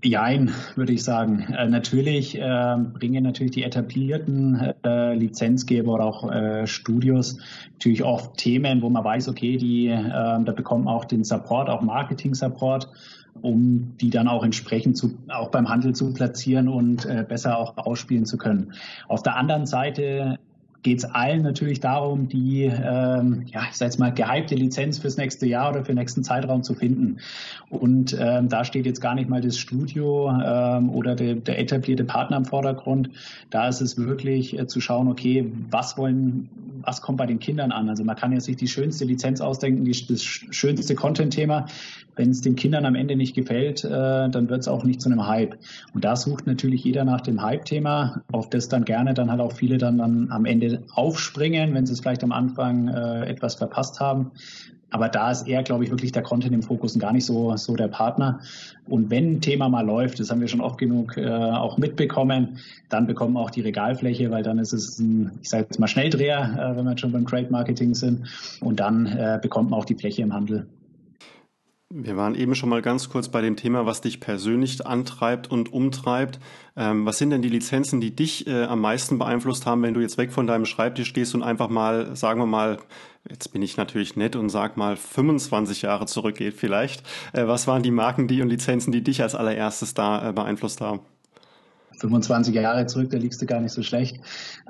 Jein, 0.04 0.52
würde 0.76 0.94
ich 0.94 1.04
sagen. 1.04 1.48
Äh, 1.58 1.68
natürlich 1.68 2.38
äh, 2.38 2.76
bringen 2.94 3.24
natürlich 3.24 3.54
die 3.54 3.64
etablierten 3.64 4.74
äh, 4.84 5.16
Lizenzgeber 5.16 5.94
oder 5.94 6.06
auch 6.06 6.32
äh, 6.32 6.68
Studios 6.68 7.40
natürlich 7.74 8.04
oft 8.04 8.38
Themen, 8.38 8.82
wo 8.82 8.90
man 8.90 9.04
weiß, 9.04 9.30
okay, 9.30 9.58
die, 9.58 9.88
äh, 9.88 9.98
da 9.98 10.52
bekommt 10.56 10.86
man 10.86 10.94
auch 10.94 11.06
den 11.06 11.24
Support, 11.24 11.70
auch 11.70 11.82
Marketing-Support 11.82 12.90
um 13.42 13.98
die 13.98 14.10
dann 14.10 14.28
auch 14.28 14.44
entsprechend 14.44 14.98
zu, 14.98 15.18
auch 15.30 15.50
beim 15.50 15.70
Handel 15.70 15.94
zu 15.94 16.14
platzieren 16.14 16.68
und 16.68 17.06
äh, 17.06 17.26
besser 17.28 17.58
auch 17.58 17.78
ausspielen 17.78 18.26
zu 18.26 18.38
können. 18.38 18.74
Auf 19.08 19.24
der 19.24 19.36
anderen 19.36 19.66
Seite 19.66 20.40
geht 20.86 21.00
es 21.00 21.06
allen 21.06 21.42
natürlich 21.42 21.80
darum, 21.80 22.30
die, 22.30 22.66
ähm, 22.66 23.44
ja, 23.48 23.64
ich 23.72 23.76
sage 23.76 23.90
jetzt 23.90 24.00
mal, 24.00 24.14
gehypte 24.14 24.54
Lizenz 24.54 25.00
fürs 25.00 25.18
nächste 25.18 25.48
Jahr 25.48 25.72
oder 25.72 25.84
für 25.84 25.94
den 25.94 25.98
nächsten 25.98 26.24
Zeitraum 26.24 26.62
zu 26.62 26.76
finden. 26.76 27.18
Und 27.70 28.16
ähm, 28.20 28.50
da 28.50 28.64
steht 28.64 28.86
jetzt 28.86 29.02
gar 29.02 29.16
nicht 29.16 29.28
mal 29.28 29.42
das 29.42 29.58
Studio 29.58 30.30
ähm, 30.30 30.92
oder 30.92 31.16
der, 31.16 31.36
der 31.36 31.58
etablierte 31.58 32.04
Partner 32.04 32.38
im 32.38 32.46
Vordergrund. 32.46 33.10
Da 33.50 33.68
ist 33.68 33.82
es 33.82 33.98
wirklich 33.98 34.58
äh, 34.60 34.68
zu 34.68 34.80
schauen, 34.80 35.08
okay, 35.08 35.52
was 35.72 35.98
wollen, 35.98 36.50
was 36.82 37.02
kommt 37.02 37.18
bei 37.18 37.26
den 37.26 37.40
Kindern 37.40 37.72
an? 37.72 37.90
Also 37.90 38.04
man 38.04 38.16
kann 38.16 38.32
ja 38.32 38.40
sich 38.40 38.56
die 38.56 38.68
schönste 38.68 39.06
Lizenz 39.06 39.42
ausdenken, 39.42 39.86
die, 39.86 40.06
das 40.08 40.24
schönste 40.24 40.94
Content-Thema. 40.94 41.66
Wenn 42.16 42.30
es 42.30 42.42
den 42.42 42.56
Kindern 42.56 42.86
am 42.86 42.96
Ende 42.96 43.16
nicht 43.16 43.36
gefällt, 43.36 43.84
äh, 43.84 43.90
dann 43.90 44.50
wird 44.50 44.62
es 44.62 44.68
auch 44.68 44.84
nicht 44.84 45.02
zu 45.02 45.10
einem 45.10 45.28
Hype. 45.28 45.58
Und 45.94 46.06
da 46.06 46.16
sucht 46.16 46.48
natürlich 46.48 46.84
jeder 46.84 47.04
nach 47.04 47.22
dem 47.22 47.42
Hype-Thema, 47.42 48.22
auf 48.32 48.50
das 48.50 48.70
dann 48.70 48.86
gerne 48.86 49.14
dann 49.14 49.30
halt 49.30 49.42
auch 49.42 49.52
viele 49.52 49.78
dann, 49.78 49.98
dann 49.98 50.32
am 50.32 50.46
Ende 50.46 50.75
aufspringen, 50.94 51.74
wenn 51.74 51.86
sie 51.86 51.94
es 51.94 52.00
vielleicht 52.00 52.24
am 52.24 52.32
Anfang 52.32 52.88
äh, 52.88 53.26
etwas 53.26 53.56
verpasst 53.56 54.00
haben. 54.00 54.32
Aber 54.92 55.10
da 55.10 55.30
ist 55.30 55.48
eher, 55.48 55.62
glaube 55.64 55.84
ich, 55.84 55.90
wirklich 55.90 56.14
der 56.14 56.22
Content 56.22 56.54
im 56.54 56.62
Fokus 56.62 56.94
und 56.94 57.02
gar 57.02 57.12
nicht 57.12 57.26
so, 57.26 57.56
so 57.58 57.76
der 57.76 57.90
Partner. 57.90 58.40
Und 58.88 59.10
wenn 59.10 59.34
ein 59.34 59.42
Thema 59.42 59.68
mal 59.68 59.86
läuft, 59.86 60.20
das 60.20 60.30
haben 60.30 60.40
wir 60.40 60.48
schon 60.48 60.62
oft 60.62 60.78
genug 60.78 61.18
äh, 61.18 61.28
auch 61.28 61.78
mitbekommen, 61.78 62.60
dann 62.88 63.06
bekommen 63.06 63.34
wir 63.34 63.42
auch 63.42 63.50
die 63.50 63.62
Regalfläche, 63.62 64.32
weil 64.32 64.44
dann 64.44 64.58
ist 64.58 64.72
es 64.72 64.98
ein, 65.00 65.32
ich 65.42 65.50
sage 65.50 65.64
jetzt 65.64 65.80
mal 65.80 65.88
Schnelldreher, 65.88 66.72
äh, 66.72 66.78
wenn 66.78 66.86
wir 66.86 66.98
schon 66.98 67.12
beim 67.12 67.28
Trade 67.28 67.48
Marketing 67.50 67.94
sind. 67.94 68.28
Und 68.62 68.80
dann 68.80 69.06
äh, 69.08 69.38
bekommt 69.42 69.72
man 69.72 69.80
auch 69.80 69.86
die 69.86 69.96
Fläche 69.96 70.22
im 70.22 70.34
Handel. 70.34 70.66
Wir 71.94 72.18
waren 72.18 72.34
eben 72.34 72.56
schon 72.56 72.70
mal 72.70 72.82
ganz 72.82 73.10
kurz 73.10 73.30
bei 73.30 73.42
dem 73.42 73.56
Thema, 73.56 73.86
was 73.86 74.02
dich 74.02 74.20
persönlich 74.20 74.88
antreibt 74.88 75.52
und 75.52 75.72
umtreibt. 75.72 76.40
Ähm, 76.76 77.06
was 77.06 77.20
sind 77.20 77.30
denn 77.30 77.44
die 77.44 77.50
Lizenzen, 77.50 78.02
die 78.02 78.16
dich 78.16 78.48
äh, 78.48 78.64
am 78.64 78.82
meisten 78.82 79.20
beeinflusst 79.20 79.68
haben, 79.68 79.84
wenn 79.84 79.94
du 79.94 80.02
jetzt 80.02 80.18
weg 80.18 80.32
von 80.32 80.48
deinem 80.48 80.66
Schreibtisch 80.66 81.14
gehst 81.14 81.36
und 81.36 81.44
einfach 81.44 81.70
mal, 81.70 82.16
sagen 82.16 82.40
wir 82.40 82.48
mal, 82.48 82.80
jetzt 83.30 83.54
bin 83.54 83.62
ich 83.62 83.78
natürlich 83.78 84.16
nett 84.16 84.36
und 84.36 84.50
sag 84.50 84.78
mal 84.78 84.98
25 84.98 85.84
Jahre 85.84 86.08
zurückgeht 86.08 86.56
vielleicht. 86.56 87.04
Äh, 87.34 87.46
was 87.46 87.68
waren 87.68 87.84
die 87.84 87.92
Marken, 87.92 88.28
die 88.28 88.42
und 88.42 88.50
Lizenzen, 88.50 88.92
die 88.92 89.04
dich 89.04 89.22
als 89.22 89.36
allererstes 89.36 89.94
da 89.94 90.30
äh, 90.30 90.34
beeinflusst 90.34 90.82
haben? 90.82 91.02
25 92.00 92.56
Jahre 92.56 92.88
zurück, 92.88 93.12
da 93.12 93.18
liegst 93.18 93.44
du 93.44 93.46
gar 93.46 93.62
nicht 93.62 93.72
so 93.72 93.84
schlecht. 93.84 94.20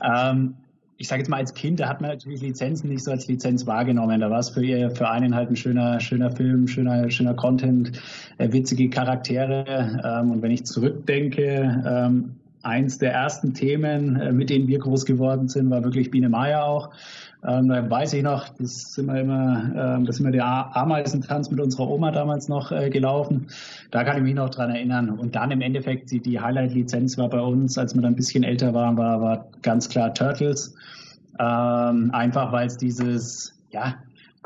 Ähm, 0.03 0.55
ich 0.97 1.07
sage 1.07 1.21
jetzt 1.21 1.29
mal 1.29 1.37
als 1.37 1.53
Kind, 1.53 1.79
da 1.79 1.89
hat 1.89 2.01
man 2.01 2.11
natürlich 2.11 2.41
Lizenzen 2.41 2.89
nicht 2.89 3.03
so 3.03 3.11
als 3.11 3.27
Lizenz 3.27 3.67
wahrgenommen. 3.67 4.21
Da 4.21 4.29
war 4.29 4.39
es 4.39 4.49
für, 4.49 4.89
für 4.91 5.09
einen 5.09 5.35
halt 5.35 5.49
ein 5.49 5.55
schöner, 5.55 5.99
schöner 5.99 6.31
Film, 6.31 6.67
schöner, 6.67 7.09
schöner 7.09 7.33
Content, 7.33 7.91
äh, 8.37 8.51
witzige 8.51 8.89
Charaktere. 8.89 10.01
Ähm, 10.03 10.31
und 10.31 10.41
wenn 10.41 10.51
ich 10.51 10.65
zurückdenke, 10.65 11.83
ähm, 11.85 12.35
eins 12.63 12.97
der 12.97 13.13
ersten 13.13 13.53
Themen, 13.53 14.15
äh, 14.19 14.31
mit 14.31 14.49
denen 14.49 14.67
wir 14.67 14.79
groß 14.79 15.05
geworden 15.05 15.47
sind, 15.49 15.69
war 15.69 15.83
wirklich 15.83 16.11
Biene 16.11 16.29
Meier 16.29 16.63
auch. 16.63 16.91
Ähm, 17.47 17.67
da 17.67 17.89
weiß 17.89 18.13
ich 18.13 18.23
noch, 18.23 18.49
das 18.49 18.93
sind 18.93 19.05
wir 19.07 19.19
immer, 19.19 19.71
ähm, 19.75 20.05
das 20.05 20.17
sind 20.17 20.25
wir 20.25 20.31
der 20.31 20.75
Ameisentanz 20.75 21.51
mit 21.51 21.59
unserer 21.59 21.87
Oma 21.89 22.11
damals 22.11 22.47
noch 22.47 22.71
äh, 22.71 22.89
gelaufen. 22.89 23.47
Da 23.91 24.03
kann 24.03 24.17
ich 24.17 24.23
mich 24.23 24.33
noch 24.33 24.49
dran 24.49 24.71
erinnern. 24.71 25.09
Und 25.09 25.35
dann 25.35 25.51
im 25.51 25.61
Endeffekt, 25.61 26.11
die, 26.11 26.19
die 26.19 26.39
Highlight-Lizenz 26.39 27.17
war 27.17 27.29
bei 27.29 27.39
uns, 27.39 27.77
als 27.77 27.93
wir 27.93 28.01
dann 28.01 28.13
ein 28.13 28.15
bisschen 28.15 28.43
älter 28.43 28.73
waren, 28.73 28.97
war, 28.97 29.21
war 29.21 29.47
ganz 29.61 29.89
klar 29.89 30.13
Turtles. 30.13 30.73
Ähm, 31.39 32.09
einfach 32.13 32.51
weil 32.51 32.67
es 32.67 32.77
dieses, 32.77 33.53
ja, 33.71 33.95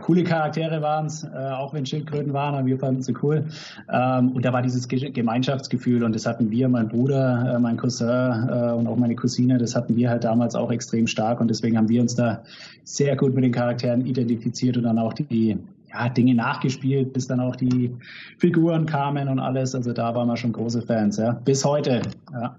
coole 0.01 0.23
Charaktere 0.23 0.81
waren 0.81 1.05
es, 1.05 1.23
äh, 1.23 1.27
auch 1.27 1.73
wenn 1.73 1.85
Schildkröten 1.85 2.33
waren, 2.33 2.55
aber 2.55 2.65
wir 2.65 2.79
fanden 2.79 3.01
sie 3.01 3.13
cool. 3.21 3.45
Ähm, 3.91 4.31
und 4.31 4.43
da 4.43 4.53
war 4.53 4.61
dieses 4.61 4.87
Gemeinschaftsgefühl 4.87 6.03
und 6.03 6.15
das 6.15 6.25
hatten 6.25 6.49
wir, 6.51 6.67
mein 6.69 6.87
Bruder, 6.87 7.55
äh, 7.55 7.59
mein 7.59 7.77
Cousin 7.77 8.07
äh, 8.07 8.73
und 8.73 8.87
auch 8.87 8.97
meine 8.97 9.15
Cousine, 9.15 9.57
das 9.57 9.75
hatten 9.75 9.95
wir 9.95 10.09
halt 10.09 10.23
damals 10.23 10.55
auch 10.55 10.71
extrem 10.71 11.07
stark 11.07 11.41
und 11.41 11.49
deswegen 11.49 11.77
haben 11.77 11.89
wir 11.89 12.01
uns 12.01 12.15
da 12.15 12.43
sehr 12.83 13.15
gut 13.15 13.33
mit 13.33 13.43
den 13.43 13.51
Charakteren 13.51 14.05
identifiziert 14.05 14.77
und 14.77 14.83
dann 14.83 14.97
auch 14.97 15.13
die 15.13 15.57
ja, 15.91 16.09
Dinge 16.09 16.35
nachgespielt, 16.35 17.13
bis 17.13 17.27
dann 17.27 17.39
auch 17.39 17.55
die 17.55 17.95
Figuren 18.37 18.85
kamen 18.85 19.27
und 19.27 19.39
alles. 19.39 19.75
Also 19.75 19.93
da 19.93 20.13
waren 20.15 20.27
wir 20.27 20.37
schon 20.37 20.51
große 20.51 20.81
Fans, 20.81 21.17
ja. 21.17 21.33
Bis 21.33 21.65
heute. 21.65 22.01
Ja. 22.31 22.57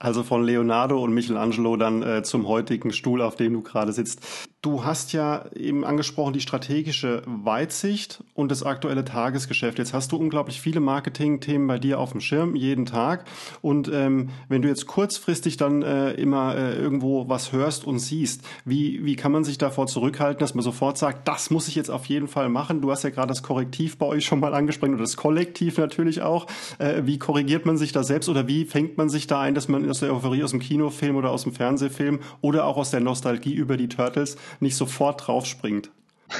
Also 0.00 0.22
von 0.22 0.44
Leonardo 0.44 1.02
und 1.02 1.14
Michelangelo 1.14 1.76
dann 1.76 2.02
äh, 2.02 2.22
zum 2.22 2.46
heutigen 2.46 2.92
Stuhl, 2.92 3.22
auf 3.22 3.36
dem 3.36 3.54
du 3.54 3.62
gerade 3.62 3.92
sitzt. 3.92 4.48
Du 4.64 4.82
hast 4.82 5.12
ja 5.12 5.44
eben 5.54 5.84
angesprochen 5.84 6.32
die 6.32 6.40
strategische 6.40 7.20
Weitsicht 7.26 8.24
und 8.32 8.50
das 8.50 8.62
aktuelle 8.62 9.04
Tagesgeschäft. 9.04 9.78
Jetzt 9.78 9.92
hast 9.92 10.10
du 10.10 10.16
unglaublich 10.16 10.58
viele 10.58 10.80
Marketing-Themen 10.80 11.66
bei 11.66 11.78
dir 11.78 12.00
auf 12.00 12.12
dem 12.12 12.22
Schirm 12.22 12.56
jeden 12.56 12.86
Tag. 12.86 13.26
Und 13.60 13.90
ähm, 13.92 14.30
wenn 14.48 14.62
du 14.62 14.68
jetzt 14.68 14.86
kurzfristig 14.86 15.58
dann 15.58 15.82
äh, 15.82 16.12
immer 16.12 16.56
äh, 16.56 16.78
irgendwo 16.78 17.28
was 17.28 17.52
hörst 17.52 17.84
und 17.84 17.98
siehst, 17.98 18.40
wie, 18.64 19.04
wie 19.04 19.16
kann 19.16 19.32
man 19.32 19.44
sich 19.44 19.58
davor 19.58 19.86
zurückhalten, 19.86 20.40
dass 20.40 20.54
man 20.54 20.64
sofort 20.64 20.96
sagt, 20.96 21.28
das 21.28 21.50
muss 21.50 21.68
ich 21.68 21.74
jetzt 21.74 21.90
auf 21.90 22.06
jeden 22.06 22.26
Fall 22.26 22.48
machen? 22.48 22.80
Du 22.80 22.90
hast 22.90 23.02
ja 23.02 23.10
gerade 23.10 23.28
das 23.28 23.42
Korrektiv 23.42 23.98
bei 23.98 24.06
euch 24.06 24.24
schon 24.24 24.40
mal 24.40 24.54
angesprochen 24.54 24.94
oder 24.94 25.02
das 25.02 25.18
Kollektiv 25.18 25.76
natürlich 25.76 26.22
auch. 26.22 26.46
Äh, 26.78 27.02
wie 27.04 27.18
korrigiert 27.18 27.66
man 27.66 27.76
sich 27.76 27.92
da 27.92 28.02
selbst 28.02 28.30
oder 28.30 28.48
wie 28.48 28.64
fängt 28.64 28.96
man 28.96 29.10
sich 29.10 29.26
da 29.26 29.42
ein, 29.42 29.54
dass 29.54 29.68
man 29.68 29.86
aus 29.90 30.00
der 30.00 30.14
Euphorie 30.14 30.42
aus 30.42 30.52
dem 30.52 30.60
Kinofilm 30.60 31.16
oder 31.16 31.32
aus 31.32 31.42
dem 31.42 31.52
Fernsehfilm 31.52 32.20
oder 32.40 32.64
auch 32.64 32.78
aus 32.78 32.90
der 32.90 33.00
Nostalgie 33.00 33.52
über 33.52 33.76
die 33.76 33.88
Turtles 33.88 34.38
nicht 34.60 34.76
sofort 34.76 35.26
draufspringt. 35.26 35.90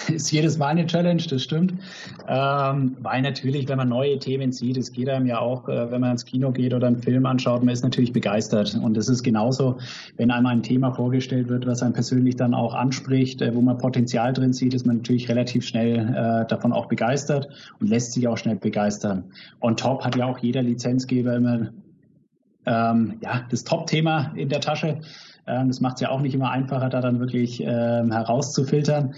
Ist 0.08 0.32
jedes 0.32 0.58
Mal 0.58 0.68
eine 0.68 0.86
Challenge, 0.86 1.22
das 1.28 1.42
stimmt. 1.42 1.74
Ähm, 2.26 2.96
weil 3.00 3.22
natürlich, 3.22 3.68
wenn 3.68 3.76
man 3.76 3.88
neue 3.88 4.18
Themen 4.18 4.50
sieht, 4.50 4.76
es 4.76 4.92
geht 4.92 5.08
einem 5.08 5.26
ja 5.26 5.38
auch, 5.38 5.68
äh, 5.68 5.90
wenn 5.90 6.00
man 6.00 6.12
ins 6.12 6.24
Kino 6.24 6.50
geht 6.52 6.72
oder 6.72 6.86
einen 6.86 7.02
Film 7.02 7.26
anschaut, 7.26 7.62
man 7.62 7.72
ist 7.72 7.84
natürlich 7.84 8.12
begeistert. 8.12 8.74
Und 8.82 8.96
es 8.96 9.08
ist 9.08 9.22
genauso, 9.22 9.78
wenn 10.16 10.30
einmal 10.30 10.52
ein 10.52 10.62
Thema 10.62 10.92
vorgestellt 10.92 11.48
wird, 11.48 11.66
was 11.66 11.82
einen 11.82 11.92
persönlich 11.92 12.36
dann 12.36 12.54
auch 12.54 12.74
anspricht, 12.74 13.42
äh, 13.42 13.54
wo 13.54 13.60
man 13.60 13.78
Potenzial 13.78 14.32
drin 14.32 14.52
sieht, 14.52 14.74
ist 14.74 14.86
man 14.86 14.96
natürlich 14.96 15.28
relativ 15.28 15.66
schnell 15.66 15.98
äh, 15.98 16.48
davon 16.48 16.72
auch 16.72 16.86
begeistert 16.86 17.48
und 17.78 17.88
lässt 17.88 18.12
sich 18.12 18.26
auch 18.26 18.38
schnell 18.38 18.56
begeistern. 18.56 19.24
On 19.60 19.76
top 19.76 20.04
hat 20.04 20.16
ja 20.16 20.26
auch 20.26 20.38
jeder 20.38 20.62
Lizenzgeber 20.62 21.36
immer 21.36 21.68
ähm, 22.66 23.18
ja, 23.20 23.42
das 23.50 23.64
Top-Thema 23.64 24.32
in 24.34 24.48
der 24.48 24.60
Tasche. 24.60 25.00
Ähm, 25.46 25.68
das 25.68 25.80
macht 25.80 25.96
es 25.96 26.00
ja 26.00 26.10
auch 26.10 26.20
nicht 26.20 26.34
immer 26.34 26.50
einfacher, 26.50 26.88
da 26.88 27.00
dann 27.00 27.20
wirklich 27.20 27.62
ähm, 27.62 28.12
herauszufiltern. 28.12 29.14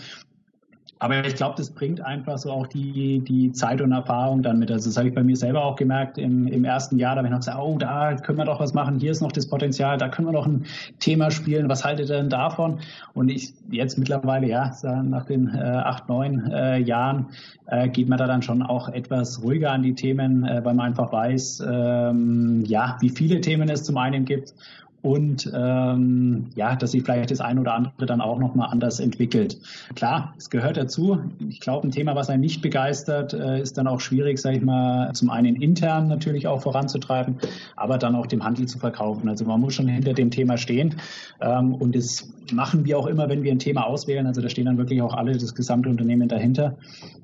Aber 0.99 1.27
ich 1.27 1.35
glaube, 1.35 1.57
das 1.59 1.71
bringt 1.71 2.01
einfach 2.01 2.39
so 2.39 2.51
auch 2.51 2.67
die, 2.67 3.19
die 3.21 3.53
Zeit 3.53 3.83
und 3.83 3.93
Erfahrung 3.93 4.43
dann 4.43 4.59
mit. 4.59 4.71
Also 4.71 4.89
das 4.89 4.97
habe 4.97 5.09
ich 5.09 5.15
bei 5.15 5.23
mir 5.23 5.37
selber 5.37 5.63
auch 5.63 5.77
gemerkt 5.77 6.17
im, 6.17 6.47
im 6.47 6.65
ersten 6.65 6.99
Jahr. 6.99 7.15
Da 7.15 7.19
habe 7.19 7.29
ich 7.29 7.33
noch 7.33 7.41
gesagt, 7.41 7.59
oh, 7.61 7.77
da 7.77 8.15
können 8.15 8.39
wir 8.39 8.47
doch 8.47 8.61
was 8.61 8.73
machen. 8.73 8.99
Hier 8.99 9.11
ist 9.11 9.21
noch 9.21 9.33
das 9.33 9.47
Potenzial. 9.47 9.99
Da 9.99 10.09
können 10.09 10.29
wir 10.29 10.33
doch 10.33 10.47
ein 10.47 10.65
Thema 10.99 11.31
spielen. 11.31 11.69
Was 11.69 11.85
haltet 11.85 12.09
ihr 12.09 12.17
denn 12.17 12.31
davon? 12.31 12.79
Und 13.13 13.29
ich 13.29 13.53
jetzt 13.71 13.99
mittlerweile, 13.99 14.49
ja, 14.49 14.73
nach 15.03 15.27
den 15.27 15.55
äh, 15.55 15.61
acht, 15.61 16.09
neun 16.09 16.51
äh, 16.51 16.79
Jahren, 16.79 17.27
äh, 17.67 17.91
geht 17.91 18.09
man 18.09 18.17
da 18.17 18.27
dann 18.27 18.41
schon 18.41 18.63
auch 18.63 18.89
etwas 18.89 19.43
ruhiger 19.43 19.73
an 19.73 19.83
die 19.83 19.95
Themen, 19.95 20.47
äh, 20.47 20.65
weil 20.65 20.73
man 20.73 20.87
einfach 20.87 21.13
weiß, 21.13 21.63
ähm, 21.71 22.65
ja, 22.65 22.97
wie 23.01 23.11
viele 23.11 23.43
Themen 23.43 23.69
es 23.69 23.85
zum 23.85 23.99
einen 23.99 24.25
gibt 24.25 24.55
und 25.03 25.51
ähm, 25.55 26.47
ja, 26.55 26.75
dass 26.75 26.91
sich 26.91 27.05
vielleicht 27.05 27.31
das 27.31 27.41
eine 27.41 27.61
oder 27.61 27.75
andere 27.75 28.07
dann 28.07 28.21
auch 28.21 28.39
nochmal 28.39 28.69
anders 28.71 28.99
entwickelt. 28.99 29.59
Klar, 29.95 30.35
es 30.37 30.51
gehört 30.51 30.77
dazu. 30.77 31.21
Ich 31.49 31.61
glaube, 31.61 31.87
ein 31.87 31.91
Thema, 31.91 32.15
was 32.17 32.29
einen 32.29 32.41
nicht 32.41 32.63
begeistert, 32.63 33.33
äh, 33.33 33.61
ist 33.61 33.79
dann 33.79 33.87
auch 33.87 34.01
schwierig, 34.01 34.39
sage 34.39 34.57
ich 34.57 34.63
mal, 34.63 35.13
zum 35.13 35.31
einen 35.31 35.57
intern 35.57 36.09
natürlich 36.09 36.49
auch 36.49 36.63
voranzutreiben, 36.63 37.37
aber 37.77 37.99
dann 37.99 38.15
auch 38.17 38.27
dem 38.27 38.43
Handel 38.43 38.67
zu 38.67 38.79
verkaufen. 38.79 39.29
Also 39.29 39.45
man 39.45 39.61
muss 39.61 39.75
schon 39.75 39.87
hinter 39.87 40.13
dem 40.13 40.31
Thema 40.31 40.57
stehen 40.57 40.97
ähm, 41.41 41.75
und 41.75 41.95
das 41.95 42.33
machen 42.53 42.85
wir 42.85 42.99
auch 42.99 43.07
immer, 43.07 43.29
wenn 43.29 43.43
wir 43.43 43.53
ein 43.53 43.59
Thema 43.59 43.87
auswählen. 43.87 44.27
Also 44.27 44.41
da 44.41 44.49
stehen 44.49 44.67
dann 44.67 44.79
wirklich 44.79 45.03
auch 45.03 45.15
alle, 45.15 45.33
das 45.33 45.55
gesamte 45.55 45.89
Unternehmen 45.89 46.29
dahinter. 46.29 46.77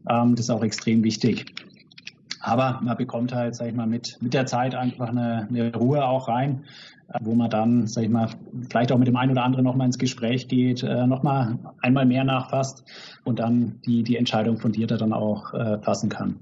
Ähm, 0.09 0.37
das 0.37 0.47
ist 0.47 0.51
auch 0.51 0.63
extrem 0.63 1.03
wichtig. 1.03 1.47
Aber 2.43 2.81
man 2.83 2.97
bekommt 2.97 3.33
halt, 3.33 3.55
sag 3.55 3.69
ich 3.69 3.75
mal, 3.75 3.87
mit, 3.87 4.19
mit 4.21 4.35
der 4.35 4.47
Zeit 4.47 4.75
einfach 4.75 5.09
eine, 5.09 5.47
eine 5.49 5.75
Ruhe 5.75 6.05
auch 6.05 6.27
rein, 6.27 6.65
wo 7.21 7.35
man 7.35 7.51
dann, 7.51 7.87
sag 7.87 8.05
ich 8.05 8.11
mal, 8.11 8.29
vielleicht 8.69 8.93
auch 8.93 8.99
mit 8.99 9.09
dem 9.09 9.17
einen 9.17 9.33
oder 9.33 9.45
anderen 9.45 9.65
nochmal 9.65 9.87
ins 9.87 9.99
Gespräch 9.99 10.49
geht, 10.49 10.83
äh, 10.83 11.07
nochmal 11.07 11.59
einmal 11.81 12.07
mehr 12.07 12.25
nachfasst 12.25 12.85
und 13.25 13.39
dann 13.39 13.81
die, 13.85 14.03
die 14.03 14.17
Entscheidung 14.17 14.59
fundierter 14.59 14.97
dann 14.97 15.13
auch 15.13 15.53
äh, 15.55 15.79
fassen 15.79 16.09
kann. 16.09 16.37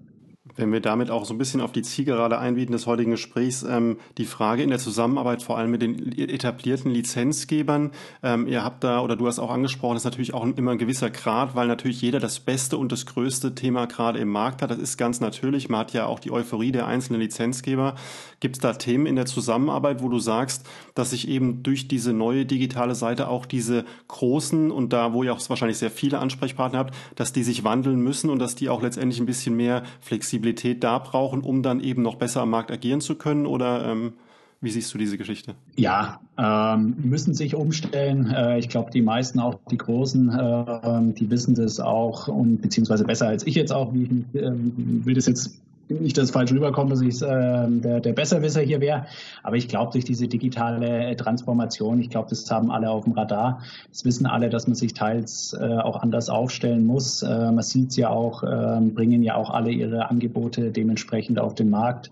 Wenn 0.57 0.72
wir 0.72 0.80
damit 0.80 1.11
auch 1.11 1.24
so 1.24 1.34
ein 1.34 1.38
bisschen 1.38 1.61
auf 1.61 1.72
die 1.72 1.82
Zielgerade 1.82 2.38
einbieten 2.38 2.72
des 2.72 2.86
heutigen 2.86 3.12
Gesprächs, 3.12 3.62
ähm, 3.62 3.98
die 4.18 4.24
Frage 4.24 4.62
in 4.62 4.70
der 4.70 4.78
Zusammenarbeit 4.78 5.42
vor 5.42 5.59
allem 5.59 5.70
mit 5.70 5.82
den 5.82 6.12
etablierten 6.18 6.90
Lizenzgebern. 6.90 7.90
Ähm, 8.22 8.46
ihr 8.46 8.64
habt 8.64 8.84
da, 8.84 9.01
oder 9.01 9.16
du 9.16 9.26
hast 9.26 9.38
auch 9.38 9.51
angesprochen, 9.51 9.96
ist 9.96 10.05
natürlich 10.05 10.34
auch 10.34 10.44
immer 10.44 10.72
ein 10.72 10.78
gewisser 10.78 11.11
Grad, 11.11 11.55
weil 11.55 11.66
natürlich 11.66 12.03
jeder 12.03 12.20
das 12.20 12.40
beste 12.40 12.76
und 12.76 12.92
das 12.92 13.07
größte 13.07 13.55
Thema 13.55 13.86
gerade 13.86 14.18
im 14.18 14.28
Markt 14.28 14.62
hat. 14.62 14.70
Das 14.70 14.78
ist 14.78 14.96
ganz 14.96 15.20
natürlich. 15.20 15.68
Man 15.68 15.80
hat 15.80 15.92
ja 15.92 16.07
auch 16.07 16.18
die 16.18 16.30
Euphorie 16.30 16.72
der 16.72 16.86
einzelnen 16.86 17.20
Lizenzgeber. 17.20 17.94
Gibt 18.40 18.57
es 18.57 18.61
da 18.61 18.72
Themen 18.72 19.07
in 19.07 19.16
der 19.16 19.26
Zusammenarbeit, 19.26 20.03
wo 20.03 20.09
du 20.09 20.18
sagst, 20.18 20.66
dass 20.94 21.11
sich 21.11 21.28
eben 21.28 21.62
durch 21.62 21.88
diese 21.88 22.12
neue 22.12 22.46
digitale 22.46 22.94
Seite 22.94 23.28
auch 23.28 23.46
diese 23.46 23.84
großen 24.09 24.70
und 24.70 24.92
da, 24.92 25.12
wo 25.12 25.22
ihr 25.22 25.32
auch 25.32 25.48
wahrscheinlich 25.48 25.78
sehr 25.78 25.90
viele 25.90 26.18
Ansprechpartner 26.18 26.78
habt, 26.78 26.94
dass 27.16 27.32
die 27.32 27.42
sich 27.42 27.64
wandeln 27.64 28.01
müssen 28.01 28.30
und 28.30 28.38
dass 28.38 28.55
die 28.55 28.68
auch 28.68 28.82
letztendlich 28.82 29.20
ein 29.20 29.26
bisschen 29.26 29.57
mehr 29.57 29.82
flexibel 30.01 30.49
Flexibilität 30.51 30.84
da 30.84 30.98
brauchen, 30.98 31.42
um 31.42 31.62
dann 31.62 31.80
eben 31.80 32.03
noch 32.03 32.16
besser 32.16 32.42
am 32.42 32.51
Markt 32.51 32.70
agieren 32.70 33.01
zu 33.01 33.14
können? 33.14 33.46
Oder 33.46 33.86
ähm, 33.86 34.12
wie 34.61 34.70
siehst 34.70 34.92
du 34.92 34.98
diese 34.98 35.16
Geschichte? 35.16 35.55
Ja, 35.76 36.20
ähm, 36.36 36.94
müssen 37.03 37.34
sich 37.34 37.55
umstellen. 37.55 38.30
Äh, 38.30 38.59
ich 38.59 38.68
glaube, 38.68 38.90
die 38.90 39.03
meisten, 39.03 39.38
auch 39.38 39.59
die 39.70 39.78
Großen, 39.78 40.28
äh, 40.28 41.14
die 41.14 41.30
wissen 41.30 41.55
das 41.55 41.80
auch 41.80 42.28
und 42.28 42.61
beziehungsweise 42.61 43.05
besser 43.05 43.28
als 43.28 43.46
ich 43.46 43.55
jetzt 43.55 43.72
auch. 43.72 43.92
Ich 43.94 44.11
äh, 44.40 44.53
will 44.53 45.14
das 45.14 45.26
jetzt 45.26 45.61
nicht, 45.91 46.16
dass 46.16 46.24
es 46.24 46.30
falsch 46.30 46.53
rüberkommt, 46.53 46.93
dass 46.93 47.01
ich 47.01 47.20
äh, 47.20 47.66
der, 47.68 48.01
der 48.01 48.12
Besserwisser 48.12 48.61
hier 48.61 48.80
wäre. 48.80 49.07
Aber 49.43 49.57
ich 49.57 49.68
glaube, 49.68 49.93
durch 49.93 50.05
diese 50.05 50.28
digitale 50.28 51.16
Transformation, 51.16 52.01
ich 52.01 52.11
glaube, 52.11 52.28
das 52.30 52.51
haben 52.51 52.70
alle 52.70 52.91
auf 52.91 53.05
dem 53.05 53.12
Radar. 53.12 53.62
Das 53.91 54.05
wissen 54.05 54.26
alle, 54.26 54.51
dass 54.51 54.66
man 54.66 54.76
sich 54.76 54.95
teils 54.95 55.57
äh, 55.59 55.64
auch 55.64 56.01
anders 56.01 56.28
aufstellen 56.28 56.86
muss. 56.86 57.22
Äh, 57.22 57.28
man 57.53 57.62
sieht 57.62 57.91
es 57.91 57.97
ja 57.97 58.11
auch, 58.11 58.43
äh, 58.43 58.80
bringen 58.80 59.22
ja 59.22 59.34
auch 59.34 59.51
alle 59.51 59.70
ihre 59.70 60.09
Angebote 60.09 60.70
dementsprechend 60.70 61.38
auf 61.38 61.55
den 61.55 61.70
Markt. 61.70 62.11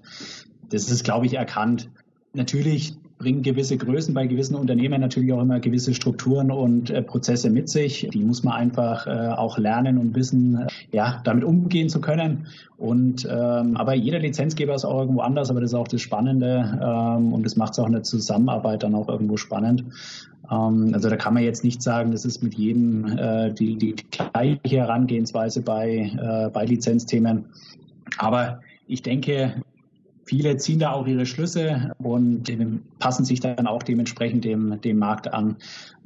Das 0.70 0.90
ist, 0.90 1.04
glaube 1.04 1.26
ich, 1.26 1.34
erkannt. 1.34 1.88
Natürlich 2.34 2.94
bringen 3.18 3.42
gewisse 3.42 3.76
Größen 3.76 4.14
bei 4.14 4.26
gewissen 4.26 4.54
Unternehmen 4.54 5.00
natürlich 5.00 5.32
auch 5.32 5.42
immer 5.42 5.60
gewisse 5.60 5.92
Strukturen 5.92 6.50
und 6.50 6.90
äh, 6.90 7.02
Prozesse 7.02 7.50
mit 7.50 7.68
sich. 7.68 8.08
Die 8.12 8.24
muss 8.24 8.44
man 8.44 8.54
einfach 8.54 9.06
äh, 9.06 9.34
auch 9.36 9.58
lernen 9.58 9.98
und 9.98 10.14
wissen, 10.14 10.56
äh, 10.56 10.66
ja, 10.92 11.20
damit 11.24 11.44
umgehen 11.44 11.88
zu 11.88 12.00
können. 12.00 12.46
Und 12.76 13.26
ähm, 13.28 13.76
aber 13.76 13.94
jeder 13.94 14.20
Lizenzgeber 14.20 14.74
ist 14.74 14.84
auch 14.84 15.00
irgendwo 15.00 15.20
anders, 15.20 15.50
aber 15.50 15.60
das 15.60 15.70
ist 15.70 15.74
auch 15.74 15.88
das 15.88 16.00
Spannende 16.00 16.78
ähm, 16.80 17.32
und 17.32 17.44
das 17.44 17.56
macht 17.56 17.72
es 17.72 17.80
auch 17.80 17.86
in 17.86 17.92
der 17.92 18.04
Zusammenarbeit 18.04 18.84
dann 18.84 18.94
auch 18.94 19.08
irgendwo 19.08 19.36
spannend. 19.36 19.84
Ähm, 20.50 20.90
also 20.92 21.08
da 21.08 21.16
kann 21.16 21.34
man 21.34 21.42
jetzt 21.42 21.64
nicht 21.64 21.82
sagen, 21.82 22.12
das 22.12 22.24
ist 22.24 22.42
mit 22.42 22.54
jedem 22.54 23.18
äh, 23.18 23.52
die, 23.52 23.76
die 23.76 23.96
gleiche 24.10 24.76
Herangehensweise 24.76 25.62
bei, 25.62 26.12
äh, 26.20 26.50
bei 26.50 26.64
Lizenzthemen. 26.64 27.46
Aber 28.18 28.60
ich 28.86 29.02
denke, 29.02 29.62
Viele 30.28 30.58
ziehen 30.58 30.78
da 30.78 30.92
auch 30.92 31.06
ihre 31.06 31.24
Schlüsse 31.24 31.94
und 31.96 32.50
passen 32.98 33.24
sich 33.24 33.40
dann 33.40 33.66
auch 33.66 33.82
dementsprechend 33.82 34.44
dem, 34.44 34.78
dem 34.82 34.98
Markt 34.98 35.32
an. 35.32 35.56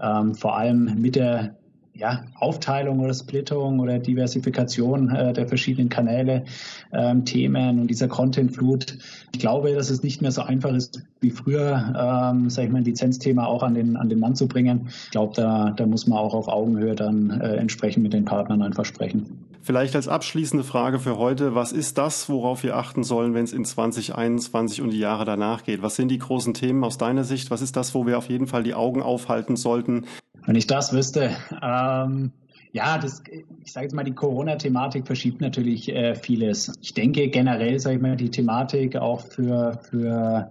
Ähm, 0.00 0.36
vor 0.36 0.56
allem 0.56 1.00
mit 1.00 1.16
der 1.16 1.56
ja, 1.94 2.22
Aufteilung 2.36 3.00
oder 3.00 3.14
Splittung 3.14 3.80
oder 3.80 3.98
Diversifikation 3.98 5.10
äh, 5.10 5.32
der 5.32 5.48
verschiedenen 5.48 5.88
Kanäle, 5.88 6.44
ähm, 6.92 7.24
Themen 7.24 7.80
und 7.80 7.88
dieser 7.88 8.06
Content-Flut. 8.06 8.96
Ich 9.32 9.40
glaube, 9.40 9.74
dass 9.74 9.90
es 9.90 10.04
nicht 10.04 10.22
mehr 10.22 10.30
so 10.30 10.42
einfach 10.42 10.72
ist 10.72 11.02
wie 11.20 11.30
früher, 11.30 12.30
ähm, 12.32 12.48
sage 12.48 12.68
ich 12.68 12.72
mal, 12.72 12.78
ein 12.78 12.84
Lizenzthema 12.84 13.44
auch 13.44 13.64
an 13.64 13.74
den, 13.74 13.96
an 13.96 14.08
den 14.08 14.20
Mann 14.20 14.36
zu 14.36 14.46
bringen. 14.46 14.86
Ich 14.86 15.10
glaube, 15.10 15.34
da, 15.34 15.72
da 15.76 15.84
muss 15.84 16.06
man 16.06 16.18
auch 16.18 16.32
auf 16.32 16.46
Augenhöhe 16.46 16.94
dann 16.94 17.40
äh, 17.40 17.56
entsprechend 17.56 18.04
mit 18.04 18.12
den 18.12 18.24
Partnern 18.24 18.62
einfach 18.62 18.84
sprechen. 18.84 19.51
Vielleicht 19.64 19.94
als 19.94 20.08
abschließende 20.08 20.64
Frage 20.64 20.98
für 20.98 21.18
heute, 21.18 21.54
was 21.54 21.70
ist 21.70 21.96
das, 21.96 22.28
worauf 22.28 22.64
wir 22.64 22.76
achten 22.76 23.04
sollen, 23.04 23.32
wenn 23.32 23.44
es 23.44 23.52
in 23.52 23.64
2021 23.64 24.82
und 24.82 24.90
die 24.90 24.98
Jahre 24.98 25.24
danach 25.24 25.62
geht? 25.62 25.82
Was 25.82 25.94
sind 25.94 26.08
die 26.08 26.18
großen 26.18 26.52
Themen 26.52 26.82
aus 26.82 26.98
deiner 26.98 27.22
Sicht? 27.22 27.52
Was 27.52 27.62
ist 27.62 27.76
das, 27.76 27.94
wo 27.94 28.04
wir 28.04 28.18
auf 28.18 28.28
jeden 28.28 28.48
Fall 28.48 28.64
die 28.64 28.74
Augen 28.74 29.02
aufhalten 29.02 29.54
sollten? 29.54 30.06
Wenn 30.44 30.56
ich 30.56 30.66
das 30.66 30.92
wüsste, 30.92 31.36
ähm, 31.62 32.32
ja, 32.72 32.98
das, 32.98 33.22
ich 33.64 33.72
sage 33.72 33.86
jetzt 33.86 33.94
mal, 33.94 34.02
die 34.02 34.14
Corona-Thematik 34.14 35.06
verschiebt 35.06 35.40
natürlich 35.40 35.88
äh, 35.88 36.16
vieles. 36.16 36.72
Ich 36.80 36.94
denke 36.94 37.28
generell, 37.28 37.78
sage 37.78 37.96
ich 37.96 38.02
mal, 38.02 38.16
die 38.16 38.30
Thematik 38.30 38.96
auch 38.96 39.20
für, 39.20 39.78
für 39.88 40.50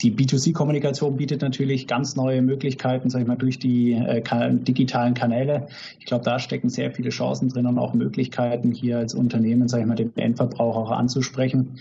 die 0.00 0.10
B2C-Kommunikation 0.10 1.16
bietet 1.16 1.42
natürlich 1.42 1.86
ganz 1.86 2.16
neue 2.16 2.42
Möglichkeiten, 2.42 3.10
sag 3.10 3.22
ich 3.22 3.26
mal, 3.28 3.36
durch 3.36 3.58
die 3.58 3.92
äh, 3.92 4.22
digitalen 4.52 5.14
Kanäle. 5.14 5.68
Ich 6.00 6.06
glaube, 6.06 6.24
da 6.24 6.38
stecken 6.38 6.68
sehr 6.70 6.90
viele 6.90 7.10
Chancen 7.10 7.48
drin 7.48 7.66
und 7.66 7.78
auch 7.78 7.94
Möglichkeiten, 7.94 8.72
hier 8.72 8.98
als 8.98 9.14
Unternehmen, 9.14 9.68
sag 9.68 9.80
ich 9.80 9.86
mal, 9.86 9.94
den 9.94 10.16
Endverbraucher 10.16 10.78
auch 10.78 10.90
anzusprechen. 10.90 11.78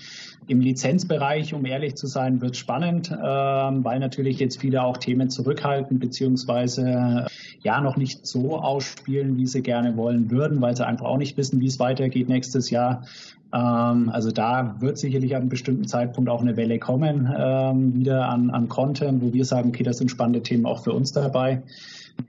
Im 0.52 0.60
Lizenzbereich, 0.60 1.54
um 1.54 1.66
ehrlich 1.66 1.96
zu 1.96 2.08
sein, 2.08 2.42
wird 2.42 2.58
spannend, 2.58 3.10
ähm, 3.10 3.86
weil 3.86 4.00
natürlich 4.00 4.38
jetzt 4.38 4.60
viele 4.60 4.84
auch 4.84 4.98
Themen 4.98 5.30
zurückhalten, 5.30 5.98
beziehungsweise 5.98 7.26
ja 7.64 7.80
noch 7.80 7.96
nicht 7.96 8.28
so 8.28 8.58
ausspielen, 8.58 9.38
wie 9.38 9.48
sie 9.48 9.62
gerne 9.62 9.96
wollen 9.96 10.30
würden, 10.30 10.60
weil 10.60 10.76
sie 10.76 10.86
einfach 10.86 11.06
auch 11.06 11.18
nicht 11.18 11.38
wissen, 11.38 11.62
wie 11.62 11.68
es 11.68 11.80
weitergeht 11.80 12.28
nächstes 12.28 12.70
Jahr. 12.70 13.06
Ähm, 13.54 14.10
also 14.10 14.32
da 14.32 14.76
wird 14.82 14.98
sicherlich 14.98 15.36
an 15.36 15.44
einem 15.44 15.50
bestimmten 15.50 15.88
Zeitpunkt 15.88 16.30
auch 16.30 16.42
eine 16.42 16.58
Welle 16.58 16.80
kommen, 16.80 17.34
ähm, 17.34 17.96
wieder 17.96 18.28
an, 18.28 18.50
an 18.50 18.68
Content, 18.68 19.22
wo 19.22 19.32
wir 19.32 19.46
sagen, 19.46 19.70
okay, 19.70 19.84
das 19.84 20.00
sind 20.00 20.12
spannende 20.12 20.44
Themen 20.44 20.66
auch 20.66 20.84
für 20.84 20.92
uns 20.92 21.14
dabei. 21.14 21.64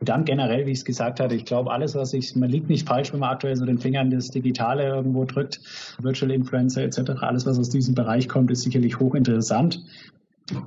Und 0.01 0.09
dann 0.09 0.25
generell, 0.25 0.67
wie 0.67 0.71
ich 0.71 0.79
es 0.79 0.85
gesagt 0.85 1.21
hatte, 1.21 1.35
ich 1.35 1.45
glaube, 1.45 1.71
alles, 1.71 1.95
was 1.95 2.13
ich, 2.13 2.35
man 2.37 2.51
liegt 2.51 2.69
nicht 2.69 2.89
falsch, 2.89 3.13
wenn 3.13 3.21
man 3.21 3.31
aktuell 3.31 3.57
so 3.57 3.65
den 3.65 3.79
Finger 3.79 4.01
in 4.01 4.11
das 4.11 4.31
Digitale 4.31 4.87
irgendwo 4.87 5.25
drückt, 5.25 5.61
Virtual 6.01 6.31
Influencer 6.31 6.83
etc., 6.83 7.11
alles, 7.21 7.47
was 7.47 7.59
aus 7.59 7.69
diesem 7.69 7.95
Bereich 7.95 8.12
kommt, 8.29 8.51
ist 8.51 8.63
sicherlich 8.63 8.99
hochinteressant. 8.99 9.85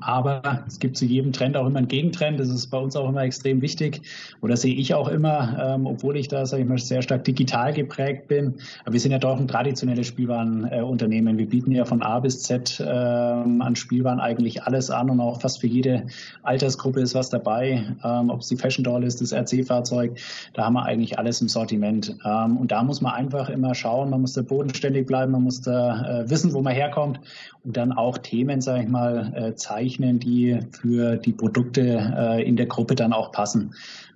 Aber 0.02 0.64
es 0.68 0.80
gibt 0.80 0.98
zu 0.98 1.06
jedem 1.06 1.34
Trend 1.34 1.58
auch 1.58 1.68
immer 1.68 1.80
einen 1.80 1.88
Gegentrend. 1.88 2.40
Das 2.40 2.50
ist 2.50 2.68
bei 2.68 2.78
uns 2.78 2.96
auch 2.96 3.10
immer 3.10 3.24
extrem 3.24 3.62
wichtig. 3.62 4.02
Oder 4.42 4.58
sehe 4.58 4.74
ich 4.74 4.94
auch 4.94 5.10
immer, 5.10 5.58
ähm, 5.60 5.86
obwohl 5.86 6.18
ich 6.18 6.28
da, 6.28 6.46
sage 6.46 6.64
ich 6.64 6.70
mal, 6.70 6.78
sehr 6.78 7.02
stark 7.02 7.24
digital 7.24 7.74
geprägt 7.74 8.28
bin. 8.28 8.56
Aber 8.84 8.94
wir 8.94 9.00
sind 9.00 9.12
ja 9.12 9.20
doch 9.20 9.40
ein 9.40 9.48
traditionelles 9.48 10.08
Spielwarenunternehmen. 10.08 11.38
wir 11.38 11.50
bieten 11.50 11.72
ja 11.72 11.86
von 11.86 12.02
A 12.02 12.20
bis 12.20 12.42
Z 12.44 12.82
ähm, 12.86 13.62
an 13.62 13.76
Spielwaren 13.76 14.20
eigentlich 14.20 14.64
alles 14.64 14.90
an 14.90 15.10
und 15.10 15.20
auch 15.20 15.42
fast 15.42 15.62
für 15.62 15.68
jede 15.68 16.08
Altersgruppe 16.44 17.02
ist 17.02 17.14
was 17.14 17.30
dabei. 17.30 17.84
Ähm, 18.04 18.30
ob 18.30 18.42
es 18.42 18.48
die 18.48 18.58
Fashion 18.58 18.84
Doll 18.84 19.04
ist, 19.04 19.22
das 19.22 19.34
RC-Fahrzeug, 19.34 20.18
da 20.54 20.66
haben 20.66 20.74
wir 20.74 20.84
eigentlich 20.84 21.20
alles 21.20 21.42
im 21.42 21.50
Sortiment. 21.50 22.16
Ähm, 22.26 22.58
und 22.58 22.72
da 22.72 22.84
muss 22.84 23.02
man 23.02 23.14
einfach 23.14 23.50
immer 23.50 23.76
schauen. 23.76 24.10
Man 24.10 24.22
muss 24.22 24.34
da 24.34 24.42
bodenständig 24.42 25.06
bleiben. 25.06 25.32
Man 25.32 25.44
muss 25.44 25.62
da 25.62 26.22
äh, 26.22 26.30
wissen, 26.30 26.54
wo 26.54 26.62
man 26.62 26.74
herkommt 26.74 27.20
und 27.66 27.78
dann 27.78 27.92
auch 27.92 28.18
Themen, 28.20 28.62
sage 28.62 28.84
ich 28.84 28.90
mal, 28.90 29.34
äh, 29.36 29.56
zeichnen, 29.66 30.20
die 30.20 30.60
für 30.72 31.18
die 31.18 31.34
Produkte 31.34 32.14
äh, 32.18 32.48
in 32.48 32.56
der 32.56 32.68
Gruppe 32.68 32.96
dann 32.96 33.14
auch 33.14 33.32
passen. 33.32 33.74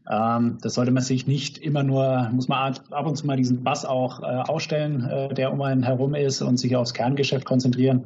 Ähm, 0.10 0.58
das 0.62 0.76
sollte 0.76 0.92
man 0.92 1.04
sich 1.04 1.28
nicht 1.28 1.58
immer 1.58 1.84
nur, 1.84 2.30
muss 2.32 2.48
man 2.48 2.76
ab 2.92 3.06
und 3.06 3.16
zu 3.16 3.26
mal 3.26 3.38
diesen 3.38 3.64
Bass 3.64 3.86
auch 3.86 4.22
äh, 4.22 4.26
ausstellen, 4.26 5.04
äh, 5.10 5.34
der 5.34 5.52
um 5.52 5.62
einen 5.62 5.84
herum 5.84 6.16
ist 6.16 6.42
und 6.42 6.58
sich 6.58 6.76
aufs 6.76 6.94
Kerngeschäft 6.94 7.46
konzentrieren. 7.46 8.06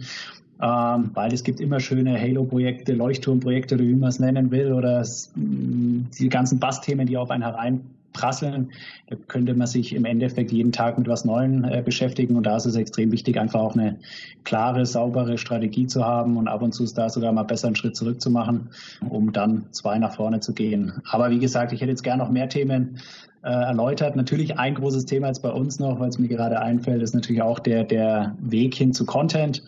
Ähm, 0.62 1.12
weil 1.14 1.34
es 1.34 1.44
gibt 1.44 1.60
immer 1.60 1.80
schöne 1.80 2.20
Halo-Projekte, 2.20 2.94
Leuchtturmprojekte 2.94 3.76
oder 3.76 3.84
wie 3.84 3.96
man 3.96 4.10
es 4.10 4.20
nennen 4.20 4.52
will, 4.52 4.72
oder 4.72 5.06
die 5.36 6.30
ganzen 6.30 6.60
Bass-Themen, 6.60 7.08
die 7.08 7.18
auf 7.18 7.32
einen 7.32 7.44
herein 7.44 7.82
prasseln. 8.14 8.72
Da 9.08 9.16
könnte 9.28 9.54
man 9.54 9.68
sich 9.68 9.94
im 9.94 10.06
Endeffekt 10.06 10.52
jeden 10.52 10.72
Tag 10.72 10.98
mit 10.98 11.08
was 11.08 11.26
Neuem 11.26 11.64
äh, 11.64 11.82
beschäftigen 11.82 12.36
und 12.36 12.44
da 12.46 12.56
ist 12.56 12.66
es 12.66 12.76
extrem 12.76 13.12
wichtig, 13.12 13.40
einfach 13.40 13.60
auch 13.60 13.76
eine 13.76 14.00
klare, 14.44 14.86
saubere 14.86 15.38
Strategie 15.38 15.88
zu 15.88 16.06
haben 16.06 16.38
und 16.38 16.48
ab 16.48 16.62
und 16.62 16.74
zu 16.74 16.84
ist 16.84 16.98
da 16.98 17.10
sogar 17.10 17.32
mal 17.32 17.44
besser 17.44 17.68
einen 17.68 17.76
Schritt 17.76 17.96
zurück 17.96 18.22
zu 18.22 18.30
machen, 18.30 18.70
um 19.10 19.34
dann 19.34 19.66
zwei 19.72 19.98
nach 19.98 20.16
vorne 20.16 20.40
zu 20.40 20.54
gehen. 20.54 21.02
Aber 21.10 21.30
wie 21.30 21.40
gesagt, 21.40 21.74
ich 21.74 21.82
hätte 21.82 21.92
jetzt 21.92 22.04
gerne 22.04 22.24
noch 22.24 22.32
mehr 22.32 22.50
Themen 22.50 23.00
äh, 23.44 23.50
erläutert. 23.50 24.16
Natürlich 24.16 24.58
ein 24.58 24.76
großes 24.76 25.06
Thema 25.06 25.28
jetzt 25.28 25.42
bei 25.42 25.52
uns 25.52 25.80
noch, 25.80 26.00
weil 26.00 26.10
es 26.10 26.20
mir 26.20 26.30
gerade 26.30 26.62
einfällt, 26.62 27.02
ist 27.02 27.14
natürlich 27.14 27.42
auch 27.42 27.60
der, 27.60 27.84
der 27.84 28.36
Weg 28.40 28.76
hin 28.76 28.94
zu 28.94 29.06
Content 29.06 29.64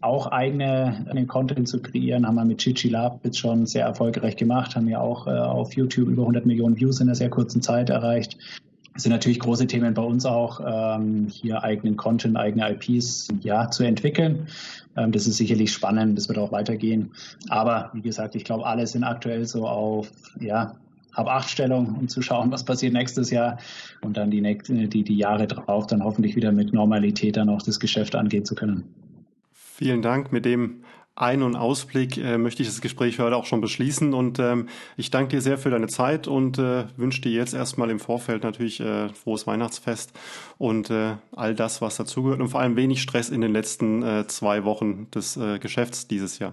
auch 0.00 0.28
eigene, 0.28 1.04
eigenen 1.06 1.26
Content 1.26 1.68
zu 1.68 1.80
kreieren, 1.80 2.26
haben 2.26 2.36
wir 2.36 2.44
mit 2.44 2.58
Chichi 2.58 2.88
Lab 2.88 3.20
jetzt 3.24 3.38
schon 3.38 3.66
sehr 3.66 3.84
erfolgreich 3.84 4.36
gemacht, 4.36 4.74
haben 4.74 4.88
ja 4.88 5.00
auch 5.00 5.26
äh, 5.26 5.30
auf 5.30 5.74
YouTube 5.74 6.08
über 6.08 6.22
100 6.22 6.46
Millionen 6.46 6.76
Views 6.76 7.00
in 7.00 7.08
einer 7.08 7.14
sehr 7.14 7.30
kurzen 7.30 7.60
Zeit 7.60 7.90
erreicht. 7.90 8.38
Das 8.94 9.04
sind 9.04 9.12
natürlich 9.12 9.38
große 9.38 9.66
Themen 9.66 9.94
bei 9.94 10.02
uns 10.02 10.26
auch, 10.26 10.60
ähm, 10.66 11.28
hier 11.28 11.62
eigenen 11.62 11.96
Content, 11.96 12.36
eigene 12.36 12.70
IPs 12.72 13.28
ja, 13.40 13.70
zu 13.70 13.84
entwickeln. 13.84 14.48
Ähm, 14.96 15.12
das 15.12 15.26
ist 15.26 15.36
sicherlich 15.36 15.72
spannend, 15.72 16.18
das 16.18 16.28
wird 16.28 16.38
auch 16.38 16.50
weitergehen. 16.50 17.12
Aber 17.48 17.90
wie 17.92 18.02
gesagt, 18.02 18.34
ich 18.34 18.44
glaube, 18.44 18.66
alle 18.66 18.86
sind 18.86 19.04
aktuell 19.04 19.44
so 19.44 19.66
auf 19.66 20.10
ja, 20.40 20.74
ab 21.12 21.28
acht 21.28 21.50
Stellung, 21.50 21.96
um 21.98 22.08
zu 22.08 22.22
schauen, 22.22 22.50
was 22.50 22.64
passiert 22.64 22.92
nächstes 22.92 23.30
Jahr 23.30 23.58
und 24.02 24.16
dann 24.16 24.30
die, 24.30 24.40
nächste, 24.40 24.88
die, 24.88 25.04
die 25.04 25.16
Jahre 25.16 25.46
drauf 25.46 25.86
dann 25.86 26.02
hoffentlich 26.02 26.36
wieder 26.36 26.52
mit 26.52 26.72
Normalität 26.72 27.36
dann 27.36 27.48
auch 27.48 27.62
das 27.62 27.80
Geschäft 27.80 28.14
angehen 28.14 28.44
zu 28.44 28.54
können. 28.54 28.84
Vielen 29.80 30.02
Dank. 30.02 30.30
Mit 30.30 30.44
dem 30.44 30.84
Ein- 31.14 31.42
und 31.42 31.56
Ausblick 31.56 32.18
äh, 32.18 32.36
möchte 32.36 32.60
ich 32.62 32.68
das 32.68 32.82
Gespräch 32.82 33.18
heute 33.18 33.34
auch 33.34 33.46
schon 33.46 33.62
beschließen. 33.62 34.12
Und 34.12 34.38
ähm, 34.38 34.68
ich 34.98 35.10
danke 35.10 35.30
dir 35.36 35.40
sehr 35.40 35.56
für 35.56 35.70
deine 35.70 35.86
Zeit 35.86 36.28
und 36.28 36.58
äh, 36.58 36.84
wünsche 36.98 37.22
dir 37.22 37.32
jetzt 37.32 37.54
erstmal 37.54 37.88
im 37.88 37.98
Vorfeld 37.98 38.42
natürlich 38.44 38.80
äh, 38.80 39.08
frohes 39.08 39.46
Weihnachtsfest 39.46 40.12
und 40.58 40.90
äh, 40.90 41.14
all 41.34 41.54
das, 41.54 41.80
was 41.80 41.96
dazugehört 41.96 42.42
und 42.42 42.50
vor 42.50 42.60
allem 42.60 42.76
wenig 42.76 43.00
Stress 43.00 43.30
in 43.30 43.40
den 43.40 43.54
letzten 43.54 44.02
äh, 44.02 44.26
zwei 44.26 44.64
Wochen 44.66 45.10
des 45.14 45.38
äh, 45.38 45.58
Geschäfts 45.58 46.06
dieses 46.06 46.38
Jahr. 46.40 46.52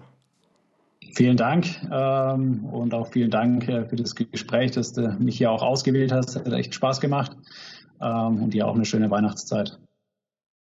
Vielen 1.13 1.35
Dank 1.35 1.65
ähm, 1.91 2.63
und 2.63 2.93
auch 2.93 3.11
vielen 3.11 3.29
Dank 3.29 3.65
für 3.65 3.95
das 3.97 4.15
Gespräch, 4.15 4.71
dass 4.71 4.93
du 4.93 5.17
mich 5.19 5.37
hier 5.37 5.51
auch 5.51 5.63
ausgewählt 5.63 6.13
hast. 6.13 6.37
Hat 6.37 6.47
echt 6.53 6.73
Spaß 6.73 7.01
gemacht 7.01 7.35
ähm, 8.01 8.41
und 8.41 8.53
dir 8.53 8.65
auch 8.69 8.75
eine 8.75 8.85
schöne 8.85 9.11
Weihnachtszeit. 9.11 9.77